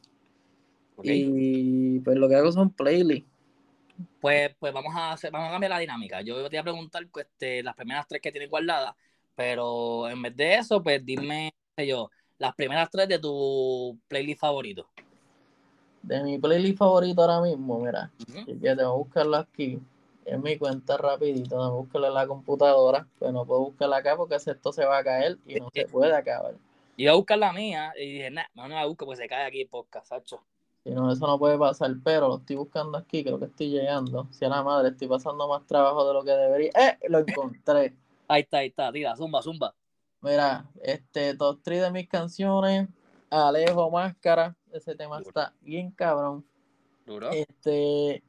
Y 1.03 2.01
pues 2.01 2.17
lo 2.17 2.29
que 2.29 2.35
hago 2.37 2.53
son 2.53 2.71
playlists. 2.71 3.29
Pues, 4.21 4.55
pues 4.59 4.73
vamos 4.73 4.95
a 4.95 5.13
hacer, 5.13 5.31
vamos 5.31 5.49
a 5.49 5.53
cambiar 5.53 5.71
la 5.71 5.79
dinámica. 5.79 6.21
Yo 6.23 6.37
te 6.37 6.49
voy 6.49 6.57
a 6.57 6.63
preguntar 6.63 7.07
pues, 7.11 7.27
este, 7.27 7.63
las 7.63 7.75
primeras 7.75 8.07
tres 8.07 8.21
que 8.23 8.33
tienes 8.33 8.51
guardadas, 8.51 8.95
pero 9.35 10.09
en 10.09 10.21
vez 10.23 10.37
de 10.37 10.55
eso, 10.57 10.83
pues 10.83 11.05
dime 11.05 11.53
yo, 11.77 12.11
las 12.39 12.55
primeras 12.55 12.91
tres 12.91 13.09
de 13.09 13.19
tu 13.19 13.99
playlist 14.09 14.41
favorito. 14.41 14.89
de 16.03 16.23
mi 16.23 16.39
playlist 16.39 16.79
favorito 16.79 17.21
ahora 17.23 17.43
mismo, 17.43 17.79
mira, 17.81 18.11
Ujú. 18.29 18.47
que 18.47 18.55
te 18.55 18.75
voy 18.75 18.85
a 18.85 18.89
buscarlo 18.89 19.37
aquí. 19.37 19.79
En 20.27 20.43
mi 20.43 20.57
cuenta 20.57 20.97
rapidito, 20.97 21.57
no 21.57 21.77
buscarlo 21.79 22.07
en 22.09 22.15
la 22.15 22.27
computadora, 22.27 23.07
pero 23.19 23.33
no 23.33 23.45
puedo 23.45 23.61
buscarla 23.63 23.97
acá 23.97 24.17
porque 24.17 24.37
esto 24.37 24.73
se 24.73 24.85
va 24.85 24.99
a 24.99 25.05
caer 25.05 25.39
y 25.47 25.57
no 25.57 25.69
se 25.75 25.87
puede 25.87 26.15
acabar. 26.15 26.55
Iba 26.97 27.13
a 27.13 27.17
buscar 27.17 27.39
la 27.39 27.53
mía 27.53 27.93
y 27.97 28.13
dije, 28.13 28.31
nah, 28.31 28.45
no, 28.55 28.69
no 28.69 28.75
la 28.77 28.87
busco 28.87 29.07
porque 29.07 29.23
se 29.23 29.29
cae 29.29 29.47
aquí 29.47 29.63
el 29.63 29.69
podcast, 29.69 30.07
Sacho. 30.07 30.43
Si 30.83 30.91
no, 30.91 31.13
eso 31.13 31.27
no 31.27 31.39
puede 31.39 31.59
pasar, 31.59 31.95
pero 32.03 32.29
lo 32.29 32.39
estoy 32.39 32.57
buscando 32.57 32.97
aquí, 32.97 33.23
creo 33.23 33.39
que 33.39 33.45
estoy 33.47 33.69
llegando. 33.69 34.27
Si 34.31 34.45
a 34.45 34.49
la 34.49 34.63
madre 34.63 34.89
estoy 34.89 35.09
pasando 35.09 35.47
más 35.47 35.67
trabajo 35.67 36.07
de 36.07 36.15
lo 36.15 36.25
que 36.25 36.31
debería. 36.31 36.71
¡Eh! 36.75 36.99
Lo 37.09 37.19
encontré. 37.19 37.95
Ahí 38.29 38.43
está, 38.43 38.59
ahí 38.59 38.69
está, 38.69 38.91
tira, 38.91 39.15
zumba, 39.17 39.43
zumba. 39.43 39.75
Mira, 40.23 40.71
este 40.83 41.35
top 41.35 41.61
3 41.63 41.83
de 41.83 41.91
mis 41.91 42.09
canciones, 42.09 42.89
Alejo 43.29 43.91
Máscara, 43.91 44.57
ese 44.73 44.95
tema 44.95 45.21
está 45.21 45.53
bien 45.61 45.91
cabrón. 45.91 46.47
Duro. 47.05 47.31
Este, 47.31 48.23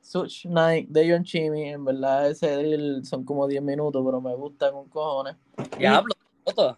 Such 0.00 0.46
Night 0.46 0.88
de 0.88 1.10
John 1.10 1.24
Chimmy, 1.24 1.70
en 1.70 1.84
verdad 1.84 2.30
ese 2.30 2.56
drill 2.56 3.04
son 3.04 3.24
como 3.24 3.48
10 3.48 3.62
minutos, 3.62 4.02
pero 4.04 4.20
me 4.20 4.34
gusta 4.34 4.70
con 4.70 4.88
cojones. 4.88 5.36
Diablo, 5.76 6.14
foto. 6.44 6.76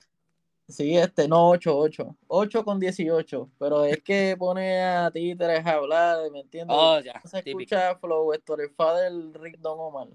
Sí, 0.69 0.97
este, 0.97 1.27
no 1.27 1.49
8, 1.49 1.77
8, 1.77 2.17
8 2.29 2.65
con 2.65 2.79
18, 2.79 3.49
pero 3.59 3.85
es 3.85 4.03
que 4.03 4.37
pone 4.39 4.83
a 4.83 5.11
títeres 5.11 5.65
a 5.65 5.73
hablar, 5.73 6.31
¿me 6.31 6.41
entiendes? 6.41 6.77
Oh, 6.79 7.01
ya, 7.01 7.21
Se 7.25 7.43
típico. 7.43 7.61
escucha 7.61 7.97
Flow, 7.97 8.33
Story 8.35 8.69
Father, 8.77 9.11
Rick 9.41 9.59
Don 9.61 9.81
Omar. 9.81 10.09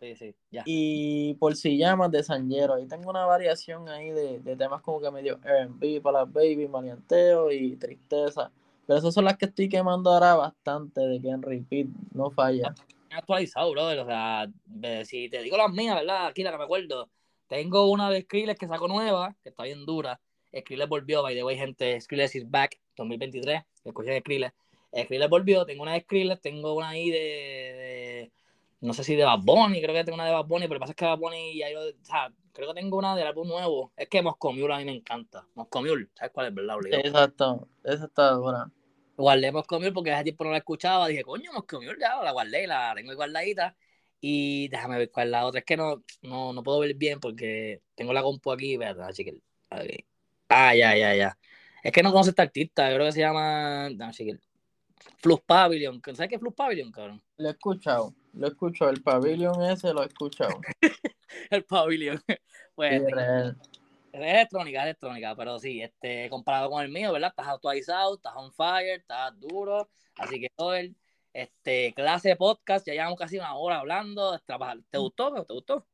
Sí, 0.00 0.14
sí, 0.16 0.34
ya. 0.50 0.62
Y 0.66 1.32
por 1.34 1.56
si 1.56 1.78
llamas 1.78 2.10
de 2.10 2.22
Sanjero, 2.22 2.74
ahí 2.74 2.86
tengo 2.86 3.08
una 3.08 3.24
variación 3.24 3.88
ahí 3.88 4.10
de, 4.10 4.40
de 4.40 4.56
temas 4.56 4.82
como 4.82 5.00
que 5.00 5.10
medio 5.10 5.40
R&B 5.42 6.02
para 6.02 6.20
las 6.20 6.32
baby, 6.32 6.68
maleanteo 6.68 7.50
y 7.50 7.74
tristeza. 7.76 8.50
Pero 8.86 8.98
esas 8.98 9.14
son 9.14 9.24
las 9.24 9.38
que 9.38 9.46
estoy 9.46 9.70
quemando 9.70 10.10
ahora 10.10 10.34
bastante, 10.34 11.00
de 11.00 11.18
que 11.18 11.30
en 11.30 11.40
repeat 11.40 11.86
no 12.12 12.30
falla. 12.30 12.74
Actualizado, 13.10 13.70
brother. 13.70 14.00
O 14.00 14.04
sea, 14.04 14.46
si 15.04 15.30
te 15.30 15.40
digo 15.42 15.56
las 15.56 15.72
mías, 15.72 15.94
¿verdad? 15.94 16.26
Aquí 16.26 16.42
la 16.42 16.50
que 16.50 16.58
me 16.58 16.64
acuerdo. 16.64 17.08
Tengo 17.54 17.88
una 17.88 18.10
de 18.10 18.22
Skrillex 18.22 18.58
que 18.58 18.66
sacó 18.66 18.88
nueva, 18.88 19.36
que 19.44 19.50
está 19.50 19.62
bien 19.62 19.86
dura. 19.86 20.20
Skrillex 20.52 20.88
volvió, 20.88 21.22
by 21.22 21.36
the 21.36 21.44
way, 21.44 21.56
gente. 21.56 22.00
Skrillex 22.00 22.34
is 22.34 22.50
back, 22.50 22.80
2023. 22.96 23.62
Escuché 23.84 24.18
Skrillex. 24.18 24.52
Skrillex 24.92 25.30
volvió, 25.30 25.64
tengo 25.64 25.84
una 25.84 25.92
de 25.92 26.00
Skrillex, 26.00 26.40
tengo 26.40 26.74
una 26.74 26.88
ahí 26.88 27.10
de, 27.10 27.18
de- 27.18 28.32
no 28.80 28.92
sé 28.92 29.04
si 29.04 29.14
de 29.14 29.22
Bad 29.24 29.38
Bunny, 29.44 29.80
creo 29.80 29.94
que 29.94 30.02
tengo 30.02 30.16
una 30.16 30.26
de 30.26 30.32
Bad 30.32 30.46
Bunny, 30.46 30.66
pero 30.66 30.74
lo 30.74 30.78
que 30.78 30.80
pasa 30.80 30.92
es 30.92 30.96
que 30.96 31.04
Bad 31.04 31.18
Bunny 31.18 31.56
ya 31.58 31.70
yo, 31.70 31.78
o 31.80 32.04
sea, 32.04 32.32
creo 32.52 32.68
que 32.74 32.80
tengo 32.80 32.98
una 32.98 33.14
del 33.14 33.28
álbum 33.28 33.46
nuevo. 33.46 33.92
Es 33.96 34.08
que 34.08 34.20
Moscow 34.20 34.52
Mule 34.52 34.74
a 34.74 34.78
mí 34.78 34.84
me 34.84 34.92
encanta. 34.96 35.46
Moscow 35.54 35.80
Mule, 35.80 36.08
¿sabes 36.14 36.32
cuál 36.32 36.48
es, 36.48 36.54
verdad? 36.54 36.76
Obligado. 36.76 37.02
exacto, 37.04 37.68
esa 37.84 38.06
está 38.06 38.30
dura. 38.32 38.68
Guardé 39.16 39.52
Moscow 39.52 39.78
Mule 39.78 39.92
porque 39.92 40.10
hace 40.10 40.24
tiempo 40.24 40.42
no 40.42 40.50
la 40.50 40.58
escuchaba. 40.58 41.06
Dije, 41.06 41.22
coño, 41.22 41.52
Moscow 41.52 41.80
Mule 41.80 41.96
ya 42.00 42.20
la 42.20 42.32
guardé, 42.32 42.66
la 42.66 42.92
tengo 42.96 43.10
ahí 43.12 43.16
guardadita. 43.16 43.76
Y 44.26 44.68
déjame 44.68 44.96
ver 44.96 45.10
cuál 45.10 45.26
es 45.26 45.30
la 45.32 45.44
otra. 45.44 45.58
Es 45.58 45.66
que 45.66 45.76
no, 45.76 46.02
no, 46.22 46.54
no 46.54 46.62
puedo 46.62 46.78
ver 46.80 46.94
bien 46.94 47.20
porque 47.20 47.82
tengo 47.94 48.14
la 48.14 48.22
compu 48.22 48.52
aquí. 48.52 48.72
Espérate, 48.72 48.96
déjame 48.96 49.12
chequear. 49.12 49.36
Ok. 49.70 50.04
Ah, 50.48 50.74
ya, 50.74 50.96
ya, 50.96 51.14
ya. 51.14 51.38
Es 51.82 51.92
que 51.92 52.02
no 52.02 52.10
conoce 52.10 52.30
esta 52.30 52.42
artista. 52.44 52.88
Yo 52.88 52.94
creo 52.94 53.06
que 53.08 53.12
se 53.12 53.20
llama. 53.20 53.88
Déjame 53.90 54.12
chequear. 54.14 54.38
Flux 55.18 55.42
Pavilion. 55.44 56.00
¿Sabes 56.14 56.28
qué 56.30 56.36
es 56.36 56.40
Flux 56.40 56.56
Pavilion, 56.56 56.90
cabrón? 56.90 57.22
Lo 57.36 57.48
he 57.48 57.50
escuchado, 57.50 58.14
lo 58.32 58.46
he 58.46 58.48
escuchado, 58.50 58.90
el 58.90 59.02
pabellón 59.02 59.62
ese 59.64 59.92
lo 59.92 60.02
he 60.02 60.06
escuchado. 60.06 60.58
El 61.50 61.64
Pavilion. 61.64 62.18
Pues 62.74 62.90
Sí, 62.90 62.96
este, 62.96 63.14
real. 63.14 63.56
es 64.12 64.20
electrónica, 64.20 64.78
es 64.80 64.84
electrónica, 64.84 65.36
pero 65.36 65.58
sí, 65.60 65.80
este, 65.82 66.28
comparado 66.30 66.70
con 66.70 66.82
el 66.82 66.90
mío, 66.90 67.12
¿verdad? 67.12 67.28
Estás 67.28 67.46
actualizado, 67.48 68.16
estás 68.16 68.32
on 68.36 68.52
fire, 68.52 69.00
estás 69.00 69.38
duro. 69.38 69.88
Así 70.16 70.40
que 70.40 70.48
todo 70.56 70.74
el, 70.74 70.96
este, 71.34 71.92
clase 71.94 72.30
de 72.30 72.36
podcast, 72.36 72.86
ya 72.86 72.94
llevamos 72.94 73.18
casi 73.18 73.36
una 73.36 73.56
hora 73.56 73.80
hablando. 73.80 74.38
trabajar. 74.46 74.78
¿Te 74.88 74.98
gustó? 74.98 75.44
¿Te 75.44 75.52
gustó? 75.52 75.84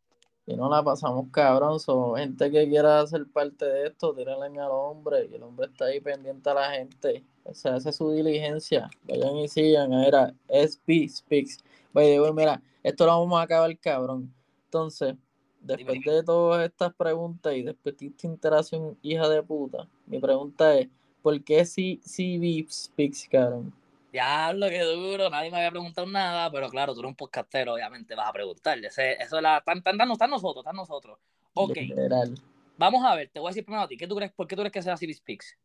Y 0.47 0.55
no 0.55 0.69
la 0.69 0.83
pasamos 0.83 1.29
cabrón, 1.31 1.79
so, 1.81 2.15
gente 2.15 2.51
que 2.51 2.69
quiera 2.69 3.07
ser 3.07 3.27
parte 3.27 3.65
de 3.65 3.87
esto, 3.87 4.15
tírenle 4.15 4.61
al 4.61 4.71
hombre, 4.71 5.29
y 5.31 5.35
el 5.35 5.43
hombre 5.43 5.67
está 5.67 5.87
ahí 5.87 6.01
pendiente 6.01 6.51
a 6.51 6.55
la 6.55 6.71
gente. 6.73 7.25
O 7.45 7.55
sea, 7.55 7.77
es 7.77 7.97
su 7.97 8.11
diligencia. 8.11 8.91
Vayan 9.05 9.37
y 9.37 9.49
sigan, 9.49 9.93
a 9.93 10.01
ver, 10.01 10.15
a 10.15 10.35
SB 10.49 11.09
Speaks. 11.09 11.59
Way, 11.95 12.19
mira, 12.33 12.61
esto 12.83 13.07
lo 13.07 13.21
vamos 13.21 13.39
a 13.39 13.43
acabar 13.43 13.79
cabrón. 13.79 14.33
Entonces, 14.65 15.15
después 15.61 16.01
Dime. 16.01 16.17
de 16.17 16.23
todas 16.23 16.65
estas 16.65 16.95
preguntas 16.95 17.55
y 17.55 17.63
después 17.63 17.97
de 17.97 18.07
esta 18.07 18.27
interacción 18.27 18.99
hija 19.03 19.29
de 19.29 19.43
puta, 19.43 19.89
mi 20.07 20.19
pregunta 20.19 20.75
es, 20.77 20.89
¿por 21.23 21.43
qué 21.45 21.65
si 21.65 22.01
Speaks, 22.05 23.29
cabrón? 23.31 23.73
Diablo, 24.13 24.69
qué 24.69 24.81
duro. 24.83 25.31
Nadie 25.31 25.51
me 25.51 25.59
había 25.59 25.71
preguntado 25.71 26.07
nada, 26.07 26.51
pero 26.51 26.69
claro, 26.69 26.93
tú 26.95 27.01
eres 27.01 27.11
un 27.11 27.17
podcastero, 27.17 27.75
obviamente 27.75 28.15
vas 28.15 28.29
a 28.29 28.33
preguntarle. 28.33 28.89
Ese- 28.89 29.13
eso 29.23 29.37
es 29.37 29.43
la. 29.43 29.59
Están, 29.59 29.79
están, 29.79 30.11
están 30.11 30.31
nosotros, 30.31 30.63
están 30.65 30.77
nosotros. 30.77 31.19
Ok, 31.55 31.77
Literal. 31.77 32.35
vamos 32.77 33.05
a 33.05 33.15
ver, 33.15 33.29
te 33.33 33.39
voy 33.41 33.49
a 33.49 33.51
decir 33.51 33.65
primero 33.65 33.83
a 33.85 33.89
ti. 33.89 33.97
¿Qué 33.97 34.07
tú 34.07 34.17
crees, 34.17 34.33
¿Por 34.33 34.47
qué 34.47 34.57
tú 34.57 34.63
crees 34.63 34.73
que 34.73 34.83
sea 34.83 34.97
CB 34.97 35.15
Speaks? 35.15 35.57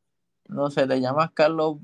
No 0.47 0.69
sé, 0.69 0.85
te 0.87 0.99
llamas 1.01 1.31
Carlos 1.31 1.77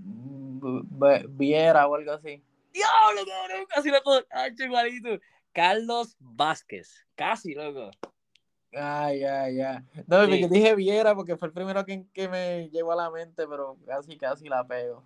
Viera 1.30 1.88
o 1.88 1.96
algo 1.96 2.12
así. 2.14 2.44
Diablo, 2.74 3.22
cabrón, 3.28 3.66
casi 3.68 3.90
lo 3.90 4.02
puedo. 4.04 4.24
Ay, 4.30 4.52
igualito. 4.60 5.10
Carlos 5.54 6.16
Vázquez. 6.20 7.06
Casi, 7.16 7.54
loco. 7.54 7.92
Ah, 8.74 9.12
ya, 9.14 9.50
ya. 9.50 9.84
No, 10.08 10.24
Sí. 10.26 10.30
porque 10.30 10.48
dije 10.48 10.76
Viera 10.76 11.14
porque 11.14 11.36
fue 11.36 11.50
el 11.50 11.54
primero 11.54 11.84
que, 11.86 12.06
que 12.14 12.30
me 12.30 12.70
llegó 12.70 12.94
a 12.94 12.96
la 12.96 13.10
mente, 13.12 13.46
pero 13.48 13.78
casi, 13.86 14.18
casi 14.18 14.48
la 14.48 14.66
pego. 14.66 15.04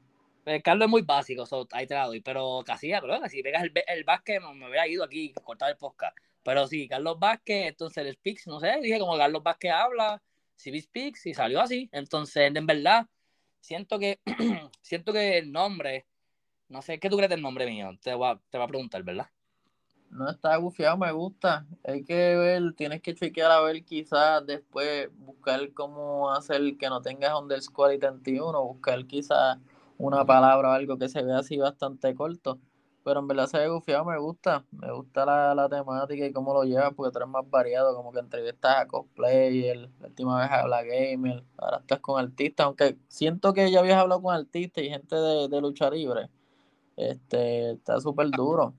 Carlos 0.63 0.85
es 0.85 0.91
muy 0.91 1.01
básico, 1.01 1.45
so, 1.45 1.67
ahí 1.71 1.87
te 1.87 1.95
la 1.95 2.05
doy. 2.05 2.21
Pero 2.21 2.63
casi, 2.65 2.89
creo 2.89 3.29
si 3.29 3.41
pegas 3.41 3.63
el, 3.63 3.73
el 3.87 4.03
Vázquez, 4.03 4.39
me, 4.41 4.67
hubiera 4.67 4.87
ido 4.87 5.03
aquí, 5.03 5.33
cortar 5.43 5.71
el 5.71 5.77
podcast. 5.77 6.15
Pero 6.43 6.67
sí, 6.67 6.87
Carlos 6.87 7.17
Vázquez, 7.19 7.67
entonces 7.67 8.05
el 8.05 8.13
Speaks, 8.13 8.47
no 8.47 8.59
sé, 8.59 8.79
dije 8.81 8.99
como 8.99 9.17
Carlos 9.17 9.41
Vázquez 9.41 9.71
habla, 9.71 10.21
CB 10.55 10.81
Speaks, 10.81 11.25
y 11.25 11.33
salió 11.33 11.61
así. 11.61 11.89
Entonces, 11.91 12.51
en 12.55 12.65
verdad, 12.65 13.07
siento 13.59 13.97
que, 13.97 14.19
siento 14.81 15.11
que 15.11 15.39
el 15.39 15.51
nombre, 15.51 16.05
no 16.69 16.81
sé, 16.83 16.99
¿qué 16.99 17.09
tú 17.09 17.17
crees 17.17 17.31
del 17.31 17.41
nombre 17.41 17.65
mío? 17.65 17.97
Te 18.01 18.13
voy 18.13 18.29
a, 18.29 18.39
te 18.49 18.57
voy 18.57 18.65
a 18.65 18.67
preguntar, 18.67 19.01
¿verdad? 19.03 19.29
No 20.11 20.29
está 20.29 20.55
gufiado, 20.57 20.97
me 20.97 21.11
gusta. 21.11 21.65
Hay 21.83 22.03
que 22.03 22.35
ver, 22.35 22.73
tienes 22.75 23.01
que 23.01 23.15
chequear 23.15 23.51
a 23.51 23.61
ver 23.61 23.83
quizás 23.83 24.45
después 24.45 25.09
buscar 25.17 25.73
cómo 25.73 26.31
hacer 26.31 26.77
que 26.77 26.87
no 26.87 27.01
tengas 27.01 27.33
underscore 27.37 27.95
y 27.95 27.99
31, 27.99 28.63
buscar 28.63 29.05
quizás 29.07 29.57
una 29.97 30.25
palabra 30.25 30.69
o 30.69 30.71
algo 30.73 30.97
que 30.97 31.09
se 31.09 31.23
vea 31.23 31.39
así 31.39 31.57
bastante 31.57 32.13
corto. 32.15 32.59
Pero 33.03 33.19
en 33.19 33.27
verdad 33.27 33.45
se 33.47 33.59
ve 33.59 33.67
gufiado, 33.69 34.03
me 34.05 34.17
gusta. 34.17 34.65
Me 34.71 34.91
gusta 34.91 35.25
la, 35.25 35.53
la 35.53 35.69
temática 35.69 36.25
y 36.25 36.33
cómo 36.33 36.53
lo 36.53 36.63
llevas, 36.63 36.93
porque 36.95 37.11
tú 37.11 37.19
eres 37.19 37.29
más 37.29 37.47
variado, 37.49 37.95
como 37.95 38.11
que 38.11 38.19
entrevistas 38.19 38.77
a 38.77 38.87
cosplayer, 38.87 39.77
la 39.99 40.07
última 40.07 40.41
vez 40.41 40.49
habla 40.51 40.81
gamer, 40.83 41.43
ahora 41.57 41.77
estás 41.77 41.99
con 41.99 42.19
artistas, 42.19 42.65
aunque 42.65 42.97
siento 43.07 43.53
que 43.53 43.69
ya 43.69 43.79
habías 43.79 43.97
hablado 43.97 44.23
con 44.23 44.33
artistas 44.35 44.83
y 44.83 44.89
gente 44.89 45.15
de, 45.15 45.47
de 45.47 45.61
lucha 45.61 45.89
libre. 45.89 46.29
Este, 46.95 47.73
está 47.73 47.99
súper 47.99 48.31
duro. 48.31 48.73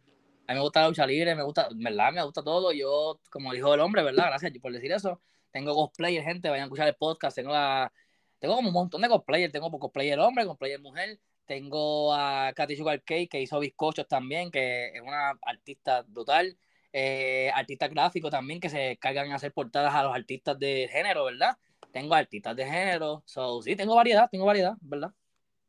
A 0.48 0.52
mí 0.52 0.58
me 0.58 0.62
gusta 0.62 0.80
la 0.82 0.88
lucha 0.88 1.06
libre, 1.06 1.34
me 1.34 1.42
gusta, 1.42 1.68
verdad, 1.74 2.12
me 2.12 2.24
gusta 2.24 2.42
todo. 2.42 2.72
Yo, 2.72 3.20
como 3.30 3.52
dijo 3.52 3.74
el 3.74 3.80
hombre, 3.80 4.02
¿verdad? 4.02 4.26
Gracias 4.28 4.52
por 4.60 4.72
decir 4.72 4.92
eso. 4.92 5.20
Tengo 5.52 5.74
cosplayer, 5.74 6.22
gente, 6.22 6.48
vayan 6.48 6.64
a 6.64 6.66
escuchar 6.66 6.88
el 6.88 6.94
podcast. 6.94 7.36
Tengo 7.36 7.52
la, 7.52 7.92
tengo 8.38 8.56
como 8.56 8.68
un 8.68 8.74
montón 8.74 9.02
de 9.02 9.08
cosplayer. 9.08 9.50
Tengo 9.52 9.70
cosplayer 9.78 10.18
hombre, 10.18 10.46
cosplayer 10.46 10.80
mujer. 10.80 11.18
Tengo 11.46 12.12
a 12.12 12.52
Katy 12.54 12.76
Sugar 12.76 13.02
Cake, 13.02 13.28
que 13.28 13.40
hizo 13.40 13.58
bizcochos 13.60 14.08
también, 14.08 14.50
que 14.50 14.88
es 14.88 15.00
una 15.00 15.30
artista 15.42 16.02
brutal. 16.02 16.56
Eh, 16.92 17.50
artista 17.54 17.88
gráfico 17.88 18.30
también, 18.30 18.58
que 18.60 18.70
se 18.70 18.96
cargan 18.98 19.30
a 19.32 19.36
hacer 19.36 19.52
portadas 19.52 19.94
a 19.94 20.02
los 20.02 20.14
artistas 20.14 20.58
de 20.58 20.88
género, 20.90 21.24
¿verdad? 21.24 21.56
Tengo 21.92 22.14
artistas 22.14 22.56
de 22.56 22.64
género. 22.64 23.22
So, 23.26 23.62
sí, 23.62 23.76
tengo 23.76 23.94
variedad, 23.94 24.28
tengo 24.30 24.46
variedad, 24.46 24.74
¿verdad? 24.80 25.12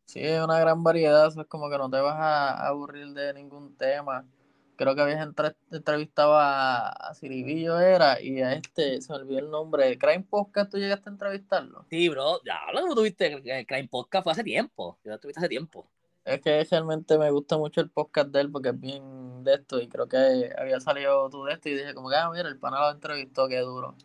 Sí, 0.05 0.19
hay 0.19 0.39
una 0.39 0.59
gran 0.59 0.83
variedad, 0.83 1.27
es 1.27 1.47
como 1.47 1.69
que 1.69 1.77
no 1.77 1.89
te 1.89 1.99
vas 1.99 2.15
a 2.15 2.67
aburrir 2.67 3.07
de 3.09 3.33
ningún 3.33 3.75
tema. 3.75 4.25
Creo 4.77 4.95
que 4.95 5.01
habías 5.01 5.21
entre- 5.21 5.55
entrevistado 5.71 6.37
a, 6.37 6.89
a 6.89 7.13
Ciribillo, 7.15 7.79
era, 7.79 8.21
y 8.21 8.41
a 8.41 8.53
este, 8.53 9.01
se 9.01 9.11
me 9.11 9.19
olvidó 9.19 9.39
el 9.39 9.49
nombre, 9.49 9.97
Crime 9.97 10.25
Podcast, 10.29 10.71
¿tú 10.71 10.77
llegaste 10.77 11.09
a 11.09 11.13
entrevistarlo? 11.13 11.85
Sí, 11.89 12.07
bro, 12.09 12.41
ya 12.45 12.59
lo 12.71 12.93
tuviste, 12.93 13.25
el 13.25 13.65
Crime 13.65 13.87
Podcast 13.89 14.23
fue 14.23 14.33
hace 14.33 14.43
tiempo. 14.43 14.99
Ya 15.03 15.13
lo 15.13 15.19
tuviste 15.19 15.39
hace 15.39 15.49
tiempo. 15.49 15.89
Es 16.23 16.41
que 16.41 16.63
realmente 16.69 17.17
me 17.17 17.31
gusta 17.31 17.57
mucho 17.57 17.81
el 17.81 17.89
podcast 17.89 18.29
de 18.29 18.41
él 18.41 18.51
porque 18.51 18.69
es 18.69 18.79
bien 18.79 19.43
de 19.43 19.55
esto, 19.55 19.81
y 19.81 19.87
creo 19.87 20.07
que 20.07 20.53
había 20.57 20.79
salido 20.79 21.29
tú 21.29 21.45
de 21.45 21.53
esto, 21.53 21.69
y 21.69 21.73
dije 21.73 21.93
como 21.95 22.09
que, 22.09 22.15
ah, 22.15 22.29
mira, 22.31 22.47
el 22.47 22.59
pana 22.59 22.79
lo 22.79 22.91
entrevistó, 22.91 23.47
qué 23.47 23.59
duro. 23.59 23.95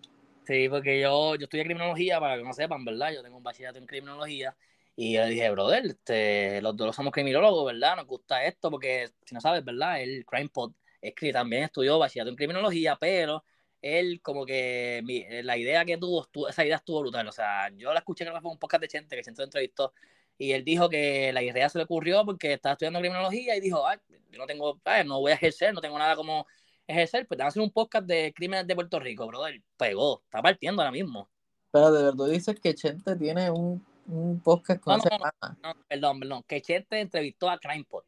Sí, 0.45 0.69
porque 0.69 1.01
yo, 1.01 1.35
yo 1.35 1.45
estudié 1.45 1.65
criminología, 1.65 2.19
para 2.19 2.37
que 2.39 2.45
no 2.45 2.53
sepan, 2.55 2.85
¿verdad? 2.85 3.13
Yo 3.13 3.23
tengo 3.23 3.37
un 3.37 3.43
bachillerato 3.43 3.79
en 3.79 3.87
criminología. 3.87 4.57
Y 4.95 5.15
yo 5.15 5.23
le 5.23 5.31
dije, 5.31 5.51
brother, 5.51 5.87
este, 5.87 6.61
los 6.61 6.77
dos 6.77 6.95
somos 6.95 7.13
criminólogos, 7.13 7.65
¿verdad? 7.73 7.97
Nos 7.97 8.07
gusta 8.07 8.45
esto, 8.45 8.71
porque 8.71 9.09
si 9.25 9.35
no 9.35 9.41
sabes, 9.41 9.65
¿verdad? 9.65 10.01
El 10.03 10.25
Crime 10.27 10.49
Pod 10.51 10.73
es 11.01 11.15
que 11.15 11.33
también 11.33 11.65
estudió 11.65 11.99
bachillerato 11.99 12.31
en 12.31 12.37
criminología, 12.37 12.97
pero 13.01 13.45
él 13.81 14.21
como 14.23 14.45
que 14.47 15.01
mi- 15.05 15.25
la 15.43 15.57
idea 15.57 15.85
que 15.85 15.97
tuvo, 15.97 16.23
estuvo- 16.23 16.49
esa 16.49 16.65
idea 16.65 16.77
estuvo 16.77 17.01
brutal. 17.01 17.27
O 17.27 17.33
sea, 17.33 17.71
yo 17.77 17.93
la 17.93 18.01
escuché 18.01 18.25
creo 18.25 18.35
que 18.35 18.41
fue 18.43 18.51
un 18.53 18.59
podcast 18.59 18.83
de 18.83 18.89
Chente, 18.89 19.17
que 19.17 19.23
Chente 19.23 19.41
lo 19.43 19.45
entrevistó. 19.47 19.93
y 20.39 20.53
él 20.53 20.65
dijo 20.65 20.89
que 20.89 21.33
la 21.33 21.43
idea 21.43 21.69
se 21.69 21.79
le 21.79 21.85
ocurrió 21.85 22.25
porque 22.25 22.55
estaba 22.55 22.73
estudiando 22.73 22.99
criminología 23.01 23.55
y 23.57 23.61
dijo, 23.61 23.87
Ay, 23.87 23.99
yo 24.31 24.39
no 24.39 24.47
tengo, 24.47 24.81
no 25.07 25.21
voy 25.21 25.31
a 25.33 25.35
ejercer, 25.35 25.73
no 25.75 25.81
tengo 25.81 25.99
nada 25.99 26.17
como 26.17 26.47
ejercer, 26.87 27.27
pues 27.29 27.37
te 27.37 27.43
van 27.43 27.47
a 27.47 27.49
hacer 27.51 27.63
un 27.63 27.71
podcast 27.71 28.07
de 28.07 28.33
crímenes 28.35 28.67
de 28.67 28.75
Puerto 28.75 28.99
Rico, 28.99 29.27
brother. 29.27 29.61
Pegó, 29.77 30.23
está 30.25 30.43
partiendo 30.43 30.83
ahora 30.83 30.91
mismo. 30.91 31.29
Pero 31.71 31.93
de 31.93 32.03
verdad 32.05 32.27
dices 32.27 32.59
que 32.61 32.75
Chente 32.75 33.15
tiene 33.17 33.51
un, 33.51 33.85
un 34.07 34.41
podcast 34.41 34.81
con 34.81 34.99
no, 34.99 35.05
no, 35.05 35.57
no, 35.63 35.75
perdón, 35.89 36.21
perdón, 36.21 36.43
que 36.47 36.61
Chente 36.61 37.01
entrevistó 37.01 37.49
a 37.51 37.59
CrimePod. 37.59 38.05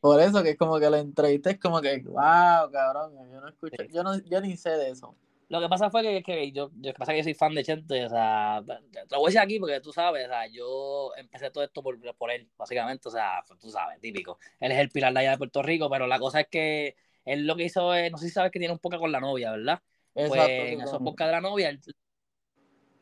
Por 0.00 0.20
eso 0.20 0.42
que 0.42 0.50
es 0.50 0.58
como 0.58 0.80
que 0.80 0.90
lo 0.90 0.96
entrevisté, 0.96 1.50
es 1.50 1.60
como 1.60 1.80
que, 1.80 1.98
wow, 1.98 2.70
cabrón, 2.72 3.12
yo 3.30 3.40
no 3.40 3.48
escucho, 3.48 3.84
yo, 3.92 4.02
no, 4.02 4.18
yo 4.24 4.40
ni 4.40 4.56
sé 4.56 4.70
de 4.70 4.90
eso. 4.90 5.14
Lo 5.48 5.60
que 5.60 5.68
pasa 5.68 5.90
fue 5.90 6.02
que, 6.02 6.22
que 6.22 6.50
yo, 6.50 6.70
yo, 6.80 6.94
pasa 6.94 7.12
que 7.12 7.18
yo 7.18 7.24
soy 7.24 7.34
fan 7.34 7.54
de 7.54 7.62
Chente, 7.62 8.06
o 8.06 8.08
sea, 8.08 8.64
te 8.66 9.00
lo 9.10 9.18
voy 9.18 9.26
a 9.26 9.28
decir 9.28 9.40
aquí 9.40 9.60
porque 9.60 9.80
tú 9.80 9.92
sabes, 9.92 10.24
o 10.24 10.28
sea, 10.28 10.46
yo 10.46 11.12
empecé 11.16 11.50
todo 11.50 11.62
esto 11.62 11.82
por, 11.82 11.98
por 12.16 12.30
él, 12.30 12.48
básicamente, 12.56 13.08
o 13.08 13.12
sea, 13.12 13.44
tú 13.60 13.70
sabes, 13.70 14.00
típico. 14.00 14.38
Él 14.58 14.72
es 14.72 14.78
el 14.78 14.88
pilar 14.88 15.12
de 15.12 15.20
allá 15.20 15.30
de 15.32 15.38
Puerto 15.38 15.62
Rico, 15.62 15.90
pero 15.90 16.06
la 16.06 16.18
cosa 16.18 16.40
es 16.40 16.48
que 16.48 16.96
él 17.24 17.46
lo 17.46 17.54
que 17.54 17.64
hizo 17.64 17.92
es, 17.94 18.10
no 18.10 18.18
sé 18.18 18.28
si 18.28 18.32
sabes 18.32 18.50
que 18.50 18.58
tiene 18.58 18.72
un 18.72 18.80
poco 18.80 18.98
con 18.98 19.12
la 19.12 19.20
novia, 19.20 19.52
¿verdad? 19.52 19.80
Exacto, 20.14 20.46
pues 20.46 20.72
en 20.72 20.80
esos 20.80 21.02
podcast 21.02 21.28
de 21.28 21.32
la 21.32 21.40
novia, 21.40 21.68
él, 21.68 21.80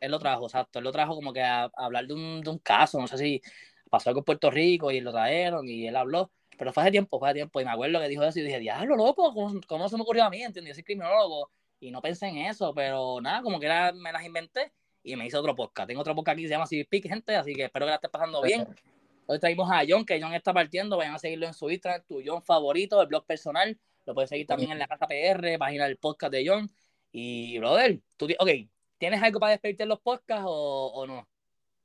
él, 0.01 0.11
lo 0.11 0.19
trajo, 0.19 0.47
exacto, 0.47 0.79
él 0.79 0.85
lo 0.85 0.93
trajo 0.93 1.15
como 1.15 1.33
que 1.33 1.43
a, 1.43 1.71
hablar 1.77 2.07
de 2.07 2.15
un, 2.15 2.41
de 2.41 2.51
un 2.51 2.59
caso, 2.59 2.99
no 3.01 3.07
sé 3.07 3.19
si 3.19 3.43
pasó 3.91 4.11
algo 4.11 4.21
en 4.21 4.25
Puerto 4.25 4.51
Rico 4.51 4.91
y 4.91 5.01
lo 5.01 5.13
trajeron 5.13 5.69
y 5.69 5.87
él 5.87 5.97
habló 5.97 6.31
pero 6.61 6.75
fue 6.75 6.83
hace 6.83 6.93
tiempo, 6.93 7.19
fue 7.19 7.31
hace 7.31 7.37
tiempo, 7.37 7.59
y 7.59 7.65
me 7.65 7.71
acuerdo 7.71 7.99
que 8.01 8.09
dijo 8.09 8.23
eso 8.23 8.39
y 8.39 8.43
dije, 8.43 8.59
diablo, 8.59 8.95
loco, 8.95 9.33
¿cómo, 9.33 9.59
¿cómo, 9.67 9.89
se 9.89 9.97
me 9.97 10.03
ocurrió 10.03 10.25
a 10.25 10.29
mí? 10.29 10.43
¿Entiendes? 10.43 10.73
Yo 10.73 10.75
soy 10.75 10.83
criminólogo 10.85 11.51
y 11.81 11.91
no 11.91 12.03
pensé 12.03 12.27
en 12.27 12.37
eso, 12.37 12.75
pero 12.75 13.19
nada, 13.23 13.41
como 13.41 13.59
que 13.59 13.65
era, 13.65 13.93
me 13.93 14.13
las 14.13 14.23
inventé 14.27 14.71
y 15.03 15.17
me 15.17 15.27
hice 15.27 15.39
otro 15.39 15.57
podcast. 15.57 15.89
Tengo 15.89 16.03
otro 16.03 16.15
podcast 16.15 16.35
aquí 16.35 16.43
que 16.43 16.49
se 16.49 16.53
llama 16.53 16.67
Civic 16.67 16.91
Peak, 16.91 17.09
gente, 17.09 17.35
así 17.35 17.55
que 17.55 17.65
espero 17.65 17.87
que 17.87 17.91
la 17.91 17.95
estés 17.95 18.11
pasando 18.11 18.43
bien. 18.43 18.69
Hoy 19.25 19.39
traímos 19.39 19.71
a 19.71 19.85
John, 19.89 20.05
que 20.05 20.21
John 20.21 20.35
está 20.35 20.53
partiendo, 20.53 20.99
vayan 20.99 21.15
a 21.15 21.19
seguirlo 21.19 21.47
en 21.47 21.55
su 21.55 21.71
Instagram, 21.71 22.03
tu 22.07 22.21
John 22.23 22.43
favorito, 22.43 23.01
el 23.01 23.09
blog 23.09 23.25
personal, 23.25 23.79
lo 24.05 24.13
puedes 24.13 24.29
seguir 24.29 24.47
también 24.47 24.71
en 24.71 24.79
la 24.79 24.87
Casa 24.87 25.07
PR, 25.07 25.57
página 25.59 25.87
del 25.87 25.97
podcast 25.97 26.31
de 26.31 26.47
John. 26.47 26.71
Y, 27.11 27.59
brother, 27.59 28.03
tú, 28.19 28.29
ok, 28.39 28.51
¿tienes 29.01 29.21
algo 29.23 29.41
para 29.41 29.53
despedirte 29.53 29.83
en 29.83 29.89
los 29.89 30.01
podcasts 30.01 30.45
o, 30.47 30.93
o 30.95 31.07
no? 31.07 31.27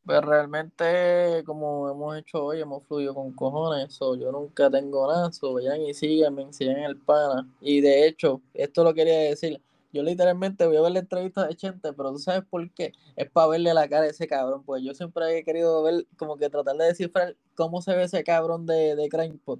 Pues 0.05 0.22
realmente, 0.22 1.41
como 1.47 1.89
hemos 1.89 2.16
hecho 2.16 2.45
hoy, 2.45 2.61
hemos 2.61 2.86
fluido 2.86 3.16
con 3.16 3.34
cojones. 3.34 3.97
yo 3.99 4.32
nunca 4.32 4.70
tengo 4.70 5.11
nada. 5.11 5.32
So, 5.32 5.53
vayan 5.53 5.82
y 5.82 5.95
síganme, 5.95 6.53
sigan 6.53 6.78
el 6.78 6.97
pana. 6.97 7.49
Y 7.59 7.82
de 7.82 8.05
hecho, 8.05 8.39
esto 8.53 8.84
lo 8.84 8.93
quería 8.93 9.18
decir. 9.18 9.59
Yo 9.91 10.03
literalmente 10.03 10.68
voy 10.68 10.76
a 10.76 10.82
ver 10.82 10.91
la 10.91 10.99
entrevista 10.99 11.47
de 11.47 11.55
Chente, 11.55 11.91
pero 11.93 12.11
tú 12.11 12.20
sabes 12.20 12.43
por 12.47 12.70
qué. 12.74 12.91
Es 13.16 13.32
para 13.32 13.47
verle 13.47 13.74
la 13.74 13.88
cara 13.89 14.03
a 14.03 14.09
ese 14.09 14.28
cabrón. 14.28 14.61
Pues 14.63 14.84
yo 14.84 14.93
siempre 14.93 15.39
he 15.39 15.43
querido 15.43 15.82
ver, 15.82 16.05
como 16.18 16.38
que 16.38 16.49
tratar 16.51 16.76
de 16.76 16.86
descifrar 16.86 17.36
cómo 17.55 17.82
se 17.82 17.95
ve 17.95 18.03
ese 18.03 18.24
cabrón 18.24 18.68
de, 18.68 18.95
de 18.95 19.09
CrimePod. 19.09 19.59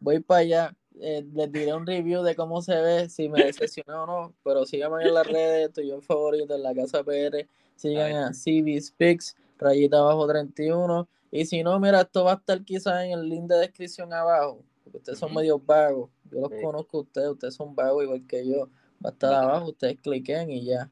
voy 0.00 0.20
para 0.20 0.40
allá. 0.40 0.76
Eh, 1.00 1.24
les 1.34 1.52
diré 1.52 1.74
un 1.74 1.86
review 1.86 2.22
de 2.22 2.34
cómo 2.34 2.62
se 2.62 2.74
ve, 2.80 3.08
si 3.08 3.28
me 3.28 3.44
decepcionó 3.44 4.04
o 4.04 4.06
no. 4.06 4.34
Pero 4.42 4.64
síganme 4.64 5.04
en 5.04 5.14
las 5.14 5.26
redes, 5.26 5.72
tu 5.72 5.82
yo 5.82 6.00
favorito 6.00 6.54
en 6.54 6.62
la 6.62 6.74
casa 6.74 7.04
PR. 7.04 7.46
Sigan 7.76 8.12
a, 8.12 8.28
a 8.28 8.32
CB 8.32 8.80
Speaks 8.80 9.36
rayita 9.58 9.98
abajo 9.98 10.26
31. 10.26 11.08
Y 11.30 11.44
si 11.44 11.62
no, 11.62 11.78
mira, 11.80 12.02
esto 12.02 12.24
va 12.24 12.32
a 12.32 12.36
estar 12.36 12.62
quizás 12.64 13.04
en 13.04 13.12
el 13.12 13.28
link 13.28 13.44
de 13.44 13.58
descripción 13.58 14.12
abajo, 14.12 14.64
porque 14.82 14.98
ustedes 14.98 15.18
son 15.18 15.34
medio 15.34 15.58
vagos. 15.58 16.10
Yo 16.30 16.40
los 16.40 16.50
conozco 16.62 16.98
a 16.98 17.00
ustedes, 17.00 17.28
ustedes 17.30 17.54
son 17.54 17.74
vagos 17.74 18.04
igual 18.04 18.26
que 18.26 18.46
yo. 18.46 18.68
Va 19.04 19.10
a 19.10 19.12
estar 19.12 19.34
abajo, 19.34 19.70
ustedes 19.70 20.00
cliquen 20.00 20.50
y 20.50 20.64
ya. 20.64 20.90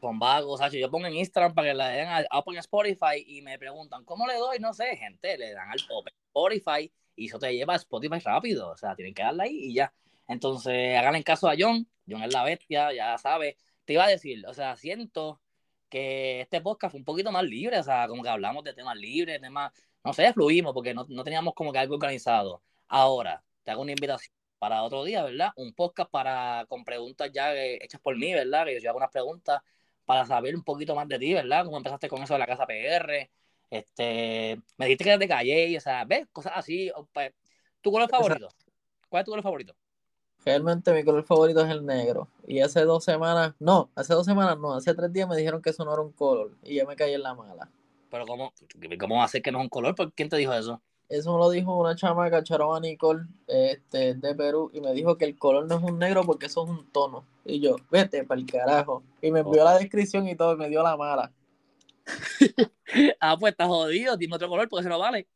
Con 0.00 0.18
vagos, 0.18 0.60
Sacho. 0.60 0.76
Yo 0.76 0.90
pongo 0.90 1.06
en 1.06 1.14
Instagram 1.14 1.54
para 1.54 1.68
que 1.68 1.74
le 1.74 1.84
den 1.84 2.08
Open 2.32 2.56
Spotify 2.58 3.24
y 3.26 3.40
me 3.42 3.58
preguntan, 3.58 4.04
¿cómo 4.04 4.26
le 4.26 4.34
doy? 4.34 4.58
No 4.58 4.74
sé, 4.74 4.96
gente, 4.96 5.38
le 5.38 5.52
dan 5.52 5.70
al 5.70 5.78
Open 5.90 6.12
Spotify 6.26 6.90
y 7.16 7.26
eso 7.26 7.38
te 7.38 7.52
lleva 7.54 7.74
a 7.74 7.76
Spotify 7.76 8.18
rápido. 8.20 8.70
O 8.70 8.76
sea, 8.76 8.94
tienen 8.94 9.14
que 9.14 9.22
darle 9.22 9.44
ahí 9.44 9.56
y 9.70 9.74
ya. 9.74 9.92
Entonces, 10.28 10.96
hagan 10.98 11.16
en 11.16 11.22
caso 11.22 11.48
a 11.48 11.54
John. 11.58 11.86
John 12.08 12.22
es 12.22 12.32
la 12.32 12.44
bestia, 12.44 12.92
ya 12.92 13.16
sabe. 13.18 13.56
Te 13.84 13.94
iba 13.94 14.04
a 14.04 14.08
decir, 14.08 14.46
o 14.46 14.54
sea, 14.54 14.76
siento 14.76 15.40
que 15.88 16.40
este 16.42 16.60
podcast 16.60 16.92
fue 16.92 17.00
un 17.00 17.04
poquito 17.04 17.30
más 17.32 17.44
libre, 17.44 17.78
o 17.78 17.82
sea, 17.82 18.08
como 18.08 18.22
que 18.22 18.28
hablamos 18.28 18.64
de 18.64 18.74
temas 18.74 18.96
libres, 18.96 19.40
temas, 19.40 19.72
no 20.04 20.12
sé, 20.12 20.32
fluimos 20.32 20.72
porque 20.74 20.94
no, 20.94 21.06
no 21.08 21.24
teníamos 21.24 21.54
como 21.54 21.72
que 21.72 21.78
algo 21.78 21.94
organizado. 21.94 22.62
Ahora, 22.88 23.44
te 23.62 23.70
hago 23.70 23.82
una 23.82 23.92
invitación 23.92 24.34
para 24.58 24.82
otro 24.82 25.04
día, 25.04 25.22
¿verdad? 25.24 25.50
Un 25.56 25.74
podcast 25.74 26.10
para 26.10 26.64
con 26.68 26.84
preguntas 26.84 27.30
ya 27.32 27.54
hechas 27.54 28.00
por 28.00 28.16
mí, 28.16 28.32
¿verdad? 28.32 28.64
Que 28.66 28.80
yo 28.80 28.90
hago 28.90 28.98
unas 28.98 29.10
preguntas 29.10 29.60
para 30.04 30.26
saber 30.26 30.54
un 30.56 30.64
poquito 30.64 30.94
más 30.94 31.08
de 31.08 31.18
ti, 31.18 31.34
¿verdad? 31.34 31.64
Cómo 31.64 31.76
empezaste 31.76 32.08
con 32.08 32.22
eso 32.22 32.34
de 32.34 32.40
la 32.40 32.46
casa 32.46 32.66
PR. 32.66 33.30
Este, 33.70 34.60
me 34.76 34.86
dijiste 34.86 35.04
que 35.04 35.18
te 35.18 35.28
callé, 35.28 35.76
o 35.76 35.80
sea, 35.80 36.04
¿ves? 36.04 36.26
Cosas 36.32 36.52
así. 36.56 36.90
Pues, 37.12 37.32
¿Tu 37.80 37.90
color 37.90 38.08
favorito? 38.08 38.48
¿Cuál 39.08 39.20
es 39.20 39.24
tu 39.24 39.32
color 39.32 39.42
favorito? 39.42 39.74
Realmente 40.44 40.92
mi 40.92 41.04
color 41.04 41.24
favorito 41.24 41.64
es 41.64 41.70
el 41.70 41.84
negro. 41.84 42.28
Y 42.46 42.60
hace 42.60 42.82
dos 42.84 43.04
semanas, 43.04 43.54
no, 43.58 43.90
hace 43.94 44.12
dos 44.12 44.26
semanas 44.26 44.58
no, 44.58 44.74
hace 44.74 44.94
tres 44.94 45.12
días 45.12 45.28
me 45.28 45.36
dijeron 45.36 45.62
que 45.62 45.70
eso 45.70 45.84
no 45.84 45.92
era 45.92 46.02
un 46.02 46.12
color. 46.12 46.52
Y 46.62 46.76
ya 46.76 46.84
me 46.84 46.96
caí 46.96 47.14
en 47.14 47.22
la 47.22 47.34
mala. 47.34 47.70
Pero 48.10 48.26
¿cómo, 48.26 48.52
cómo 49.00 49.16
va 49.16 49.24
a 49.24 49.28
ser 49.28 49.42
que 49.42 49.50
no 49.50 49.58
es 49.58 49.64
un 49.64 49.70
color? 49.70 49.94
¿Por 49.94 50.12
quién 50.12 50.28
te 50.28 50.36
dijo 50.36 50.52
eso? 50.52 50.80
Eso 51.08 51.32
me 51.32 51.38
lo 51.38 51.50
dijo 51.50 51.78
una 51.78 51.94
chamaca, 51.94 52.42
Charoma 52.42 52.80
Nicole, 52.80 53.26
este, 53.46 54.14
de 54.14 54.34
Perú, 54.34 54.70
y 54.72 54.80
me 54.80 54.92
dijo 54.92 55.18
que 55.18 55.26
el 55.26 55.38
color 55.38 55.66
no 55.66 55.76
es 55.76 55.82
un 55.82 55.98
negro 55.98 56.22
porque 56.24 56.46
eso 56.46 56.64
es 56.64 56.70
un 56.70 56.90
tono. 56.90 57.24
Y 57.44 57.60
yo, 57.60 57.76
vete 57.90 58.24
para 58.24 58.40
el 58.40 58.46
carajo. 58.46 59.02
Y 59.20 59.30
me 59.30 59.40
envió 59.40 59.64
la 59.64 59.78
descripción 59.78 60.26
y 60.28 60.36
todo, 60.36 60.54
y 60.54 60.56
me 60.56 60.68
dio 60.68 60.82
la 60.82 60.96
mala. 60.96 61.30
ah, 63.20 63.36
pues 63.38 63.52
está 63.52 63.66
jodido, 63.66 64.16
dime 64.16 64.36
otro 64.36 64.48
color 64.48 64.68
porque 64.68 64.84
se 64.84 64.88
lo 64.88 64.98
vale. 64.98 65.28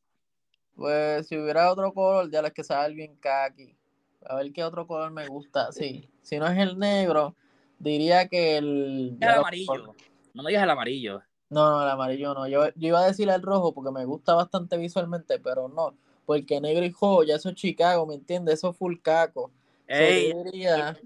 Pues 0.75 1.27
si 1.27 1.37
hubiera 1.37 1.73
otro 1.73 1.93
color, 1.93 2.31
ya 2.31 2.43
les 2.43 2.53
que 2.53 2.63
sabe 2.63 2.95
bien 2.95 3.17
kaki. 3.17 3.77
A 4.25 4.37
ver 4.37 4.53
qué 4.53 4.63
otro 4.63 4.87
color 4.87 5.11
me 5.11 5.27
gusta. 5.27 5.73
Sí, 5.73 6.09
si 6.23 6.39
no 6.39 6.47
es 6.47 6.59
el 6.59 6.79
negro, 6.79 7.35
diría 7.79 8.29
que 8.29 8.59
el. 8.59 9.17
El 9.21 9.29
amarillo. 9.29 9.95
No 10.35 10.43
me 10.43 10.51
digas 10.51 10.65
el 10.65 10.71
amarillo. 10.71 11.23
No, 11.51 11.71
no, 11.71 11.83
el 11.83 11.89
amarillo 11.89 12.35
no. 12.35 12.47
Yo, 12.47 12.69
yo 12.77 12.89
iba 12.89 13.01
a 13.01 13.07
decir 13.07 13.29
el 13.29 13.43
rojo 13.43 13.73
porque 13.73 13.91
me 13.91 14.05
gusta 14.05 14.35
bastante 14.35 14.77
visualmente, 14.77 15.39
pero 15.39 15.69
no. 15.69 15.97
Porque 16.27 16.61
negro 16.61 16.85
y 16.85 16.91
rojo, 16.91 17.25
ya 17.25 17.37
eso 17.37 17.49
es 17.49 17.55
Chicago, 17.55 18.07
¿me 18.07 18.15
entiendes? 18.15 18.55
Eso 18.55 18.71
es 18.71 18.77
full 18.77 18.97
caco. 19.03 19.51
diría, 19.89 20.97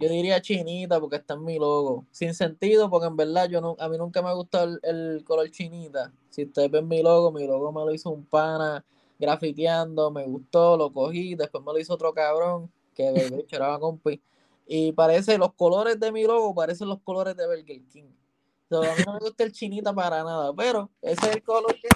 yo 0.00 0.08
diría 0.08 0.40
chinita 0.40 1.00
porque 1.00 1.16
está 1.16 1.34
en 1.34 1.44
mi 1.44 1.58
logo. 1.58 2.04
Sin 2.10 2.34
sentido, 2.34 2.90
porque 2.90 3.06
en 3.06 3.16
verdad 3.16 3.48
yo 3.48 3.60
no, 3.60 3.76
a 3.78 3.88
mí 3.88 3.98
nunca 3.98 4.22
me 4.22 4.28
ha 4.28 4.32
gustado 4.32 4.78
el 4.82 5.22
color 5.24 5.50
chinita. 5.50 6.12
Si 6.30 6.44
ustedes 6.44 6.70
ven 6.70 6.88
mi 6.88 7.02
logo, 7.02 7.30
mi 7.32 7.46
logo 7.46 7.72
me 7.72 7.84
lo 7.84 7.92
hizo 7.92 8.10
un 8.10 8.24
pana 8.24 8.84
grafiteando, 9.22 10.10
me 10.10 10.24
gustó, 10.24 10.76
lo 10.76 10.92
cogí, 10.92 11.36
después 11.36 11.62
me 11.64 11.72
lo 11.72 11.78
hizo 11.78 11.94
otro 11.94 12.12
cabrón, 12.12 12.70
que 12.94 13.12
bebé 13.12 13.46
era 13.50 13.78
compi. 13.78 14.20
Y 14.66 14.92
parece, 14.92 15.38
los 15.38 15.52
colores 15.54 15.98
de 16.00 16.10
mi 16.10 16.24
logo 16.24 16.54
parecen 16.54 16.88
los 16.88 17.00
colores 17.02 17.36
de 17.36 17.46
Burger 17.46 17.82
King. 17.86 18.10
a 18.70 18.80
mí 18.80 19.02
no 19.06 19.12
me 19.14 19.18
gusta 19.20 19.44
el 19.44 19.52
chinita 19.52 19.92
para 19.92 20.24
nada, 20.24 20.52
pero 20.54 20.90
ese 21.00 21.28
es 21.28 21.36
el 21.36 21.42
color 21.42 21.74
que... 21.74 21.88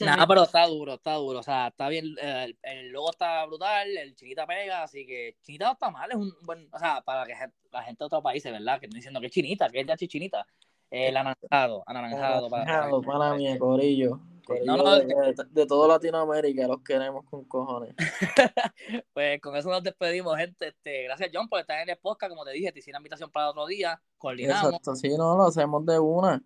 Nada, 0.00 0.26
pero 0.26 0.42
está 0.44 0.66
duro, 0.66 0.94
está 0.94 1.14
duro. 1.14 1.40
O 1.40 1.42
sea, 1.42 1.68
está 1.68 1.88
bien, 1.88 2.14
el, 2.20 2.88
logo 2.88 3.10
está 3.10 3.44
brutal, 3.46 3.88
el 3.96 4.14
chinita 4.14 4.46
pega, 4.46 4.82
así 4.82 5.06
que 5.06 5.36
chinita 5.42 5.66
no 5.66 5.72
está 5.72 5.90
mal, 5.90 6.10
es 6.10 6.16
un 6.16 6.32
buen, 6.42 6.68
o 6.72 6.78
sea, 6.78 7.00
para 7.02 7.24
que 7.26 7.34
la 7.72 7.82
gente 7.82 7.98
de 7.98 8.06
otros 8.06 8.22
países, 8.22 8.52
¿verdad? 8.52 8.80
Que 8.80 8.88
no 8.88 8.94
diciendo 8.94 9.20
que 9.20 9.26
es 9.26 9.32
chinita, 9.32 9.68
que 9.68 9.80
es 9.80 9.86
de 9.86 10.08
chinita. 10.08 10.46
El 10.88 11.16
anaranjado, 11.16 11.82
anaranjado, 11.86 12.46
anaranjado 12.46 13.02
para, 13.02 13.18
para 13.18 13.34
mí, 13.34 13.58
corillo 13.58 14.20
de, 14.46 15.66
todo 15.66 15.88
Latinoamérica 15.88 16.66
los 16.66 16.82
queremos 16.82 17.24
con 17.24 17.44
cojones. 17.44 17.94
pues 19.12 19.40
con 19.40 19.56
eso 19.56 19.70
nos 19.70 19.82
despedimos, 19.82 20.36
gente. 20.36 20.68
Este, 20.68 21.04
gracias, 21.04 21.30
John, 21.32 21.48
por 21.48 21.60
estar 21.60 21.82
en 21.82 21.88
el 21.88 21.98
podcast. 21.98 22.30
Como 22.30 22.44
te 22.44 22.52
dije, 22.52 22.72
te 22.72 22.78
hice 22.78 22.92
la 22.92 22.98
invitación 22.98 23.30
para 23.30 23.50
otro 23.50 23.66
día. 23.66 24.00
Coordinamos. 24.18 24.66
Exacto, 24.66 24.94
sí, 24.94 25.08
no, 25.16 25.36
lo 25.36 25.46
hacemos 25.46 25.84
de 25.84 25.98
una. 25.98 26.42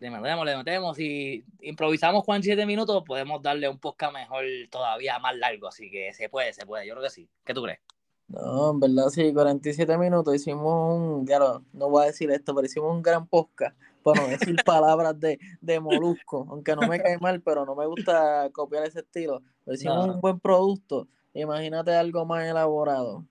Le 0.00 0.10
metemos, 0.10 0.46
le 0.46 0.56
metemos. 0.56 0.98
Y 0.98 1.44
improvisamos 1.60 2.24
47 2.24 2.66
minutos, 2.66 3.02
podemos 3.04 3.42
darle 3.42 3.68
un 3.68 3.78
podcast 3.78 4.12
mejor 4.12 4.44
todavía 4.70 5.18
más 5.18 5.36
largo. 5.36 5.68
Así 5.68 5.90
que 5.90 6.12
se 6.12 6.28
puede, 6.28 6.52
se 6.52 6.66
puede. 6.66 6.86
Yo 6.86 6.94
creo 6.94 7.04
que 7.04 7.10
sí. 7.10 7.28
¿Qué 7.44 7.54
tú 7.54 7.62
crees? 7.62 7.80
No, 8.28 8.70
en 8.70 8.80
verdad 8.80 9.08
sí, 9.08 9.32
47 9.32 9.98
minutos. 9.98 10.34
Hicimos 10.34 10.96
un, 10.96 11.26
claro, 11.26 11.62
no 11.72 11.88
voy 11.88 12.04
a 12.04 12.06
decir 12.06 12.30
esto, 12.30 12.54
pero 12.54 12.66
hicimos 12.66 12.94
un 12.94 13.02
gran 13.02 13.26
podcast 13.26 13.74
bueno, 14.14 14.28
decir 14.28 14.56
palabras 14.64 15.18
de, 15.18 15.38
de 15.60 15.80
molusco, 15.80 16.46
aunque 16.50 16.74
no 16.74 16.86
me 16.88 17.00
cae 17.00 17.18
mal, 17.18 17.40
pero 17.40 17.64
no 17.64 17.74
me 17.74 17.86
gusta 17.86 18.48
copiar 18.52 18.84
ese 18.86 19.00
estilo. 19.00 19.42
Lo 19.66 19.74
hicimos 19.74 20.06
un 20.06 20.20
buen 20.20 20.40
producto. 20.40 21.08
Imagínate 21.34 21.94
algo 21.94 22.24
más 22.24 22.44
elaborado. 22.44 23.24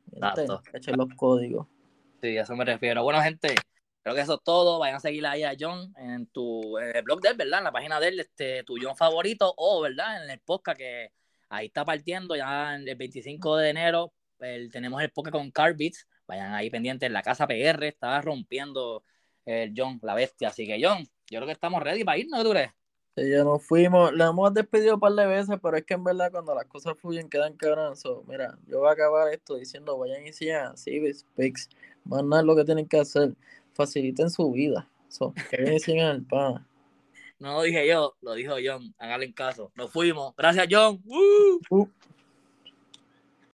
Echen 0.73 0.97
los 0.97 1.09
códigos. 1.15 1.67
Sí, 2.21 2.37
a 2.37 2.43
eso 2.43 2.55
me 2.55 2.65
refiero. 2.65 3.03
Bueno, 3.03 3.21
gente, 3.21 3.55
creo 4.07 4.15
que 4.15 4.21
eso 4.21 4.35
es 4.35 4.43
todo. 4.43 4.79
Vayan 4.79 4.95
a 4.95 4.99
seguir 5.01 5.25
ahí 5.25 5.43
a 5.43 5.53
John 5.59 5.93
en 5.97 6.27
tu 6.27 6.77
el 6.77 7.01
blog 7.03 7.19
de 7.19 7.33
¿verdad? 7.33 7.59
En 7.59 7.65
la 7.65 7.71
página 7.73 7.99
de 7.99 8.07
él, 8.07 8.19
este, 8.21 8.63
tu 8.63 8.77
John 8.81 8.95
favorito, 8.95 9.53
o, 9.57 9.81
¿verdad? 9.81 10.23
En 10.23 10.29
el 10.29 10.39
podcast 10.39 10.77
que 10.77 11.11
ahí 11.49 11.65
está 11.65 11.83
partiendo 11.83 12.33
ya 12.33 12.75
el 12.75 12.95
25 12.95 13.57
de 13.57 13.69
enero. 13.69 14.13
tenemos 14.71 15.01
el 15.01 15.11
podcast 15.11 15.35
con 15.35 15.51
Carbits. 15.51 16.07
Vayan 16.25 16.53
ahí 16.53 16.69
pendientes. 16.69 17.11
La 17.11 17.21
casa 17.21 17.47
PR 17.47 17.85
está 17.85 18.21
rompiendo 18.21 19.03
el 19.43 19.73
John, 19.75 19.99
la 20.01 20.15
bestia. 20.15 20.49
Así 20.49 20.65
que, 20.65 20.79
John, 20.81 21.03
yo 21.29 21.39
creo 21.39 21.45
que 21.45 21.51
estamos 21.51 21.83
ready 21.83 22.05
para 22.05 22.17
irnos, 22.17 22.39
¿qué 22.39 22.45
tú 22.45 22.51
crees? 22.51 22.71
ya 23.17 23.43
nos 23.43 23.63
fuimos, 23.63 24.13
le 24.13 24.23
hemos 24.23 24.53
despedido 24.53 24.93
un 24.93 24.99
par 24.99 25.11
de 25.13 25.25
veces, 25.25 25.57
pero 25.61 25.75
es 25.75 25.83
que 25.83 25.95
en 25.95 26.03
verdad 26.03 26.31
cuando 26.31 26.53
las 26.53 26.65
cosas 26.65 26.95
fluyen 26.99 27.27
quedan 27.27 27.57
cabrones. 27.57 28.03
mira, 28.27 28.57
yo 28.67 28.79
voy 28.79 28.89
a 28.89 28.91
acabar 28.91 29.33
esto 29.33 29.55
diciendo 29.55 29.97
vayan 29.97 30.25
y 30.27 30.33
sigan 30.33 30.73
así, 30.73 31.01
Pix. 31.35 31.67
Más 32.05 32.23
nada 32.23 32.43
lo 32.43 32.55
que 32.55 32.63
tienen 32.63 32.87
que 32.87 32.99
hacer. 32.99 33.33
Faciliten 33.77 34.29
su 34.31 34.51
vida. 34.51 34.89
So, 35.07 35.33
que. 35.49 35.77
No 37.39 37.53
lo 37.53 37.61
dije 37.61 37.87
yo, 37.87 38.15
lo 38.21 38.33
dijo 38.33 38.55
John. 38.63 38.93
Háganle 38.97 39.31
caso. 39.33 39.71
Nos 39.75 39.91
fuimos. 39.91 40.35
Gracias, 40.35 40.67
John. 40.69 41.01
Uh. 41.05 41.87